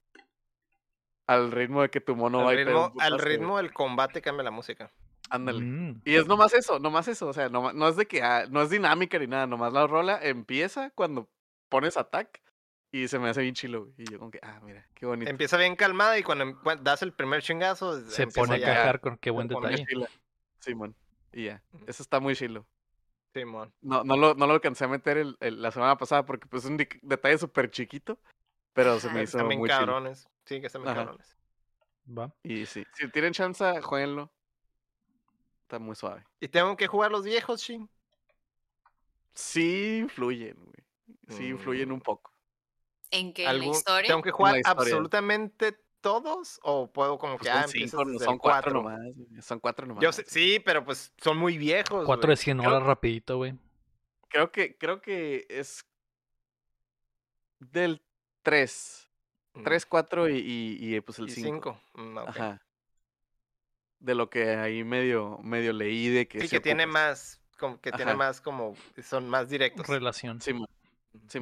[1.27, 4.91] Al ritmo de que tu mono va al, y ritmo del combate cambia la música.
[5.31, 5.61] Ándale.
[5.61, 8.45] Mm, Y es nomás eso, nomás eso, o sea, no, no es de que, ah,
[8.49, 11.29] no es dinámica ni nada, nomás la rola empieza cuando
[11.69, 12.41] pones attack
[12.91, 13.87] y se me hace bien chilo.
[13.97, 15.31] Y yo como que, ah, mira, qué bonito.
[15.31, 19.17] Empieza bien calmada y cuando cuan- das el primer chingazo, se pone a cajar con
[19.17, 19.85] qué buen detalle.
[20.59, 20.95] Simón.
[21.31, 21.85] Y ya, Ujú.
[21.87, 22.67] eso está muy chilo.
[23.33, 23.73] Simón.
[23.79, 26.65] No, no, lo, no lo alcancé a meter el- el- la semana pasada porque pues
[26.65, 28.19] es un detalle súper chiquito,
[28.73, 29.79] pero se Ajá, me hizo están bien muy chilo.
[29.79, 30.27] cabrones.
[30.43, 31.37] Sí, que están bien cabrones.
[32.05, 32.35] Va.
[32.43, 34.29] Y sí, si tienen chance, jueguenlo.
[35.71, 36.25] Está muy suave.
[36.41, 37.89] ¿Y tengo que jugar los viejos, Shin?
[39.33, 40.83] Sí influyen, güey.
[41.37, 42.01] Sí influyen un Mm.
[42.01, 42.33] poco.
[43.09, 43.43] ¿En qué?
[43.43, 44.07] ¿En la ¿Algún- historia?
[44.09, 46.59] ¿Tengo que jugar absolutamente todos?
[46.63, 48.73] ¿O puedo como Pues que, ah, son empiezas cinco, no son cuatro cuatro?
[48.97, 49.15] nomás.
[49.15, 50.03] güey, Son cuatro nomás.
[50.03, 52.05] Yo sé- sí, pero pues son muy viejos.
[52.05, 52.35] Cuatro güey.
[52.35, 53.53] de 100 Creo- horas rapidito, güey.
[54.27, 55.85] Creo que, creo que es
[57.59, 58.01] del
[58.43, 59.07] 3.
[59.53, 61.79] Mm, 3, 4 y, y, y, pues el y 5.
[61.93, 62.01] cinco.
[62.03, 62.27] Mm, ok.
[62.27, 62.61] Ajá.
[64.01, 67.01] De lo que ahí medio, medio leí de que Sí, que tiene ocupas.
[67.01, 68.73] más, como que tiene más como,
[69.03, 69.87] son más directos.
[69.87, 70.41] Relación.
[70.41, 70.53] Sí.
[71.27, 71.39] Sí.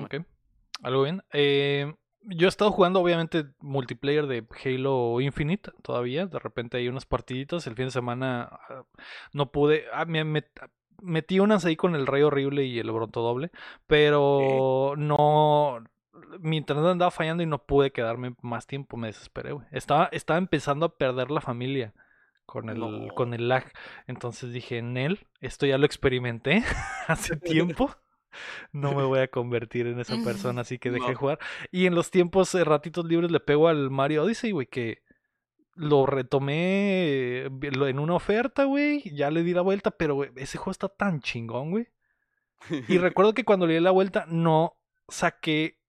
[0.83, 1.23] Algo bien.
[1.31, 1.93] Eh,
[2.23, 6.25] yo he estado jugando, obviamente, multiplayer de Halo Infinite todavía.
[6.25, 7.65] De repente hay unas partiditas.
[7.65, 8.83] El fin de semana ah,
[9.31, 9.85] no pude.
[9.93, 10.45] ah, me, me-
[11.01, 13.51] metí unas ahí con el Rey Horrible y el Bronto Doble.
[13.87, 15.81] Pero no.
[16.39, 18.97] Mi internet andaba fallando y no pude quedarme más tiempo.
[18.97, 19.65] Me desesperé, güey.
[19.71, 21.93] Estaba, estaba empezando a perder la familia
[22.49, 23.13] con el, No.
[23.13, 23.71] con el lag.
[24.07, 26.63] Entonces dije, Nel, esto ya lo experimenté
[27.07, 27.91] hace tiempo.
[28.71, 31.19] No me voy a convertir en esa persona, así que dejé de No.
[31.19, 31.39] jugar.
[31.71, 35.03] Y en los tiempos, eh, ratitos libres, le pego al Mario Odyssey, güey, que
[35.75, 39.01] lo retomé eh, en una oferta, güey.
[39.15, 41.87] Ya le di la vuelta, pero ese juego está tan chingón, güey.
[42.89, 44.75] Y recuerdo que cuando le di la vuelta, no
[45.07, 45.79] saqué.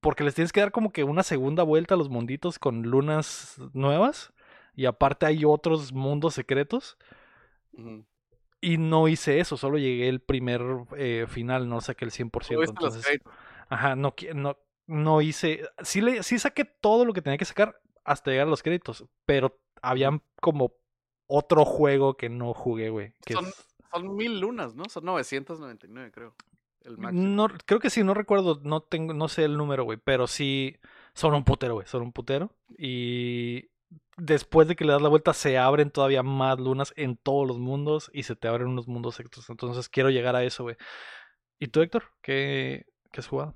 [0.00, 3.56] Porque les tienes que dar como que una segunda vuelta a los munditos con lunas
[3.74, 4.32] nuevas.
[4.74, 6.96] Y aparte hay otros mundos secretos.
[8.60, 10.62] Y no hice eso, solo llegué el primer
[10.96, 12.30] eh, final, no saqué el 100%.
[12.30, 13.20] ¿Tú viste los Entonces,
[13.68, 14.56] ajá, no, no,
[14.86, 15.68] no hice.
[15.82, 19.04] Sí, le, sí saqué todo lo que tenía que sacar hasta llegar a los créditos.
[19.26, 20.72] Pero habían como
[21.26, 23.12] otro juego que no jugué, güey.
[23.28, 24.84] Son- es- Son mil lunas, ¿no?
[24.88, 26.34] Son 999, creo.
[26.80, 27.22] El máximo.
[27.22, 30.76] No, creo que sí, no recuerdo, no tengo, no sé el número, güey, pero sí
[31.14, 32.50] son un putero, güey, son un putero.
[32.76, 33.68] Y
[34.16, 37.58] después de que le das la vuelta se abren todavía más lunas en todos los
[37.58, 39.48] mundos y se te abren unos mundos extras.
[39.50, 40.76] Entonces quiero llegar a eso, güey.
[41.58, 42.04] ¿Y tú, Héctor?
[42.22, 43.54] ¿Qué, qué has jugado?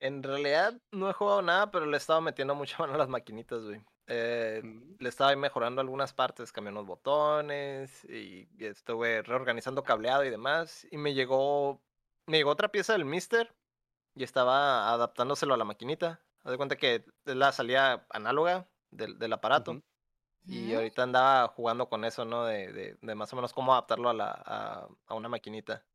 [0.00, 3.08] En realidad no he jugado nada, pero le he estado metiendo mucha mano a las
[3.08, 3.80] maquinitas, güey.
[4.06, 4.96] Eh, Mm.
[4.98, 10.86] le estaba mejorando algunas partes, cambié unos botones y y estuve reorganizando cableado y demás.
[10.90, 11.82] Y me llegó,
[12.26, 13.54] me llegó otra pieza del Mister
[14.14, 16.20] y estaba adaptándoselo a la maquinita.
[16.44, 19.72] Haz de cuenta que es la salida análoga del, del aparato.
[19.72, 19.82] Ujú.
[20.46, 20.76] Y Ujú.
[20.76, 22.44] ahorita andaba jugando con eso, ¿no?
[22.46, 25.86] De, de, de más o menos cómo adaptarlo a, la, a, a una maquinita.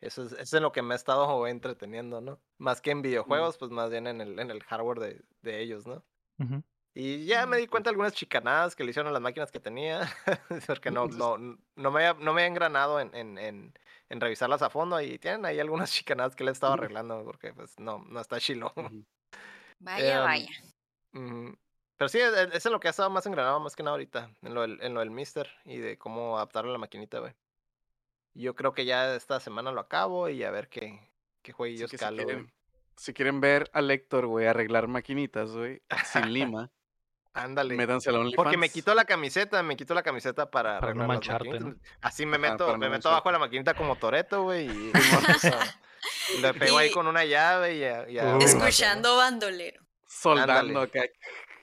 [0.00, 2.42] Eso es, eso es en lo que me he estado entreteniendo, ¿no?
[2.58, 5.86] Más que en videojuegos, pues más bien en el, en el hardware de, de ellos,
[5.86, 6.06] ¿no?
[6.38, 6.62] Ujú.
[6.94, 7.68] Y ya me di Mm.
[7.68, 10.00] cuenta de algunas chicanadas que le hicieron a las máquinas que tenía,
[10.66, 13.74] porque no, no, no, me, había- no me he engranado en, en, en,
[14.08, 17.52] en revisarlas a fondo y tienen ahí algunas chicanadas que le he estado arreglando porque
[17.54, 18.72] pues no, no está chilo.
[19.80, 20.52] Vaya, Em, vaya.
[21.98, 24.30] Pero sí, es, es en lo que ha estado más engranado más que nada ahorita,
[24.42, 27.34] en lo del, en lo del Mister y de cómo adaptarlo a la maquinita, güey.
[28.34, 31.10] Yo creo que ya esta semana lo acabo y a ver qué,
[31.42, 32.26] qué jueguillos que si calo, güey.
[32.26, 32.52] quieren,
[32.96, 36.70] si quieren ver a Lector, güey, arreglar maquinitas, güey, sin lima,
[37.34, 37.74] Ándale.
[37.74, 41.04] métanse a la Porque me quitó la camiseta, me quitó la camiseta para, Para no
[41.04, 41.80] arreglar mancharte.
[42.00, 44.92] Así me meto, no me meto abajo de la maquinita como Toreto, güey, y
[46.40, 48.06] Le pego ahí con una llave y ya.
[48.08, 48.44] ya Uy.
[48.44, 49.82] Escuchando bandolero.
[50.06, 51.00] Soldando Ándale.
[51.02, 51.12] acá.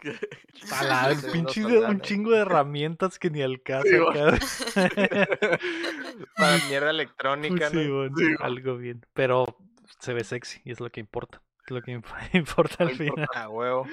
[1.33, 2.01] Un, chingo, un soldados.
[2.01, 3.87] chingo de herramientas que ni al caso.
[3.87, 4.79] Sí.
[6.37, 7.95] Para mierda electrónica, Sí, ¿no?
[7.97, 8.37] bueno, Sí, bueno.
[8.41, 9.05] algo bien.
[9.13, 9.57] Pero
[9.99, 11.41] se ve sexy y es lo que importa.
[11.65, 13.07] Es lo que imp- importa al final.
[13.19, 13.87] importa, a huevo.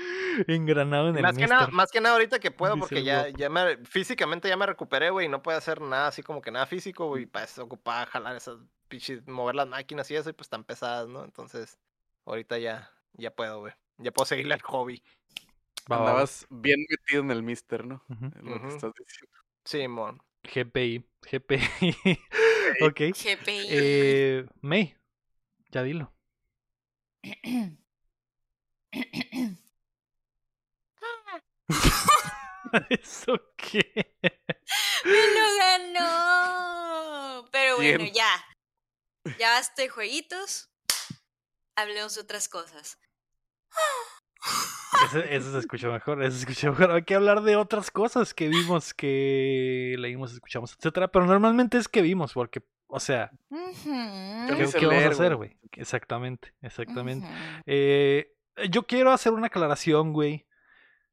[0.47, 3.29] Engranado en el Más que, nada, más que nada ahorita que puedo, Dice porque ya,
[3.31, 6.51] ya me, físicamente ya me recuperé, güey, y no puedo hacer nada así como que
[6.51, 8.59] nada físico, güey, para eso ocupaba jalar esas
[8.89, 11.25] pinches, mover las máquinas y eso, y pues están pesadas, ¿no?
[11.25, 11.79] Entonces,
[12.27, 13.73] ahorita ya, ya puedo, güey.
[13.99, 15.03] Ya puedo seguirle al hobby.
[15.91, 16.11] Va, va, va.
[16.11, 18.05] Andabas bien metido en el mister, ¿no?
[18.09, 19.39] Lo que estás diciendo.
[19.65, 20.23] Simón.
[20.43, 21.05] GPI.
[21.23, 21.61] GPI.
[22.83, 23.01] ok.
[23.15, 23.67] GPI.
[23.71, 24.97] Eh, May,
[25.71, 26.13] ya dilo.
[32.91, 34.17] ¿Eso qué?
[35.05, 37.49] ¡Me lo ganó!
[37.51, 38.15] Pero bueno, ¿Quién?
[38.15, 38.45] ya.
[39.39, 40.71] Ya basta de jueguitos.
[41.77, 42.99] Hablemos de otras cosas.
[45.07, 46.93] Ese, ese se escuchó mejor, ese se escuchó mejor.
[46.93, 51.09] Hay que hablar de otras cosas que vimos, que leímos, escuchamos, etcétera.
[51.09, 55.57] Pero normalmente es que vimos, porque, o sea, ¿qué, vamos a hacer, güey.
[55.73, 57.27] Exactamente, exactamente.
[57.67, 58.33] Eh,
[58.71, 60.47] yo quiero hacer una aclaración, güey.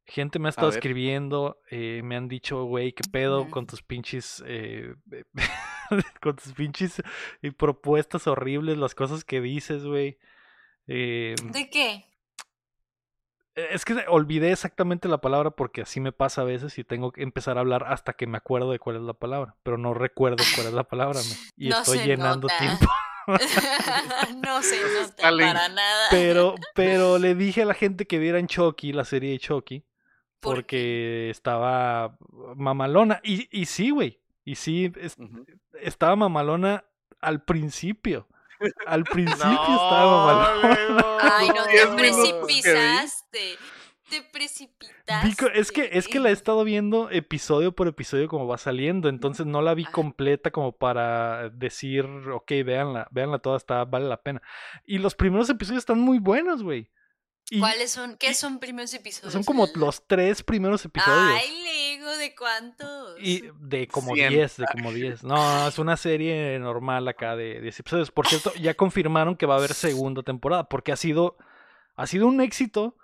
[0.06, 4.44] Gente me ha estado escribiendo, eh, me han dicho, güey, qué pedo con tus pinches,
[4.48, 4.96] eh,
[6.22, 7.04] con tus pinches
[7.44, 10.18] eh, propuestas horribles, las cosas que dices, güey.
[10.88, 12.09] Eh, ¿De qué?
[13.72, 17.24] Es que olvidé exactamente la palabra porque así me pasa a veces y tengo que
[17.24, 20.44] empezar a hablar hasta que me acuerdo de cuál es la palabra, pero no recuerdo
[20.56, 22.58] cuál es la palabra, me- y No estoy se llenando nota.
[22.60, 22.86] tiempo.
[24.44, 25.48] no se nota Stalin.
[25.48, 26.08] para nada.
[26.10, 29.86] Pero, pero le dije a la gente que vieran Chucky, la serie de Chucky,
[30.40, 32.18] ¿Por porque estaba
[32.56, 33.20] mamalona.
[33.24, 34.20] Y, y sí, güey.
[34.46, 35.18] Y sí, es-
[35.82, 36.86] estaba mamalona
[37.22, 38.28] al principio.
[38.86, 41.18] Al principio estaba mamalona.
[41.22, 43.58] Ay, no, te precipitaste.
[44.10, 45.28] Te precipitaste.
[45.28, 49.08] Vico, es que, es que la he estado viendo episodio por episodio como va saliendo,
[49.08, 49.92] entonces no la vi Ajá.
[49.92, 54.42] completa como para decir, ok, véanla, véanla toda, está, vale la pena.
[54.86, 56.90] Y los primeros episodios están muy buenos, güey.
[57.58, 58.16] ¿Cuáles son?
[58.18, 59.34] ¿Qué son primeros episodios?
[59.34, 61.42] son como los tres primeros episodios.
[61.42, 63.16] Ay, Lego, ¿de cuántos?
[63.20, 64.30] Y de como Cien.
[64.30, 65.24] 10, de como 10.
[65.24, 68.12] No, es una serie normal acá de 10 episodios.
[68.12, 71.38] Por cierto, ya confirmaron que va a haber segunda temporada, porque ha sido,
[71.96, 72.96] ha sido un éxito,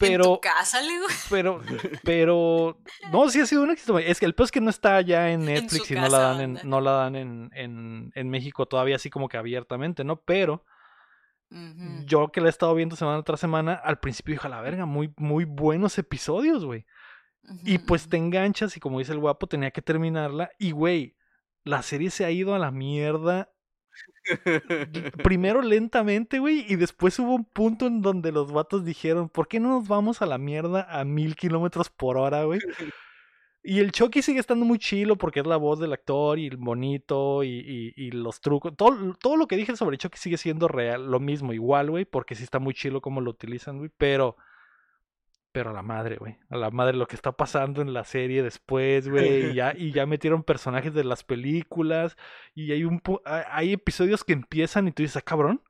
[0.00, 1.06] ¿En pero, tu casa, Lego?
[1.30, 1.62] pero,
[2.02, 2.78] pero,
[3.10, 3.98] no, sí ha sido un éxito.
[3.98, 6.18] Es que el peor es que no está ya en En Netflix y no la
[6.18, 10.20] dan, en, no la dan en, en, en México todavía así como que abiertamente, ¿no?
[10.20, 10.64] Pero
[12.04, 14.86] Yo que la he estado viendo semana tras semana, al principio dije, a la verga,
[14.86, 16.84] muy, muy buenos episodios, güey.
[17.64, 20.50] Y pues te enganchas y como dice el guapo, tenía que terminarla.
[20.58, 21.16] Y güey,
[21.62, 23.50] la serie se ha ido a la mierda.
[25.22, 29.60] Primero lentamente, güey, y después hubo un punto en donde los vatos dijeron, ¿por qué
[29.60, 32.60] no nos vamos a la mierda a mil kilómetros por hora, güey?
[33.66, 36.58] Y el Chucky sigue estando muy chilo porque es la voz del actor y el
[36.58, 38.76] bonito y, y- los trucos.
[38.76, 42.34] Todo, todo lo que dije sobre Chucky sigue siendo real, lo mismo, igual, güey, porque
[42.34, 44.36] sí está muy chilo como lo utilizan, güey, pero...
[45.50, 46.36] Pero a la madre, güey.
[46.50, 49.50] A la madre lo que está pasando en la serie después, güey.
[49.50, 52.16] Y ya, y ya metieron personajes de las películas.
[52.56, 55.62] Y hay un hay episodios que empiezan y tú dices, ah, cabrón,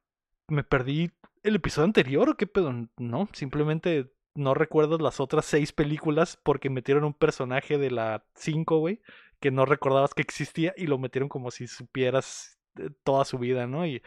[0.48, 1.10] me perdí
[1.42, 2.72] el episodio anterior o qué pedo.
[2.96, 8.78] No, simplemente no recuerdas las otras seis películas porque metieron un personaje de la 5,
[8.78, 9.00] güey,
[9.40, 13.66] que no recordabas que existía y lo metieron como si supieras eh, toda su vida,
[13.66, 13.86] ¿no?
[13.86, 14.02] Y,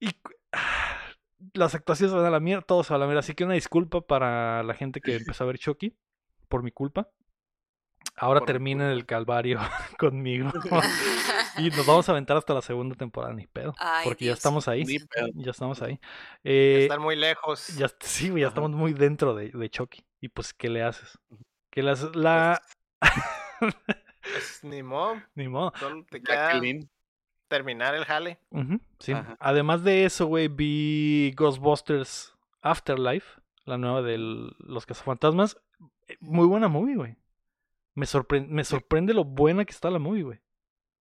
[0.00, 0.08] y
[0.52, 0.98] ah,
[1.54, 3.20] las actuaciones van a la mierda, todos a la mierda.
[3.20, 5.96] Así que una disculpa para la gente que empezó a ver Chucky,
[6.48, 7.08] por mi culpa.
[8.18, 9.58] Ahora termina el calvario
[9.98, 10.50] conmigo.
[11.58, 13.74] y nos vamos a aventar hasta la segunda temporada, ni pedo.
[13.78, 14.84] Ay, porque ya estamos ahí.
[14.84, 15.28] Ni pedo.
[15.34, 16.00] Ya estamos ahí.
[16.44, 17.68] Eh, Están muy lejos.
[17.76, 18.54] ya, sí, güey, ya Ajá.
[18.54, 20.04] estamos muy dentro de, de Chucky.
[20.20, 21.18] Y pues, ¿qué le haces?
[21.70, 22.14] ¿Qué le haces?
[22.16, 22.60] La.
[23.60, 25.20] Pues, ni modo.
[25.34, 25.72] Ni modo.
[26.10, 26.52] Te queda
[27.48, 28.38] terminar el jale.
[28.98, 29.12] Sí.
[29.12, 29.36] Ajá.
[29.40, 35.56] Además de eso, güey, vi Ghostbusters Afterlife, la nueva de los cazafantasmas.
[36.08, 37.16] Eh, Muy buena movie, güey.
[37.98, 40.40] Me, sorpre- me sorprende lo buena que está la movie, güey.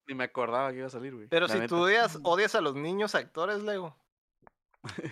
[0.07, 1.27] Ni me acordaba que iba a salir, güey.
[1.27, 1.69] Pero la si neta.
[1.69, 3.97] tú odias, odias a los niños actores, Lego.
[5.01, 5.11] Eh,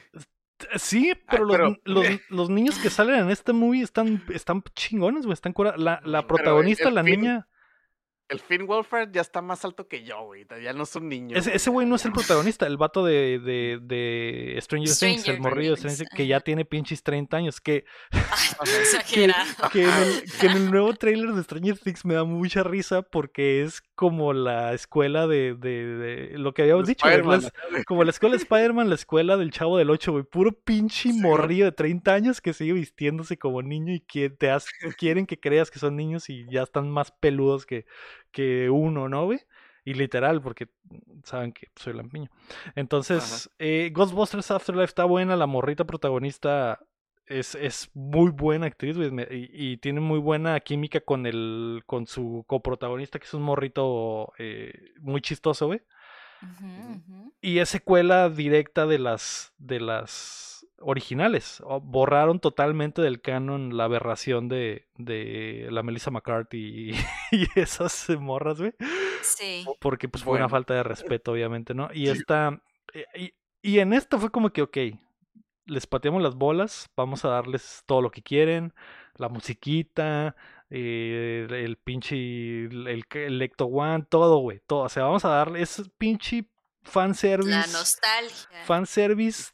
[0.77, 5.25] Sí, pero, los, pero- los, los niños que salen en este movie están, están chingones,
[5.25, 5.33] güey.
[5.33, 7.47] Están cura- La, la Pero protagonista, la film- niña.
[8.27, 10.45] El Finn Wolfhard ya está más alto que yo, güey.
[10.63, 11.37] Ya no es un niño.
[11.37, 15.39] Ese, ese güey no es el protagonista, el vato de, de, de Stranger, Things, el
[15.39, 17.61] morrillo de Things, Stranger que ya tiene pinches 30 años.
[17.61, 18.19] Que, Ay,
[19.13, 19.31] que,
[19.71, 23.03] que en el, que en el nuevo trailer de Stranger Things me da mucha risa
[23.03, 27.51] porque es como la escuela de, de, de lo que habíamos dicho, las-
[27.85, 30.23] como la escuela de Spider-Man, la escuela del chavo del 8, güey.
[30.23, 34.49] Puro pinche Sí, morrillo de 30 años que sigue vistiéndose como niño y que te
[34.49, 37.85] has- quieren que creas que son niños y ya están más peludos que,
[38.35, 39.31] que uno, ¿no?
[39.85, 40.67] Y literal, porque
[41.23, 42.29] saben que soy lampiño.
[42.75, 46.79] Entonces, eh, Ghostbusters Afterlife está buena, la morrita protagonista
[47.27, 52.43] es, es muy buena actriz, y, y tiene muy buena química con el, con su
[52.45, 55.81] coprotagonista, que es un morrito eh, muy chistoso, güey.
[56.41, 57.33] Ujú.
[57.39, 60.54] Y es secuela directa de las de las
[60.85, 61.61] originales.
[61.81, 66.95] Borraron totalmente del canon la aberración de, de la Melissa McCarthy y,
[67.31, 68.73] y esas morras, güey.
[69.21, 69.65] Sí.
[69.81, 71.89] Porque pues fue una falta de respeto, obviamente, ¿no?
[71.93, 72.61] Y esta.
[72.93, 74.77] eh, Y, y en esta fue como que, ok,
[75.65, 78.73] les pateamos las bolas, vamos a darles todo lo que quieren,
[79.15, 80.35] la musiquita,
[80.69, 82.15] eh, el pinche,
[82.65, 84.83] el, el, Ecto One, todo, güey, todo.
[84.83, 86.45] O sea, vamos a darle ese pinche
[86.83, 87.49] fanservice.
[87.49, 88.63] La nostalgia.
[88.65, 89.51] fanservice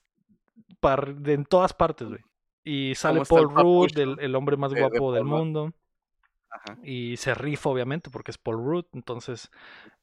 [0.82, 2.22] par- de, en todas partes, güey.
[2.64, 5.30] Y sale está el Paul Rudd, el, el hombre más de- de guapo del Paul
[5.40, 5.74] mundo.
[6.50, 6.78] Ajá.
[6.84, 8.86] Y se rifa, obviamente, porque es Paul Rudd.
[8.92, 9.50] Entonces,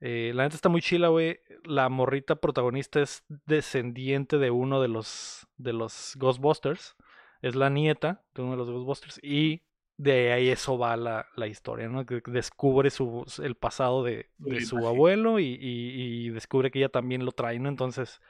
[0.01, 1.41] eh, la neta está muy chila, güey.
[1.65, 6.97] La morrita protagonista es descendiente de uno de los, de los Ghostbusters.
[7.43, 9.21] Es la nieta de uno de los Ghostbusters.
[9.23, 9.63] Y
[9.99, 12.07] de ahí eso va la, la historia, ¿no?
[12.07, 16.89] Que descubre su, el pasado de, de su abuelo y, y- y descubre que ella
[16.89, 17.69] también lo trae, ¿no?
[17.69, 18.21] Entonces,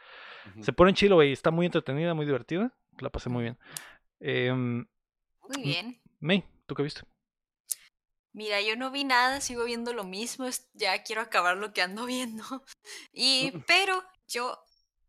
[0.63, 1.31] se pone chilo, güey.
[1.33, 2.73] Está muy entretenida, muy divertida.
[2.99, 3.59] La pasé muy bien.
[4.21, 4.87] Em,
[5.49, 6.01] Muy bien.
[6.21, 7.03] May, ¿tú qué viste?
[8.33, 12.07] Mira, yo no vi nada, sigo viendo lo mismo, ya quiero acabar lo que ando
[12.07, 12.45] viendo.
[13.13, 14.59] Y, pero yo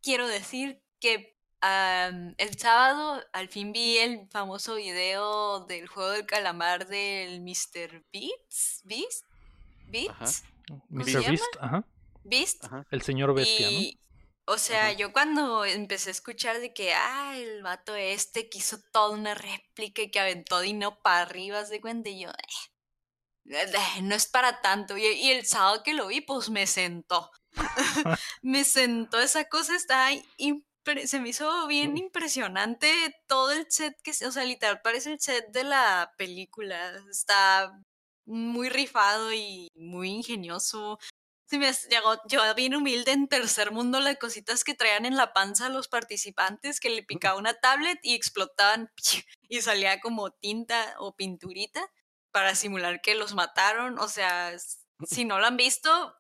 [0.02, 6.88] quiero decir que el sábado al fin vi el famoso video del juego del calamar
[6.88, 8.04] del Mr.
[8.14, 9.26] Beats, Beast,
[9.88, 11.30] Beats, ¿Cómo se Mr.
[11.30, 11.84] Beast, ajá.
[12.24, 12.64] Beast.
[12.66, 12.86] Ajá.
[12.92, 14.54] El señor bestia, ¿no?
[14.54, 14.94] O sea, Ajá.
[14.94, 19.36] yo cuando empecé a escuchar de que, ah, el vato este que hizo toda una
[19.36, 22.30] réplica y que aventó Dino para arriba, se cuenta, y yo,
[23.46, 24.98] "Eh, eh, no es para tanto.
[24.98, 27.30] Y, y el sábado que lo vi, pues me sentó.
[28.42, 30.66] me sentó esa cosa, está impre-
[31.06, 35.52] se me hizo bien impresionante todo el set que, o sea, literal parece el set
[35.52, 36.94] de la película.
[37.10, 37.72] Está
[38.26, 41.00] muy rifado y muy ingenioso.
[41.48, 45.34] Se me llegó, yo bien humilde en tercer mundo las cositas que traían en la
[45.34, 48.92] panza a los participantes, que le picaba una tablet y explotaban
[49.50, 51.82] y salía como tinta o pinturita
[52.32, 53.98] para simular que los mataron.
[54.00, 54.54] O sea,
[55.08, 56.16] si no lo han visto,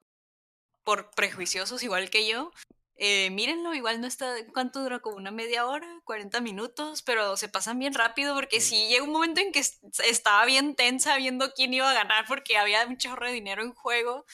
[0.83, 2.51] por prejuiciosos igual que yo,
[2.99, 4.99] eh, mírenlo, igual no está, ¿cuánto dura?
[4.99, 9.11] Como una media hora, 40 minutos, pero se pasan bien rápido porque sí llega un
[9.11, 12.97] momento en que es- estaba bien tensa viendo quién iba a ganar porque había un
[12.97, 14.25] chorro de dinero en juego.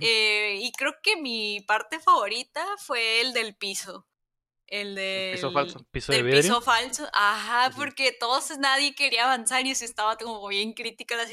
[0.00, 4.06] Eh, y creo que mi parte favorita fue el del piso.
[4.66, 5.84] El del Piso falso.
[5.90, 6.42] Piso de del vidrio.
[6.42, 7.08] piso falso.
[7.12, 11.26] Ajá, porque todos, nadie quería avanzar y se estaba como bien crítica la,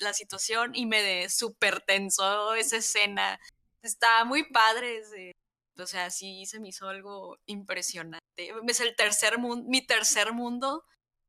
[0.00, 3.40] la situación y me de súper tensó esa escena.
[3.82, 4.98] Estaba muy padre.
[4.98, 5.31] ese-
[5.78, 8.52] o sea, sí se me hizo algo impresionante.
[8.68, 10.84] Es el tercer mundo, mi tercer mundo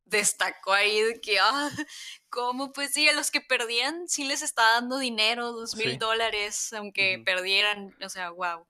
[0.06, 1.70] destacó ahí de que, ah,
[2.30, 2.74] ¿cómo?
[2.74, 7.22] Pues sí, a los que perdían sí les está dando dinero, dos mil dólares, aunque
[7.26, 8.66] perdieran, o sea, wow.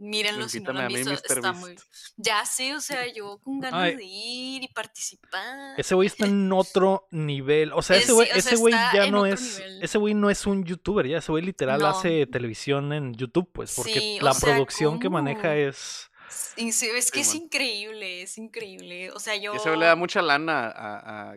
[0.00, 1.74] Mírenlo si no lo han visto, está muy...
[2.16, 3.96] Ya sé, o sea, yo con ganas Ay.
[3.96, 5.74] de ir y participar.
[5.76, 7.72] Ese güey está en otro nivel.
[7.72, 9.58] O sea, ese sí, güey, o sea, ese güey ya no es.
[9.58, 9.82] nivel.
[9.82, 11.18] Ese güey no es un youtuber, ya.
[11.18, 11.88] Ese güey literal No.
[11.88, 13.74] hace televisión en YouTube, pues.
[13.74, 16.10] Porque Sí, la sea, producción que maneja es.
[16.30, 19.10] Sí, es que es increíble, es increíble.
[19.12, 19.52] O sea, yo...
[19.54, 21.36] Ese güey le da mucha lana a, a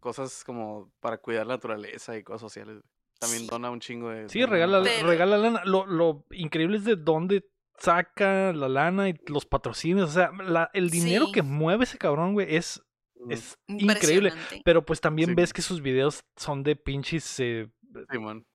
[0.00, 2.82] cosas como para cuidar la naturaleza y cosas sociales.
[3.18, 3.48] También Sí.
[3.48, 4.28] dona un chingo de.
[4.28, 5.62] Sí, regala, Pero- regala lana.
[5.64, 7.46] Lo, lo increíble es de dónde
[7.78, 10.10] saca la lana y los patrocinios.
[10.10, 11.32] O sea, la- el dinero Sí.
[11.32, 12.82] que mueve ese cabrón, güey, es,
[13.30, 14.32] es increíble.
[14.64, 15.34] Pero pues también Sí.
[15.34, 17.68] ves que sus videos son de pinches eh,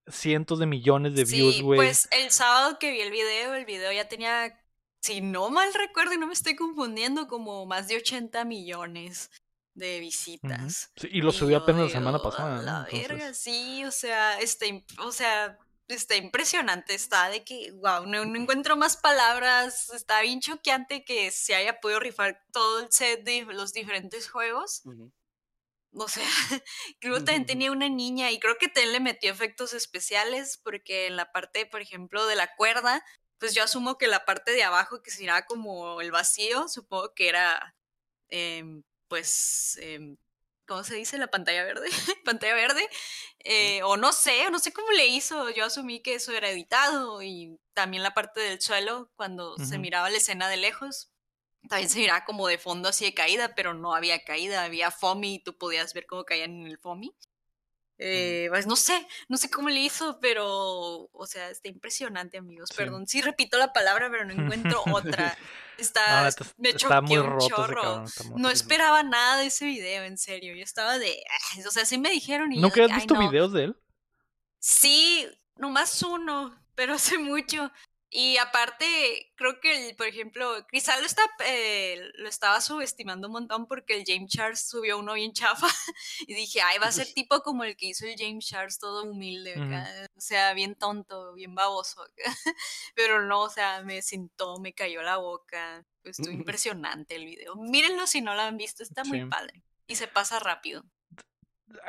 [0.08, 1.78] cientos de millones de views, Sí, güey.
[1.78, 4.60] pues el sábado que vi el video, el video ya tenía,
[5.02, 9.32] si no mal recuerdo y no me estoy confundiendo, como más de 80 millones
[9.74, 10.92] de visitas.
[10.96, 12.54] Sí, y lo subió yo apenas la semana pasada.
[12.54, 12.62] "A ¿no?
[12.64, 15.58] La verga, Entonces, sí, o sea, está, im- o sea,
[15.94, 21.32] está impresionante, está de que, wow, no, no encuentro más palabras, está bien choqueante que
[21.32, 24.82] se haya podido rifar todo el set de los diferentes juegos.
[24.86, 25.12] Ujú.
[25.96, 26.26] o sea,
[27.00, 31.08] creo que también tenía una niña y creo que también le metió efectos especiales porque
[31.08, 33.04] en la parte, por ejemplo, de la cuerda,
[33.40, 37.30] pues yo asumo que la parte de abajo que será como el vacío, supongo que
[37.30, 37.76] era,
[38.30, 40.18] em, pues, em,
[40.72, 41.18] ¿cómo se dice?
[41.18, 41.90] La pantalla verde,
[42.24, 42.88] pantalla verde,
[43.44, 47.22] eh, o no sé, no sé cómo le hizo, yo asumí que eso era editado
[47.22, 51.12] y también la parte del suelo, cuando se miraba la escena de lejos,
[51.68, 55.36] también se miraba como de fondo así de caída, pero no había caída, había foamy
[55.36, 57.14] y tú podías ver cómo caían en el foamy.
[57.98, 62.70] Eh, pues no sé, no sé cómo le hizo, pero, o sea, está impresionante, amigos.
[62.70, 62.78] Sí.
[62.78, 65.38] Perdón, sí repito la palabra, pero no encuentro otra.
[65.78, 67.82] No, Está, neta, me está muy un roto ese chorro.
[67.82, 68.04] cabrón.
[68.06, 70.54] está muy No esperaba nada de ese video, en serio.
[70.56, 72.94] Yo estaba de, "Ah", o sea, sí me dijeron y yo ¿Nunca de has que,
[72.94, 73.20] "Ay, visto no".
[73.30, 73.76] videos de él?
[74.60, 77.72] Sí, nomás uno, pero hace mucho.
[78.14, 83.34] Y aparte, creo que, el, por ejemplo, Crisal lo, está, eh, lo estaba subestimando un
[83.34, 85.68] montón porque el James Charles subió uno bien chafa.
[86.28, 89.04] Y dije, ay, va a ser tipo como el que hizo el James Charles, todo
[89.04, 89.56] humilde,
[90.16, 92.06] o sea, bien tonto, bien baboso.
[92.96, 95.86] Pero no, o sea, me sentó, me cayó la boca.
[96.04, 97.56] Estuvo impresionante el video.
[97.56, 99.64] Mírenlo si no lo han visto, está muy padre.
[99.88, 100.84] Y se pasa rápido.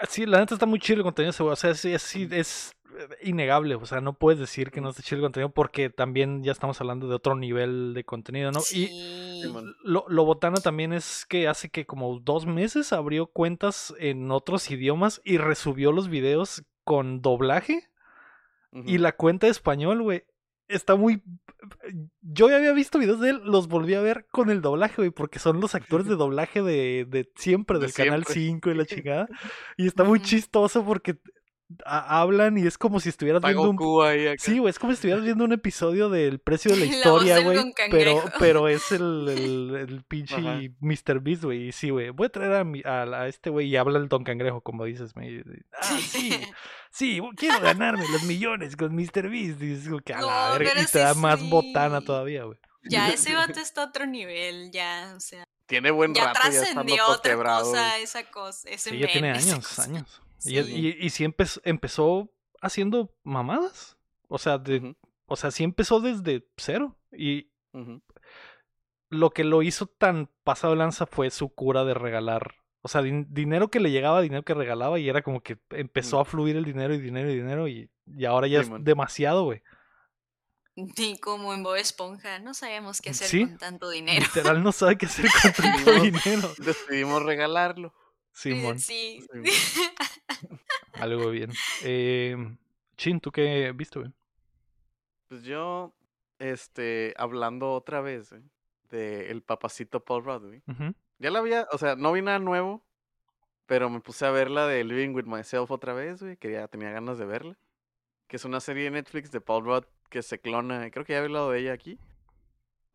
[0.09, 1.33] Sí, la neta está muy chido el contenido.
[1.47, 3.75] O sea, sí, sí, es eh, innegable.
[3.75, 6.81] O sea, no puedes decir que no está chido el contenido porque también ya estamos
[6.81, 8.61] hablando de otro nivel de contenido, ¿no?
[8.61, 9.43] Y Sí.
[9.83, 14.71] Lo, lo botana también es que hace que como dos meses abrió cuentas en otros
[14.71, 17.89] idiomas y resubió los videos con doblaje.
[18.87, 20.25] Y la cuenta de español, güey,
[20.69, 21.23] está muy...
[22.21, 25.11] Yo ya había visto videos de él, los volví a ver con el doblaje, güey,
[25.11, 28.71] porque son los actores de doblaje de, de siempre, De del Canal siempre.
[28.71, 29.29] 5 y la chingada.
[29.77, 31.19] Y está muy chistoso porque
[31.85, 34.05] hablan y es como si estuvieras viendo un...
[34.07, 34.43] Ahí acá.
[34.43, 37.39] Sí, güey, es como si estuvieras viendo un episodio del precio de la La historia,
[37.41, 37.75] güey.
[37.91, 40.61] Pero, pero es el, el, el pinche Ajá.
[40.81, 41.21] Mr.
[41.21, 41.69] Beast, güey.
[41.69, 42.11] Y sí, güey.
[42.11, 44.85] Voy a traer a, mi- a, a este güey y habla el Don Cangrejo, como
[44.85, 45.15] dices.
[45.17, 45.43] Me,
[45.81, 46.41] ah, sí.
[46.95, 49.31] Sí, quiero ganarme los millones con Mr.
[49.31, 49.63] Beast.
[49.63, 52.03] Y es como que a la No, verga, pero y te da sí, más botana
[52.03, 52.59] todavía, güey.
[52.85, 56.49] Ya ese vato está a otro nivel, ya, o sea, Tiene buen ya rato ya
[56.49, 57.65] estando trascendió todo otra quebrado.
[57.71, 59.85] cosa, esa cosa, ese Sí, ya tiene años, cosa.
[59.85, 60.21] años.
[60.45, 60.73] Y, Sí.
[61.01, 63.97] y, y sí empezó, empezó haciendo mamadas.
[64.29, 64.97] O sea, de,
[65.27, 66.97] o sea, sí empezó desde cero.
[67.13, 67.51] Y
[69.11, 72.57] lo que lo hizo tan pasado de lanza fue su cura de regalar.
[72.81, 76.19] O sea, din- dinero que le llegaba, dinero que regalaba, y era como que empezó
[76.19, 79.63] a fluir el dinero y dinero y dinero, y, y ahora ya es demasiado, güey.
[80.97, 83.45] Sí, como en Bob Esponja, no sabemos qué hacer Sí.
[83.47, 84.21] con tanto dinero.
[84.35, 85.53] Literal no sabe qué hacer con
[85.85, 86.51] tanto dinero.
[86.59, 87.95] Decidimos regalarlo.
[88.33, 89.25] Simón, Sí.
[90.95, 91.51] algo bien.
[91.85, 92.37] Eh,
[92.97, 94.13] Chin, ¿tú qué viste, güey?
[95.29, 95.93] Pues yo,
[96.39, 98.43] este, hablando otra vez, güey,
[98.91, 100.63] de el papacito Paul Rudd, güey.
[101.19, 102.85] Ya la había, o sea, no vi nada nuevo,
[103.67, 106.69] pero me puse a ver la de Living with Myself otra vez, güey, que ya
[106.69, 107.57] tenía ganas de verla.
[108.27, 111.21] Que es una serie de Netflix de Paul Rudd que se clona, creo que ya
[111.21, 111.99] he hablado de ella aquí.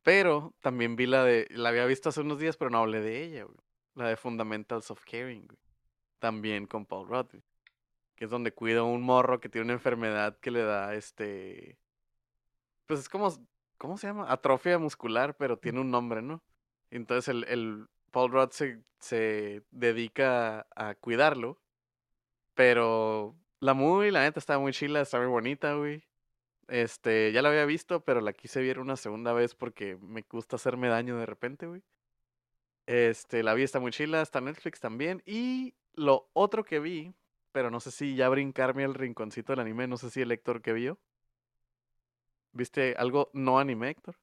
[0.03, 3.23] Pero también vi la de, la había visto hace unos días, pero no hablé de
[3.23, 3.57] ella, güey.
[3.97, 5.59] La de Fundamentals of Caring, güey.
[6.19, 7.43] También con Paul Rudd, güey.
[8.15, 11.79] Que es donde cuida a un morro que tiene una enfermedad que le da, este...
[12.85, 13.27] Pues es como,
[13.77, 14.31] ¿cómo se llama?
[14.31, 16.43] Atrofia muscular, pero tiene un nombre, ¿no?
[16.91, 21.59] Entonces el, el Paul Rudd se, se dedica a, a cuidarlo.
[22.53, 26.03] Pero la muy, la neta, está muy chila, está muy bonita, güey.
[26.67, 30.57] Este, ya la había visto, pero la quise ver una segunda vez porque me gusta
[30.57, 31.81] hacerme daño de repente, güey.
[32.87, 35.21] Este, la vi, está muy chila, está en Netflix también.
[35.25, 37.13] Y lo otro que vi,
[37.51, 40.61] pero no sé si ya brincarme al rinconcito del anime, no sé si el Héctor
[40.61, 40.99] que vio.
[42.51, 44.15] ¿Viste algo no anime, Héctor?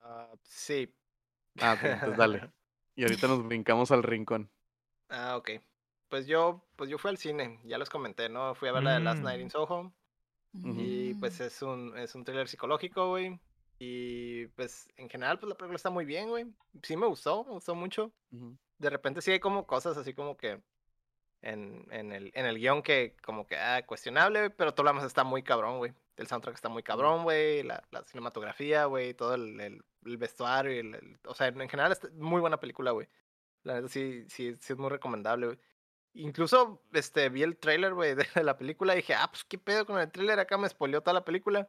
[0.00, 0.92] Ah, sí.
[1.60, 2.42] Ah, ok, entonces dale.
[2.96, 4.50] Y ahorita nos brincamos al rincón.
[5.10, 5.50] Ah, ok.
[6.08, 8.54] Pues yo, pues yo fui al cine, ya les comenté, ¿no?
[8.54, 9.42] Fui a ver la de Last Night Mm.
[9.42, 9.92] in Soho.
[10.62, 11.42] Y pues Mm.
[11.42, 13.38] es un, es un thriller psicológico, güey.
[13.78, 16.46] Y pues en general, pues la película está muy bien, güey.
[16.82, 18.12] Sí me gustó, me gustó mucho.
[18.78, 20.60] De repente sí hay como cosas así como que
[21.42, 24.90] en, en el, en el guion que como que, ah, cuestionable, güey, pero todo lo
[24.90, 25.92] demás está muy cabrón, güey.
[26.16, 27.62] El soundtrack está muy cabrón, güey.
[27.62, 29.14] La, la cinematografía, güey.
[29.14, 30.72] Todo el, el, el vestuario.
[30.74, 33.08] y el- o sea, en general es muy buena película, güey.
[33.62, 35.58] La neta sí, sí, sí es muy recomendable, güey.
[36.14, 39.86] Incluso este, vi el trailer, güey, de la película y dije, ah, pues qué pedo
[39.86, 40.40] con el trailer.
[40.40, 41.68] Acá me spoileó toda la película.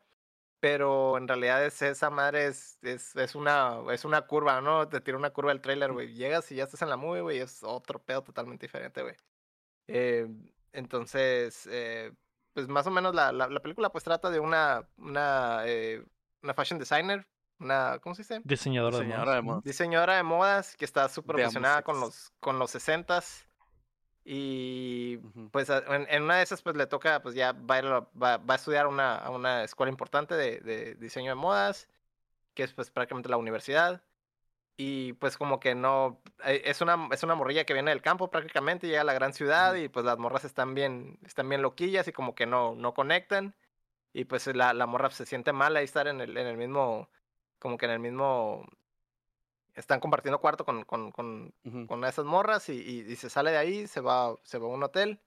[0.61, 4.87] Pero en realidad es esa madre es, es, es una es una curva, ¿no?
[4.89, 6.13] Te tira una curva el trailer, güey.
[6.13, 7.39] Llegas y ya estás en la movie, güey.
[7.39, 9.15] Es otro pedo totalmente diferente, güey.
[9.87, 10.27] Eh,
[10.73, 12.11] entonces, eh,
[12.53, 16.03] pues más o menos la, la, la película pues trata de una, una, eh,
[16.43, 17.27] una fashion designer,
[17.59, 18.41] una, ¿cómo se dice?
[18.43, 19.55] Diseñadora, Diseñadora de de modas.
[19.55, 19.63] modas.
[19.63, 23.45] Diseñadora de modas que está súper obsesionada con los, con los 60s.
[24.23, 25.17] Y
[25.51, 28.37] pues en, en una de esas pues le toca, pues ya va a, ir va,
[28.37, 31.89] va a estudiar una, a una escuela importante de, de diseño de modas,
[32.53, 34.03] que es pues prácticamente la universidad.
[34.77, 38.31] Y pues como que no, eh, es una, es una morrilla que viene del campo
[38.31, 42.07] prácticamente, llega a la gran ciudad y pues las morras están bien, están bien loquillas
[42.07, 43.55] y como que no, no conectan.
[44.13, 47.09] Y pues la, la morra se siente mal ahí estar en el, en el mismo,
[47.59, 48.65] como que en el mismo,
[49.75, 51.53] están compartiendo cuarto con, con, con,
[51.87, 54.69] con esas morras y, y- y se sale de ahí, se va, se va a
[54.69, 55.21] un hotel,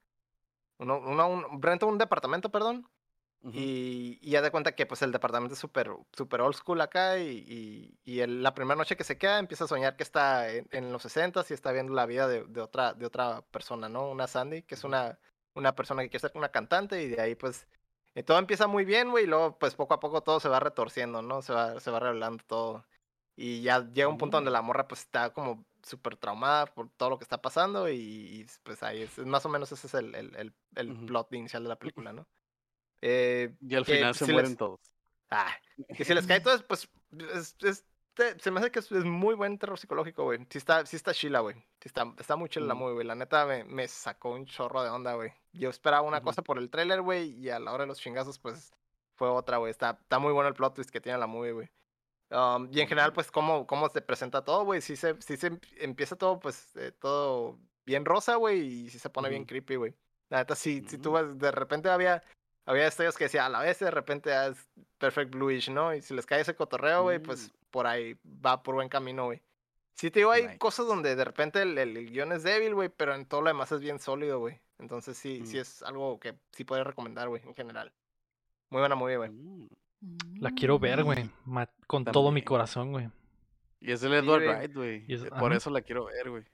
[0.78, 2.89] uno, uno, un, renta un departamento, perdón,
[3.51, 7.19] y, y ya de cuenta que pues el departamento es súper super old school acá
[7.19, 10.51] y, y, y el- la primera noche que se queda empieza a soñar que está
[10.52, 13.89] en, en los 60 y está viendo la vida de, de otra, de otra persona,
[13.89, 14.10] ¿no?
[14.10, 15.19] Una Sandy, que es una,
[15.55, 17.66] una persona que quiere ser una cantante y de ahí pues
[18.14, 20.60] eh, todo empieza muy bien, güey, y luego pues poco a poco todo se va
[20.60, 21.43] retorciendo, ¿no?
[21.43, 22.86] Se va, se va revelando todo.
[23.37, 24.55] Y ya llega un punto donde Mm.
[24.55, 28.47] la morra pues está como súper traumada por todo lo que está pasando y, y,
[28.63, 31.69] pues ahí es, más o menos ese es el, el, el, el plot inicial de
[31.71, 32.27] la película, ¿no?
[33.01, 34.81] Eh, Y al final se si les- mueren todos.
[35.31, 35.51] Ah,
[35.97, 36.89] que si les cae todo, es, pues,
[37.35, 37.85] es, es-
[38.15, 40.47] te- se me hace que es, muy buen terror psicológico, güey.
[40.51, 41.57] Sí está, sí está chila, güey.
[41.81, 42.79] Sí está, está muy chila la Mm.
[42.79, 43.07] movie, güey.
[43.07, 45.33] La neta me, me sacó un chorro de onda, güey.
[45.53, 48.39] Yo esperaba una cosa por el tráiler, güey, y a la hora de los chingazos,
[48.39, 48.73] pues,
[49.17, 49.71] fue otra, güey.
[49.71, 51.71] Está, está muy bueno el plot twist que tiene la movie, güey.
[52.33, 54.81] Um, y en general, pues, cómo, cómo se presenta todo, güey.
[54.81, 58.99] Sí se, sí se em- empieza todo, pues, eh, todo bien rosa, güey, y sí
[58.99, 59.49] se pone bien Ujú.
[59.49, 59.95] creepy, güey.
[60.31, 61.13] La neta, sí, si tú Mm.
[61.13, 62.23] vas, de repente había,
[62.65, 64.67] había estrellas que decía a la vez, de repente ah, es
[64.99, 65.95] Perfect Bluish, ¿no?
[65.95, 67.71] Y si les cae ese cotorreo, güey, pues Mm.
[67.71, 69.43] por ahí va por buen camino, güey.
[69.95, 70.59] Sí, te digo, hay Nice.
[70.59, 73.71] cosas donde de repente el, el- guion es débil, güey, pero en todo lo demás
[73.73, 74.59] es bien sólido, güey.
[74.79, 75.61] Entonces sí, sí Mm.
[75.61, 77.93] es algo que sí puedes recomendar, güey, en general.
[78.71, 79.31] Muy buena movie, güey.
[80.03, 80.41] Mm.
[80.43, 81.24] La quiero ver, güey.
[81.24, 81.31] Mm.
[81.47, 83.09] ma- Con todo mi corazón, güey.
[83.81, 84.57] Y es el Edward güey.
[84.57, 85.05] Wright, güey.
[85.09, 85.57] Es- Por ajá.
[85.57, 86.45] eso la quiero ver, güey.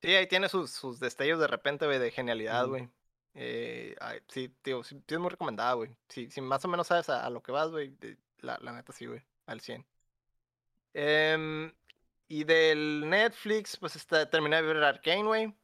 [0.00, 2.88] Sí, ahí tiene sus, sus destellos de repente, güey, de genialidad, güey.
[3.34, 5.90] Eh, ay, sí, tío, sí, sí es muy recomendada, güey.
[6.08, 7.94] Sí, si más o menos sabes a, a lo que vas, güey,
[8.40, 9.84] la, la neta sí, güey, al 100.
[10.94, 11.72] Em,
[12.28, 15.54] y del Netflix, pues está, terminé de ver Arcane, güey.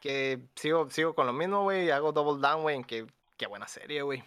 [0.00, 1.90] Que sigo, sigo con lo mismo, güey.
[1.90, 3.06] Hago double down, güey, en que
[3.36, 4.22] qué buena serie, güey.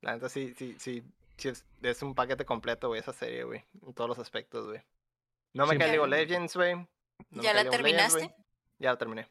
[0.00, 1.02] La neta sí, sí, sí,
[1.36, 3.64] sí es, es un paquete completo, güey, esa serie, güey.
[3.82, 4.80] En todos los aspectos, güey.
[5.54, 5.78] No me Sí.
[5.78, 6.74] cae League of Legends, güey.
[7.30, 8.44] no ¿Ya la League Legends, terminaste?
[8.78, 9.28] Ya la terminé.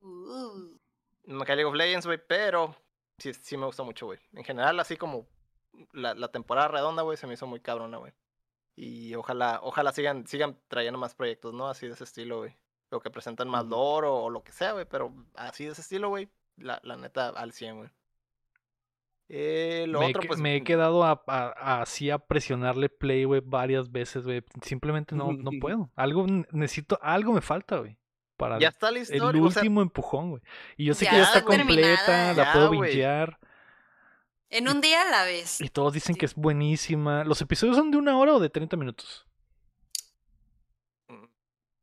[0.00, 0.76] Uh,
[1.24, 2.74] No me cae League of Legends, güey, pero
[3.18, 4.18] sí, sí me gusta mucho, güey.
[4.32, 5.26] En general, así como
[5.92, 8.12] la, la temporada redonda, güey, se me hizo muy cabrona, güey.
[8.76, 11.68] Y ojalá, ojalá sigan, sigan trayendo más proyectos, ¿no?
[11.68, 12.56] Así de ese estilo, güey.
[12.90, 15.82] Lo que presentan más lore o, o lo que sea, güey, pero así de ese
[15.82, 16.28] estilo, güey.
[16.56, 17.90] La, la neta, al 100, güey.
[19.32, 20.40] Eh, lo Me, he otro, pues.
[20.40, 24.42] me he quedado a- a- a- así a presionarle play, güey, varias veces, güey.
[24.62, 25.88] Simplemente no, no puedo.
[25.94, 27.96] Algo necesito, algo me falta, güey.
[28.36, 29.26] Para Ya el, está la el historia.
[29.42, 30.42] o sea, último empujón, güey.
[30.76, 33.38] Y yo sé Ya que ya está completa, la puedo bingear.
[34.48, 35.60] en un día a la vez.
[35.60, 36.18] Y todos dicen Sí.
[36.18, 37.22] que es buenísima.
[37.22, 39.26] ¿Los episodios son de una hora o de 30 minutos?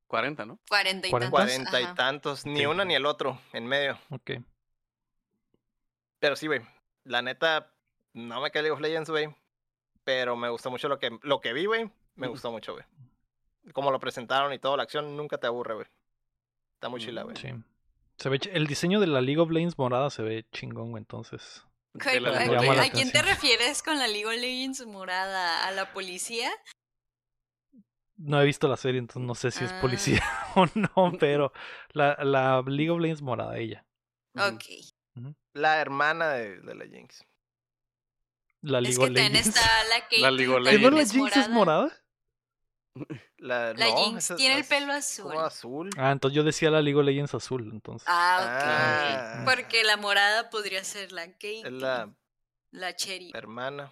[0.08, 0.60] 40, ¿no?
[0.70, 1.96] Cuarenta y ¿Cuarenta?
[1.96, 2.46] tantos.
[2.46, 2.50] y.
[2.50, 2.66] Ni Sí.
[2.66, 3.98] uno ni el otro en medio.
[4.10, 4.32] Ok.
[6.20, 6.62] Pero sí, güey.
[7.08, 7.74] La neta,
[8.14, 9.34] no me cae League of Legends, güey.
[10.04, 11.90] Pero me gustó mucho lo que, lo que vi, güey.
[12.16, 12.86] Me gustó mucho, güey.
[13.74, 15.88] Como lo presentaron y todo, la acción nunca te aburre, güey.
[16.76, 17.36] Está muy Mm, chila, güey.
[17.38, 17.50] Sí.
[18.18, 21.02] Se ve, ch- el diseño de la League of Legends morada se ve chingón, güey.
[21.02, 21.64] Entonces,
[21.94, 25.68] la ¿A, la quién te refieres con la League of Legends morada?
[25.68, 26.50] ¿A la policía?
[28.20, 29.80] no he visto la serie, entonces no sé si es Ah.
[29.82, 30.24] policía
[30.56, 31.52] o no, pero
[31.92, 33.86] la, la League of Legends morada, ella.
[35.54, 37.24] La hermana de, de la Jinx.
[38.62, 39.56] La League Es of que también Legends.
[39.58, 40.22] está la Caitlyn.
[40.22, 41.14] La League of ¿Que no Legends.
[41.16, 41.92] la Jinx es morada?
[43.38, 45.38] La, La no, Jinx esa- tiene el es pelo como azul.
[45.38, 45.90] azul.
[45.98, 48.08] Ah, entonces yo decía la League of Legends azul, entonces.
[48.10, 49.40] Ah, Ah.
[49.44, 49.50] ok.
[49.56, 51.66] Porque la morada podría ser la Caitlyn.
[51.68, 52.10] Es la
[52.72, 53.32] La Cherry.
[53.36, 53.92] hermana.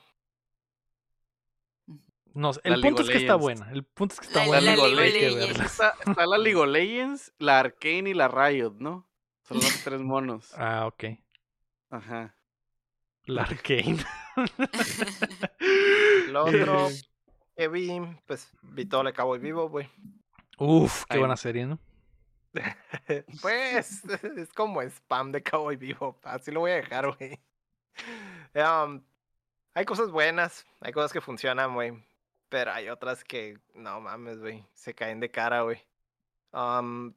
[2.34, 3.42] No, el La punto es que está Legends.
[3.42, 3.72] buena.
[3.72, 4.76] El punto es que está La- buena.
[4.76, 4.96] la League
[5.30, 5.60] Legends.
[5.62, 9.08] Está, está la League of Legends, la Arcane y la Riot, ¿no?
[9.48, 10.54] Son los tres monos.
[10.58, 11.04] Ah, ok.
[11.90, 12.36] Ajá.
[13.26, 14.04] La Arcane.
[16.30, 16.90] Lo otro
[17.56, 19.90] que vi, pues vi todo el Cowboy Vivo, güey.
[20.58, 21.80] Uf, qué Ay, buena serie, ¿no?
[23.42, 26.20] Pues es como spam de Cowboy Vivo.
[26.24, 27.40] Así lo voy a dejar, güey.
[28.56, 29.04] Um,
[29.74, 31.94] hay cosas buenas, hay cosas que funcionan, güey.
[32.50, 34.66] Pero hay otras que, no mames, güey.
[34.74, 35.82] Se caen de cara, güey.
[36.54, 37.14] Um,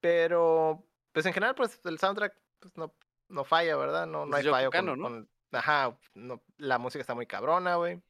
[0.00, 0.82] pero,
[1.12, 2.94] pues en general, pues el soundtrack pues, no,
[3.28, 4.06] no falla, ¿verdad?
[4.06, 4.96] No, no Es hay fallo con, ¿no?
[5.08, 8.00] con- Ajá, no, la música está muy cabrona, güey.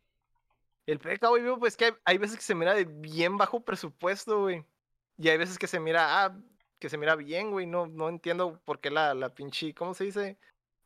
[0.87, 3.65] El de Cowboy Vivo, pues que hay, hay veces que se mira de bien bajo
[3.65, 4.65] presupuesto, güey.
[5.19, 6.37] Y hay veces que se mira, ah,
[6.79, 7.67] que se mira bien, güey.
[7.67, 10.39] No, no entiendo por qué la, la pinche, ¿cómo se dice?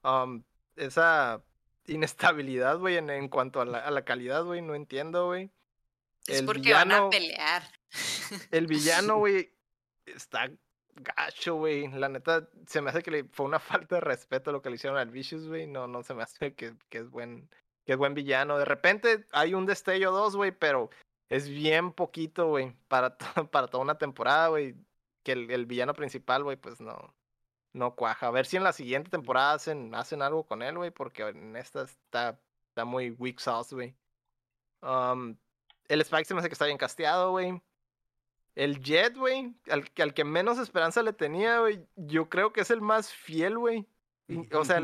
[0.03, 0.43] Um,
[0.77, 1.43] esa
[1.87, 4.61] inestabilidad, güey, en, en cuanto a la, a la calidad, güey.
[4.63, 5.51] No entiendo, güey.
[6.27, 7.63] Es El porque van a pelear.
[8.51, 9.53] El villano, güey,
[10.05, 10.51] está
[10.97, 11.89] gacho, güey.
[11.89, 13.59] La neta, se me hace que le fue una
[13.89, 15.66] falta de respeto lo que le hicieron al Vicious, güey.
[15.66, 17.48] No, no se me hace que, que es buen,
[17.85, 18.59] que es buen villano.
[18.59, 20.90] De repente hay un destello dos, güey, pero
[21.28, 23.16] es bien poquito, güey, para,
[23.51, 24.74] para toda una temporada, güey.
[25.23, 27.14] Que el, el villano principal, güey, pues no,
[27.73, 28.28] no cuaja.
[28.28, 31.56] A ver si en la siguiente temporada hacen, hacen algo con él, güey, porque en
[31.56, 32.40] esta está,
[32.70, 33.94] está muy weak sauce, güey.
[34.82, 35.36] Um,
[35.89, 37.60] el Spike se me hace que está bien casteado, güey.
[38.57, 39.85] El Jet, güey, al,
[40.15, 43.87] que- menos esperanza le tenía, güey, yo creo que es el más fiel, güey.
[44.53, 44.81] O sea,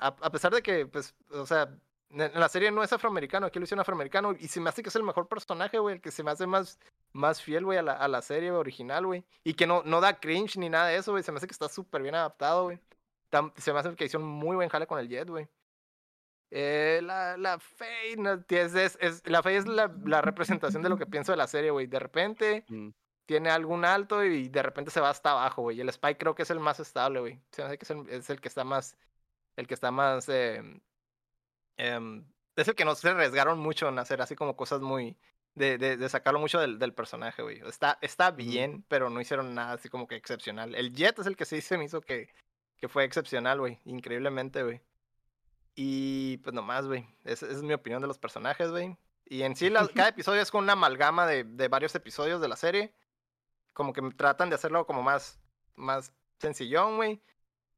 [0.00, 1.76] a, pesar de que, pues, o sea,
[2.10, 4.88] en la serie no es afroamericano, aquí lo hicieron afroamericano, y se me hace que
[4.88, 6.78] es el mejor personaje, güey, el que se me hace más,
[7.12, 9.24] más fiel, güey, a la, a la serie original, güey.
[9.44, 11.52] Y que no, no da cringe ni nada de eso, güey, se me hace que
[11.52, 12.78] está súper bien adaptado, güey.
[13.56, 15.48] Se me hace que hicieron muy buen jale con el Jet, güey.
[16.50, 17.60] Eh, la, la
[18.16, 21.70] no, es, la Faye es la, la representación de lo que pienso de la serie,
[21.70, 21.86] güey.
[21.86, 22.88] De repente Mm.
[23.28, 25.76] Tiene algún alto y de repente se va hasta abajo, güey.
[25.76, 27.38] Y el Spike creo que es el más estable, güey.
[27.52, 28.96] Se me hace que es el, es el que está más,
[29.56, 30.80] el que está más, em,
[31.76, 32.24] em,
[32.56, 35.18] es el que no se arriesgaron mucho en hacer así como cosas muy,
[35.54, 37.60] de, de, de sacarlo mucho del, del personaje, güey.
[37.66, 40.74] Está, está bien, pero no hicieron nada así como que excepcional.
[40.74, 42.32] El Jet es el que sí se me hizo que,
[42.78, 43.78] que fue excepcional, güey.
[43.84, 44.80] Increíblemente, güey.
[45.74, 47.06] Y pues nomás, güey.
[47.24, 48.96] Esa esa es mi opinión de los personajes, güey.
[49.26, 52.48] Y en sí, la- cada episodio es con una amalgama de, de varios episodios de
[52.48, 52.92] la serie.
[53.78, 55.38] Como que tratan de hacerlo como más,
[55.76, 57.22] más sencillón, güey.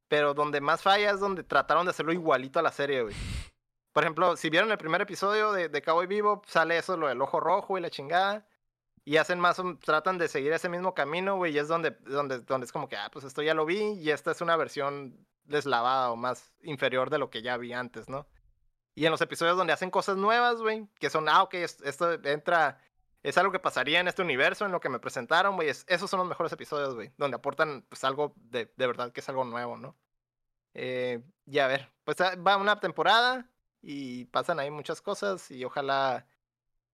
[0.09, 3.15] Pero donde más falla es donde trataron de hacerlo igualito a la serie, güey.
[3.93, 7.21] Por ejemplo, si vieron el primer episodio de, de Cowboy Vivo, sale eso, lo del
[7.21, 8.47] ojo rojo y la chingada.
[9.05, 11.53] Y hacen más, tratan de seguir ese mismo camino, güey.
[11.55, 14.11] Y es donde, donde, donde es como que, ah, pues esto ya lo vi y
[14.11, 18.27] esta es una versión deslavada o más inferior de lo que ya vi antes, ¿no?
[18.95, 22.13] Y en los episodios donde hacen cosas nuevas, güey, que son, ah, ok, es- esto
[22.25, 22.81] entra,
[23.23, 26.09] es algo que pasaría en este universo, en lo que me presentaron, güey, es- esos
[26.11, 29.45] son los mejores episodios, güey, donde aportan, pues, algo de, de verdad que es algo
[29.45, 29.97] nuevo, ¿no?
[30.75, 33.47] Eh, y a ver, pues ah, va una temporada
[33.83, 36.27] y pasan ahí muchas cosas y ojalá,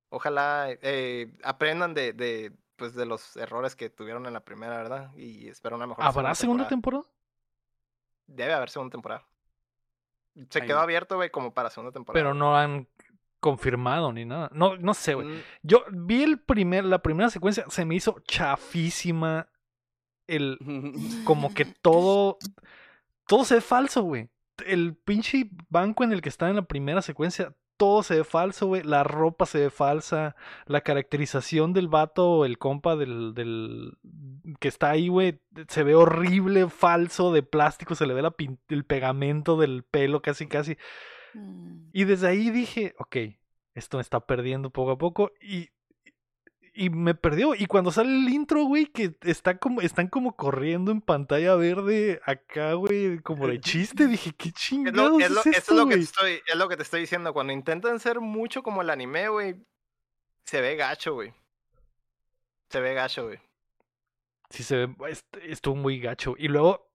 [0.08, 5.14] ojalá eh, aprendan de, de, pues, de los errores que tuvieron en la primera, ¿verdad?
[5.16, 7.04] Y espero una mejor ¿Habrá segunda temporada?
[8.26, 9.24] Debe haber segunda temporada.
[10.50, 12.18] Se Ahí quedó abierto, güey, como para segunda temporada.
[12.22, 12.88] Pero no han
[13.40, 14.50] confirmado ni nada.
[14.52, 15.26] No, no sé, güey.
[15.26, 19.48] Mm, Yo vi el primer, la primera secuencia, se me hizo chafísima.
[20.26, 20.58] El,
[21.24, 22.38] como que todo,
[23.26, 24.28] todo se ve falso, güey.
[24.66, 28.66] El pinche banco en el que está en la primera secuencia, todo se ve falso,
[28.66, 28.82] güey.
[28.82, 30.34] La ropa se ve falsa.
[30.66, 33.98] La caracterización del vato, el compa del, del
[34.60, 37.94] que está ahí, güey, se ve horrible, falso, de plástico.
[37.94, 38.34] Se le ve la
[38.68, 40.76] el pegamento del pelo casi, casi.
[41.36, 41.90] Mm.
[41.92, 43.16] Y desde ahí dije, ok,
[43.74, 45.32] esto me está perdiendo poco a poco.
[45.40, 45.70] Y,
[46.74, 47.54] y me perdió.
[47.54, 52.20] Y cuando sale el intro, güey, que está como, están como corriendo en pantalla verde
[52.24, 55.74] acá, güey, como de chiste, dije, qué Es lo, chingados es, lo, es es esto,
[55.74, 57.32] lo que estoy, es lo que te estoy diciendo.
[57.32, 59.56] Cuando intentan ser mucho como el anime, güey,
[60.44, 61.32] se ve gacho, güey.
[62.70, 63.38] Se ve gacho, güey.
[64.50, 66.34] Sí, se ve, est- estuvo muy gacho.
[66.38, 66.85] Y luego,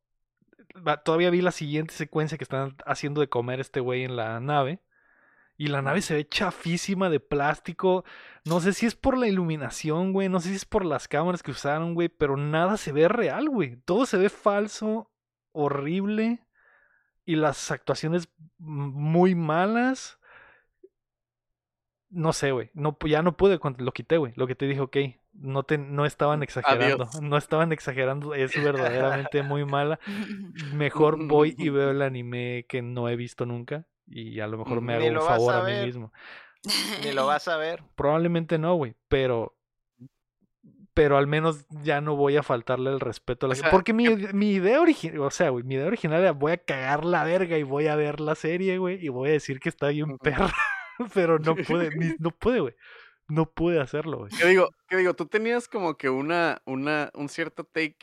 [1.03, 4.81] todavía vi la siguiente secuencia que están haciendo de comer este güey en la nave.
[5.57, 8.03] Y la nave se ve chafísima de plástico.
[8.45, 10.27] No sé si es por la iluminación, güey.
[10.27, 12.10] No sé si es por las cámaras que usaron, güey.
[12.10, 13.76] Pero nada se ve real, güey.
[13.76, 15.11] Todo se ve falso,
[15.52, 16.48] horrible.
[17.26, 18.27] Y las actuaciones
[18.57, 20.19] muy malas.
[22.10, 22.72] No sé, güey.
[22.73, 24.34] No, ya no pude cuando lo quité, güey.
[24.35, 24.98] Lo que te dije, ok.
[25.34, 27.06] No, te, no estaban exagerando.
[27.06, 27.22] Adiós.
[27.22, 28.34] No estaban exagerando.
[28.34, 29.99] Es verdaderamente muy mala.
[30.74, 33.86] Mejor voy y veo el anime que no he visto nunca.
[34.08, 36.12] Y a lo mejor me Ni hago un favor a a mí mismo.
[37.03, 37.84] Ni lo vas a ver.
[37.95, 38.95] Probablemente no, güey.
[39.08, 39.56] Pero.
[40.94, 43.72] Pero al menos ya no voy a faltarle el respeto a la O gente.
[43.72, 45.20] Porque mi, mi idea original.
[45.22, 47.95] O sea, güey, mi idea original era voy a cagar la verga y voy a
[47.95, 49.03] ver la serie, güey.
[49.03, 50.52] Y voy a decir que está bien perra.
[51.14, 52.76] Pero no pude, ni- no pude, güey.
[53.32, 54.32] No pude hacerlo, güey.
[54.38, 54.70] ¿Qué digo?
[54.90, 55.14] ¿Qué digo?
[55.14, 57.98] Tú tenías como que una, una, un cierto take.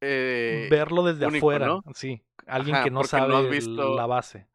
[0.00, 1.82] eh, Verlo desde único, afuera, ¿no?
[1.94, 2.22] sí.
[2.46, 4.48] Alguien Ajá, que no sabe no has el- visto- la base.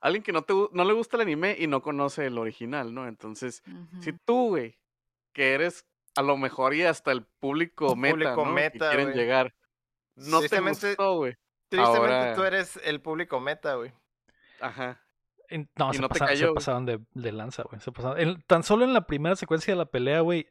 [0.00, 3.06] alguien que no, te, no le gusta el anime y no conoce el original, ¿no?
[3.08, 3.62] Entonces,
[4.00, 4.78] si tú, güey,
[5.32, 5.84] que eres
[6.14, 8.52] a lo mejor y hasta el público meta, Público ¿no?
[8.52, 9.54] meta, que quieren llegar,
[10.14, 11.36] no te gustó, güey.
[11.68, 13.92] Tristemente Ahora- tú eres el público meta, güey.
[14.60, 15.02] Ajá.
[15.48, 17.80] En- No, se, no pasaron, cayó, de, de lanza, güey.
[17.80, 18.18] se pasaron.
[18.20, 20.48] En- tan solo en la primera secuencia de la pelea, güey,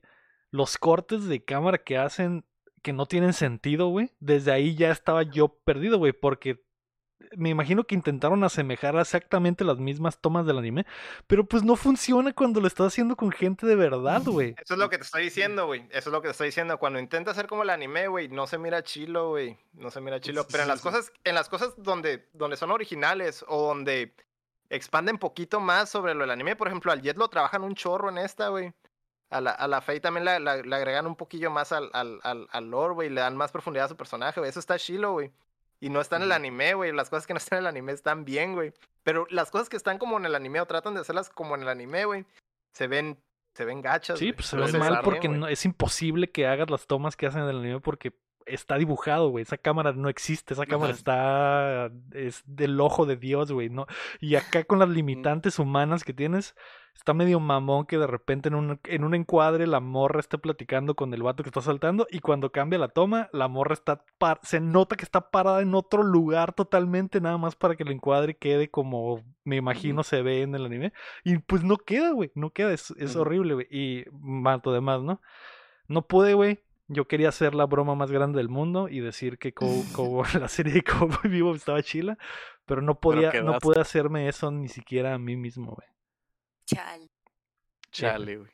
[0.51, 2.45] los cortes de cámara que hacen,
[2.81, 6.63] que no tienen sentido, güey, desde ahí ya estaba yo perdido, güey, porque
[7.35, 10.85] me imagino que intentaron asemejar exactamente las mismas tomas del anime,
[11.27, 14.53] pero pues no funciona cuando lo estás haciendo con gente de verdad, güey.
[14.63, 15.87] Eso es lo que te estoy diciendo, güey.
[15.89, 16.77] Eso es lo que te estoy diciendo.
[16.77, 19.57] Cuando intenta hacer como el anime, güey, no se mira chilo, güey.
[19.73, 20.45] No se mira chilo.
[20.51, 24.13] Pero en las cosas, en las cosas donde, donde son originales o donde
[24.69, 28.09] expanden poquito más sobre lo del anime, por ejemplo, al Jet lo trabajan un chorro
[28.09, 28.73] en esta, güey.
[29.31, 32.19] A la, a la Faye también la- la- le agregan un poquillo más al, al,
[32.23, 33.09] al, al lore, güey.
[33.09, 34.49] Le dan más profundidad a su personaje, güey.
[34.49, 35.31] Eso está chilo, güey.
[35.79, 36.91] Y no está en el anime, güey.
[36.93, 38.71] Las cosas que no están en el anime están bien, güey.
[39.03, 41.63] Pero las cosas que están como en el anime o tratan de hacerlas como en
[41.63, 42.25] el anime, güey,
[42.71, 43.19] se ven,
[43.55, 44.19] se ven gachas.
[44.19, 45.39] Sí, pues se No ve se mal ven porque bien, güey.
[45.41, 48.13] no, es imposible que hagas las tomas que hacen en el anime porque
[48.45, 49.43] está dibujado, güey.
[49.43, 50.97] Esa cámara no existe, esa cámara Ajá.
[50.97, 53.87] está es del ojo de Dios, güey, ¿no?
[54.19, 56.55] Y acá con las limitantes humanas que tienes,
[56.95, 60.95] está medio mamón que de repente en un, en un encuadre la morra esté platicando
[60.95, 64.39] con el vato que está saltando y cuando cambia la toma, la morra está par-
[64.43, 68.37] se nota que está parada en otro lugar totalmente nada más para que el encuadre
[68.37, 70.93] quede como me imagino se ve en el anime
[71.23, 73.67] y pues no queda, güey, no queda, es, es horrible, güey.
[73.69, 75.21] Y mato demás, ¿no?
[75.87, 76.59] No pude, güey.
[76.87, 80.47] Yo quería hacer la broma más grande del mundo y decir que Cow- Cow- la
[80.47, 82.17] serie de Cowboy Vivo estaba chila,
[82.65, 85.87] pero no podía, no pude hacerme eso ni siquiera a mí mismo, güey.
[86.65, 87.09] Chal.
[87.91, 88.51] Chale, güey.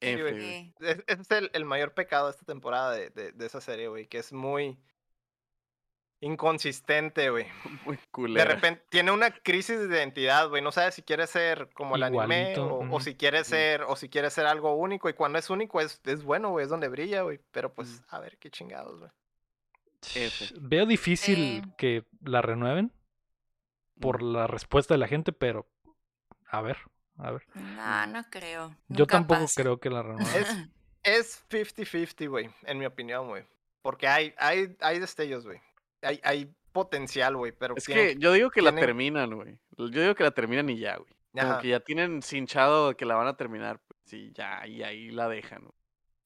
[0.00, 0.74] Sí, güey.
[0.80, 4.06] Ese es el, el mayor pecado de esta temporada de, de, de esa serie, güey,
[4.06, 4.78] que es muy
[6.20, 7.46] inconsistente, güey.
[7.84, 8.44] Muy De culera.
[8.54, 10.62] repente tiene una crisis de identidad, güey.
[10.62, 14.30] No sabe si quiere ser como el anime o, si quiere ser o si quiere
[14.30, 15.08] ser algo único.
[15.08, 17.40] Y cuando es único es, es bueno, güey, es donde brilla, güey.
[17.52, 18.04] Pero pues, Ujú.
[18.08, 19.10] a ver qué chingados, güey.
[20.60, 21.72] Veo difícil Sí.
[21.78, 22.92] que la renueven
[24.00, 24.32] por Mm.
[24.32, 25.66] la respuesta de la gente, pero
[26.48, 26.76] a ver,
[27.18, 27.42] a ver.
[27.54, 28.68] no, no creo.
[28.88, 29.62] Yo Nunca tampoco pasa.
[29.62, 30.26] creo que la renueven.
[30.36, 30.68] Es-
[31.02, 33.44] Es 50-50, güey, en mi opinión, güey.
[33.80, 35.60] Porque hay, hay, hay destellos, güey.
[36.06, 39.58] Hay, hay potencial, güey, pero Es que yo digo que la terminan, güey.
[39.76, 41.14] Yo digo que la terminan y ya, güey.
[41.32, 41.60] Como Ajá.
[41.60, 45.28] que ya tienen cinchado que la van a terminar, pues, y ya, y ahí la
[45.28, 45.74] dejan, güey.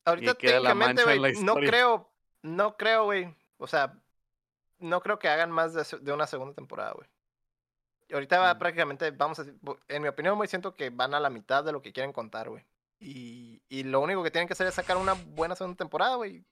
[0.05, 2.11] Ahorita técnicamente, güey, no creo,
[2.43, 3.35] no creo, güey.
[3.59, 3.99] O sea,
[4.79, 7.09] no creo que hagan más de, una segunda temporada, güey.
[8.13, 8.59] Ahorita va Mm.
[8.59, 9.45] prácticamente, vamos a
[9.89, 12.49] en mi opinión, güey, siento que van a la mitad de lo que quieren contar,
[12.49, 12.65] güey.
[12.99, 16.45] Y, y lo único que tienen que hacer es sacar una buena segunda temporada, güey.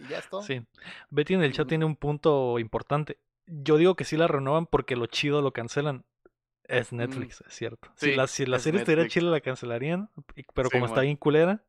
[0.00, 0.42] Y ya es todo.
[0.42, 0.66] Sí.
[1.10, 3.18] Betty en el chat tiene un punto importante.
[3.46, 6.04] Yo digo que sí la renuevan porque lo chido lo cancelan.
[6.64, 7.90] Es Netflix, es cierto.
[7.96, 10.08] si Sí, la, si la es serie estuviera chila la cancelarían,
[10.54, 11.04] pero Sí, como está mon.
[11.06, 11.64] bien culera,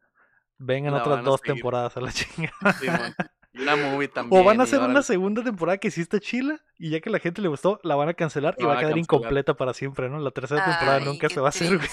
[0.59, 1.55] vengan La otras dos seguir.
[1.55, 2.73] temporadas a la chingada.
[2.79, 3.15] Simón.
[3.53, 4.39] Y una movie también.
[4.41, 7.17] O van a hacer una segunda temporada que sí está chila y ya que la
[7.19, 8.97] gente le gustó, la van a cancelar y va a quedar cancelar.
[8.99, 10.19] incompleta para siempre, ¿no?
[10.19, 11.75] La tercera temporada Ay, nunca se va a hacer.
[11.77, 11.89] güey.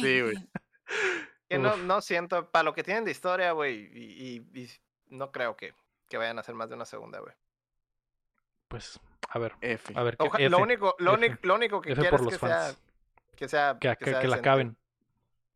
[0.00, 0.34] Sí, güey.
[1.48, 4.68] Que no, no siento, para lo que tienen de historia, güey, y, y- y
[5.08, 5.74] no creo que,
[6.08, 7.32] que vayan a hacer más de una segunda, güey.
[8.68, 8.98] Pues,
[9.28, 9.92] a ver, F.
[9.96, 11.38] a ver, ¿qué- Oja- F, lo, único, lo, F.
[11.42, 12.74] lo único que quiero es que sea,
[13.36, 14.76] que sea, que, que- sea que la acaben.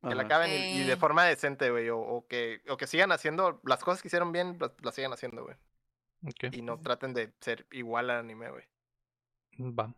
[0.08, 1.88] Que la acaben y, y de forma decente, güey.
[1.88, 5.12] O, o que, o que sigan haciendo las cosas que hicieron bien, las, las sigan
[5.12, 5.56] haciendo, güey.
[6.52, 8.64] Y no traten de ser igual al anime, güey.
[9.58, 9.92] va.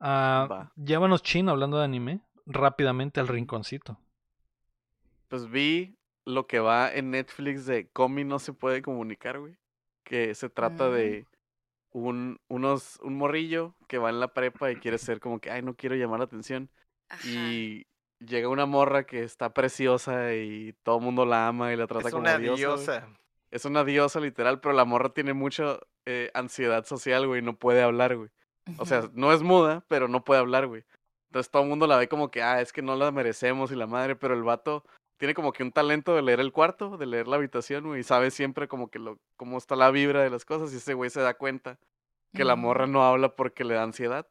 [0.00, 0.72] Ah, Va.
[0.76, 3.98] llévanos Chin hablando de anime rápidamente al rinconcito.
[5.28, 5.96] Pues vi
[6.26, 9.56] lo que va en Netflix de Comi no se puede comunicar, güey.
[10.04, 10.92] Que se trata Mm.
[10.92, 11.26] de
[11.92, 15.62] un, unos, un morrillo que va en la prepa y quiere ser como que, ay,
[15.62, 16.68] no quiero llamar la atención.
[17.08, 17.26] Ajá.
[17.28, 17.86] Y
[18.18, 22.08] llega una morra que está preciosa y todo el mundo la ama y la trata
[22.08, 22.56] Es como una diosa.
[22.56, 23.08] diosa.
[23.50, 27.82] Es una diosa literal, pero la morra tiene mucha eh, ansiedad social, güey, no puede
[27.82, 28.30] hablar, güey.
[28.78, 30.84] O sea, no es muda, pero no puede hablar, güey.
[31.28, 33.76] Entonces todo el mundo la ve como que, ah, es que no la merecemos y
[33.76, 34.84] la madre, pero el vato
[35.16, 38.04] tiene como que un talento de leer el cuarto, de leer la habitación, güey, y
[38.04, 41.10] sabe siempre como que lo, cómo está la vibra de las cosas y ese güey
[41.10, 41.78] se da cuenta
[42.34, 42.92] que la morra Mm.
[42.92, 44.26] no habla porque le da ansiedad.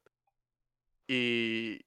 [1.08, 1.82] Y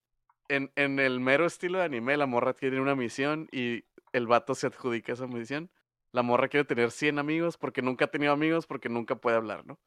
[0.49, 4.55] en, en el mero estilo de anime, la morra tiene una misión y el vato
[4.55, 5.71] se adjudica esa misión.
[6.13, 9.67] La morra quiere tener 100 amigos porque nunca ha tenido amigos porque nunca puede hablar,
[9.67, 9.79] ¿no?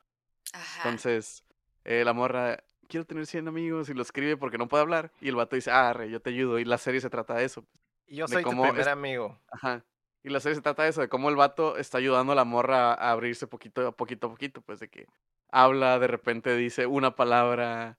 [0.54, 0.82] Ajá.
[0.84, 1.44] Entonces,
[1.86, 5.12] eh, la morra, quiero tener 100 amigos y lo escribe porque no puede hablar.
[5.22, 6.60] Y el vato dice, ah, re, yo te ayudo.
[6.60, 7.66] Y la serie se trata de eso.
[8.10, 9.40] Y yo de soy tu cómo primer es- amigo.
[9.52, 9.86] Ajá.
[10.24, 12.44] Y la serie se trata de eso, de cómo el vato está ayudando a la
[12.44, 15.08] morra a abrirse poquito a poquito a poquito, pues de que
[15.52, 17.98] habla, de repente dice una palabra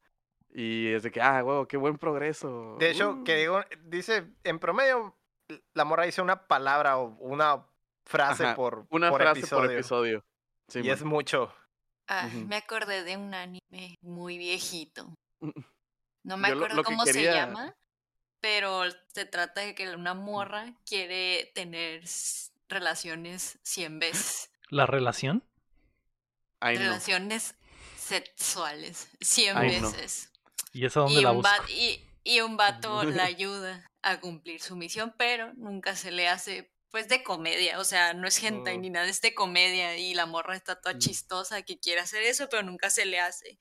[0.52, 2.76] y es de que, ah, wow, qué buen progreso.
[2.78, 3.38] De hecho, que uh".
[3.38, 5.16] digo, dice, en promedio,
[5.74, 7.64] la morra dice una palabra o una
[8.04, 9.62] frase Ajá, por, Una por frase episodio.
[9.68, 10.24] por episodio.
[10.68, 11.52] Sí, y es mucho.
[12.08, 12.28] Ah.
[12.48, 15.14] Me acordé de un anime muy viejito.
[16.22, 17.74] No me Yo acuerdo lo cómo se quería- llama,
[18.40, 22.02] pero se trata de que una morra quiere tener
[22.68, 24.50] relaciones 100 veces.
[24.68, 25.44] ¿La relación?
[26.60, 26.82] Ay, no.
[26.84, 27.54] Relaciones
[27.98, 29.08] sexuales.
[29.20, 29.90] Cien Ay, no.
[29.90, 30.30] veces.
[30.72, 31.64] ¿Y esa dónde Y la un, busco?
[31.68, 36.72] y, y un vato la ayuda a cumplir su misión, pero nunca se le hace,
[36.90, 37.78] pues, de comedia.
[37.80, 38.80] O sea, no es hentai Mm.
[38.80, 39.96] ni nada, es de comedia.
[39.96, 40.98] Y la morra está toda Mm.
[40.98, 43.58] chistosa que quiere hacer eso, pero nunca se le hace.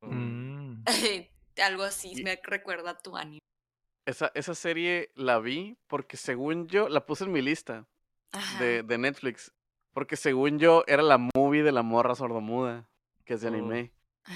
[0.00, 0.84] Mm.
[1.62, 3.40] Algo así Y- me recuerda a tu anime.
[4.06, 7.86] Esa, esa serie la vi porque según yo, la puse en mi lista
[8.58, 9.52] de, de Netflix.
[9.92, 12.88] Porque según yo, era la movie de la morra sordomuda,
[13.24, 13.54] que es de Mm.
[13.54, 13.92] anime.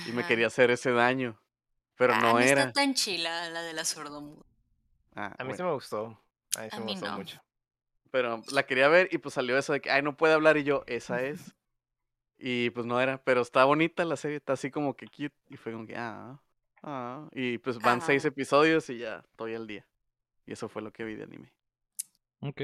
[0.07, 1.39] Y me quería hacer ese daño.
[1.97, 2.63] Pero Ah, no era.
[2.63, 4.43] está tan chila la de la sordomuda.
[5.17, 5.67] Ah, A mí sí bueno.
[5.67, 6.19] me gustó.
[6.57, 7.17] A mí sí A me mí gustó no.
[7.19, 7.43] mucho.
[8.11, 10.65] Pero la quería ver y pues salió eso de que, ay, no puede hablar y
[10.65, 11.55] yo, esa es.
[12.39, 15.35] Y pues no era, pero está bonita la serie, está así como que cute.
[15.49, 16.41] Y fue como que, ah,
[16.83, 17.29] ah.
[17.33, 19.87] Y pues van seis episodios y ya estoy al día.
[20.47, 21.53] Y eso fue lo que vi de anime.
[22.41, 22.63] Ok.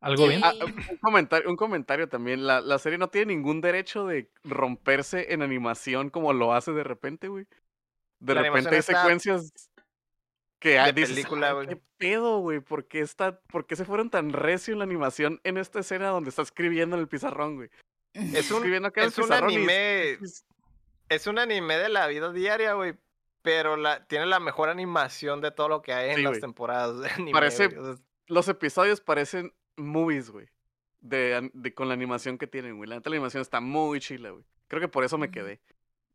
[0.00, 0.42] ¿Algo bien?
[0.44, 2.46] Ah, un comentario, un comentario también.
[2.46, 6.84] La, la serie no tiene ningún derecho de romperse en animación como lo hace de
[6.84, 7.46] repente, güey.
[8.20, 9.52] De La repente hay secuencias
[10.58, 11.68] que ah, de película, "Ay, güey".
[11.68, 12.60] ¿Qué pedo, güey?
[12.60, 16.08] ¿Por qué, está, ¿Por qué se fueron tan recio en la animación en esta escena
[16.08, 17.70] donde está escribiendo en el pizarrón, güey?
[18.12, 18.64] Es un,
[18.96, 20.18] es un anime.
[20.20, 20.24] y-
[21.08, 22.94] Es un anime de la vida diaria, güey.
[23.44, 26.98] Pero la, tiene la mejor animación de todo lo que hay en Sí, las temporadas
[26.98, 27.30] de anime.
[27.32, 27.78] Parece- güey.
[27.78, 30.48] O sea, Los episodios parecen movies, güey.
[31.00, 32.88] De, con la animación que tienen, güey.
[32.88, 34.44] La neta, la animación está muy chila, güey.
[34.68, 35.60] Creo que por eso me quedé.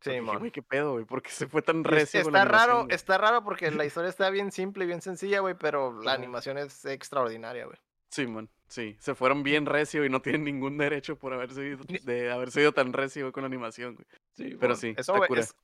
[0.01, 1.06] sí, Porque dije, güey, qué pedo, güey.
[1.06, 2.95] ¿Por qué se fue tan recio Está raro, güey?
[2.95, 6.57] está raro porque la historia está bien simple y bien sencilla, güey, pero la animación
[6.57, 7.77] es extraordinaria, güey.
[8.10, 8.49] Sí, man.
[8.68, 12.61] Sí, se fueron bien recio y no tienen ningún derecho por haberse ido, de haberse
[12.61, 14.07] ido tan recio güey, con la animación, güey.
[14.34, 15.41] Sí, Pero sí, es, está over- cura.
[15.41, 15.56] es,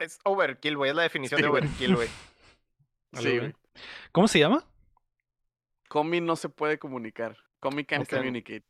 [0.00, 0.90] es overkill, güey.
[0.90, 2.08] Es la definición Sí, de overkill, güey.
[3.12, 3.54] ¿Algo Sí, güey.
[4.12, 4.64] ¿Cómo se llama?
[5.88, 7.36] Comi no se puede comunicar.
[7.60, 8.16] Comi can't Ok.
[8.16, 8.64] communicate.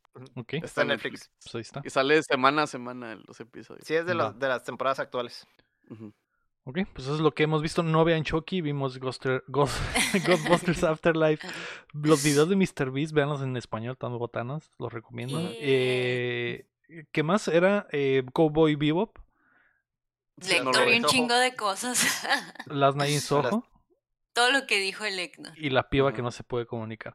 [0.63, 1.29] Está en Netflix.
[1.43, 1.81] pues ahí está.
[1.83, 3.85] Y sale semana a semana los episodios.
[3.87, 4.25] Sí, es de, Va.
[4.25, 5.47] los, de las temporadas actuales.
[6.63, 7.81] Ok, pues eso es lo que hemos visto.
[7.83, 9.79] No vean Chucky, vimos Ghoster- Ghost-
[10.27, 11.47] Ghostbusters Afterlife.
[11.93, 12.91] Los videos de Mr.
[12.91, 15.39] Beast, véanlos en español, tan botanas, los recomiendo.
[15.53, 16.67] Eh,
[17.13, 17.47] ¿Qué más?
[17.47, 19.17] Era eh, Cowboy Bebop,
[20.47, 22.25] Lector y un chingo de cosas.
[22.67, 23.65] Last Night in Soho
[24.33, 25.51] Todo lo que dijo el Lector.
[25.57, 27.13] y La Piba que no se puede comunicar.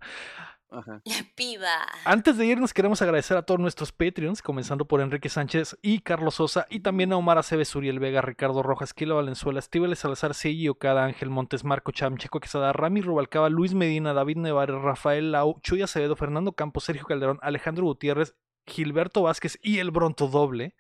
[0.69, 1.01] Ajá.
[1.05, 1.87] La piba.
[2.05, 6.35] Antes de irnos, queremos agradecer a todos nuestros Patreons, comenzando por Enrique Sánchez y Carlos
[6.35, 10.69] Sosa, y también a Omar Aceves, Uriel Vega, Ricardo Rojas, Kila Valenzuela, Estíbales Salazar, Seiji
[10.69, 15.61] Okada, Ángel Montes, Marco Cham, Checo Quesada, Rami Rubalcaba, Luis Medina, David Nevares, Rafael Lau,
[15.63, 18.35] Chuy Acevedo, Fernando Campos, Sergio Calderón, Alejandro Gutiérrez,
[18.67, 20.75] Gilberto Vázquez y el Bronto Doble.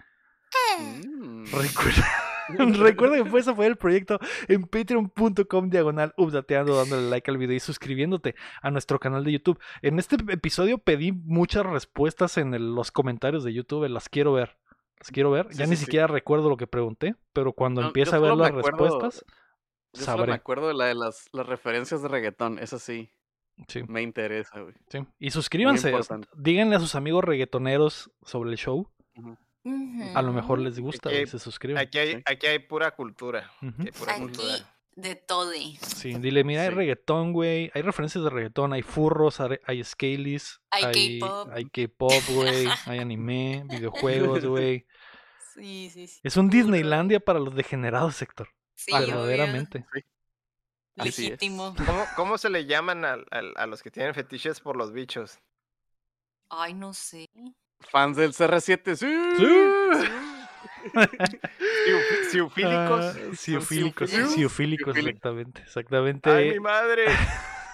[0.78, 1.44] Mm.
[1.52, 2.06] Recuerda,
[2.78, 4.18] recuerda que ese fue el proyecto
[4.48, 9.59] en patreon.com diagonal updateando, dándole like al video y suscribiéndote a nuestro canal de YouTube.
[9.82, 14.56] En este episodio pedí muchas respuestas en el- los comentarios de YouTube, las quiero ver.
[14.98, 15.48] Las quiero ver.
[15.51, 15.85] Sí, ya sí, ni sí.
[15.85, 19.24] siquiera recuerdo lo que pregunté, pero cuando No, yo a ver las acuerdo- respuestas,
[19.93, 20.32] Yo solo me sabré.
[20.35, 22.59] acuerdo de la de las, las referencias de reggaetón.
[22.59, 23.10] Eso sí,
[23.68, 24.74] Sí, me interesa, güey.
[24.89, 24.98] sí.
[25.18, 25.93] Y suscríbanse.
[26.36, 28.90] Díganle a sus amigos reggaetoneros sobre el show.
[30.14, 31.78] A lo mejor les gusta Aquí- y se suscriben.
[31.78, 32.22] Aquí hay, Sí.
[32.26, 33.51] aquí hay pura cultura.
[33.62, 33.68] Ujú.
[33.78, 34.74] aquí hay pura Aquí cultura.
[34.94, 35.52] de todo.
[35.52, 37.70] Sí, dile, mira, hay reggaetón, güey.
[37.74, 41.51] Hay referencias de reggaetón, hay furros, hay, hay scalies, Hay hay K-pop.
[41.52, 42.66] hay K-pop, güey.
[42.86, 43.64] hay anime,
[44.40, 44.86] videojuegos, güey.
[45.55, 46.20] Sí, sí, sí.
[46.22, 46.48] Es un.
[46.51, 48.48] Disneylandia para los degenerados, sector.
[48.74, 49.86] Sí, verdaderamente.
[50.97, 51.74] Legítimo.
[51.84, 53.26] ¿Cómo, cómo se le llaman al-
[53.56, 55.38] a, los que tienen fetiches por los bichos?
[56.48, 57.28] Ay, no sé.
[57.81, 59.07] Fans del CR7, sí.
[59.07, 61.09] Ah, Son
[62.31, 64.11] Ciofílicos, siufílicos.
[64.11, 64.97] ciofílicos, Ciofílicos.
[64.97, 65.62] exactamente.
[65.62, 66.31] Exactamente.
[66.31, 67.05] ¡Ay, mi madre!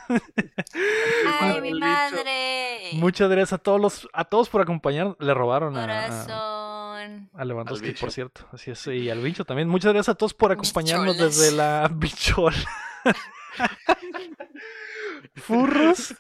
[1.41, 2.91] Ay, mi madre.
[2.95, 5.16] Muchas gracias a todos los, a todos por acompañar.
[5.19, 6.07] Le robaron a,
[7.35, 8.47] a, Lewandowski, por cierto.
[8.53, 8.87] Así es.
[8.89, 9.69] Y al bicho también.
[9.69, 12.57] Muchas gracias a todos por acompañarnos desde la bichola.
[15.37, 16.15] Furros,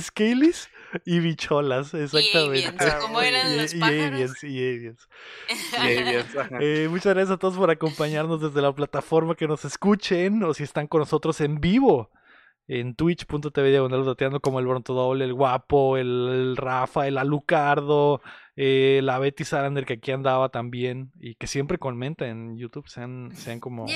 [0.00, 0.68] scalies
[1.06, 2.66] y bicholas, exactamente.
[2.68, 4.44] avians, ¿cómo eran Y- los y pájaros?
[4.44, 4.88] y
[6.38, 6.58] ajá.
[6.60, 10.62] Eh, muchas gracias a todos por acompañarnos desde la plataforma que nos escuchen o si
[10.62, 12.10] están con nosotros en vivo
[12.68, 18.22] en twitch.tv diagonal dateando como el Bronto Doble, el Guapo, el, el Rafa, el Alucardo,
[18.56, 23.30] eh, la Betty Sarander que aquí andaba también y que siempre comenta en YouTube, sean,
[23.34, 23.88] sean como.
[23.88, 23.94] Sí,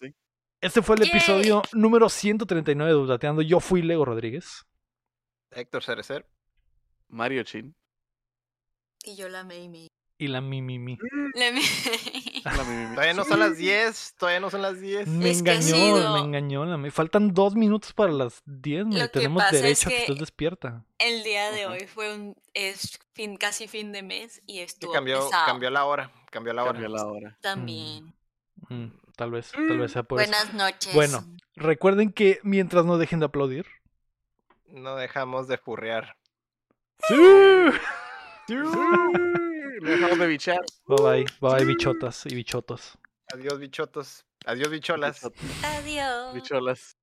[0.00, 0.14] sí.
[0.60, 3.42] Este fue el episodio número 139 de Updateando.
[3.42, 4.64] Yo fui Lego Rodríguez.
[5.54, 6.26] Héctor Cerecer.
[7.08, 7.74] Mario Chin.
[9.04, 9.88] Y yo la Mei.
[10.18, 10.96] y la Mimimi.
[11.34, 11.52] Le-
[12.44, 12.94] La Mimimi.
[12.94, 15.08] Todavía no son las 10, todavía no son las 10.
[15.08, 16.64] Me Es que engañó, sido- me engañó.
[16.64, 19.88] la mi- Faltan dos minutos para las 10, me Lo que tenemos pasa es derecho
[19.88, 20.84] a que que- estés despierta.
[20.98, 25.24] El día de hoy fue un es fin casi fin de mes y estuvo cambió,
[25.26, 26.72] pesado cambió la hora, cambió la hora.
[26.72, 27.38] Cambió la hora.
[27.40, 28.14] también.
[28.68, 30.30] Mm, tal vez, tal vez sea por eso.
[30.30, 30.94] Buenas noches.
[30.94, 31.24] Bueno,
[31.56, 33.66] recuerden que mientras no dejen de aplaudir.
[34.72, 36.16] No dejamos de furrear.
[37.06, 37.14] ¡Sí!
[38.48, 38.70] No
[39.82, 40.60] dejamos de bichar.
[40.86, 42.98] Bye bye, bye bye, bichotas y bichotos.
[43.32, 44.26] Adiós, bichotos.
[44.44, 45.22] Adiós, bicholas.
[45.62, 46.34] Adiós.
[46.34, 46.96] Bicholas.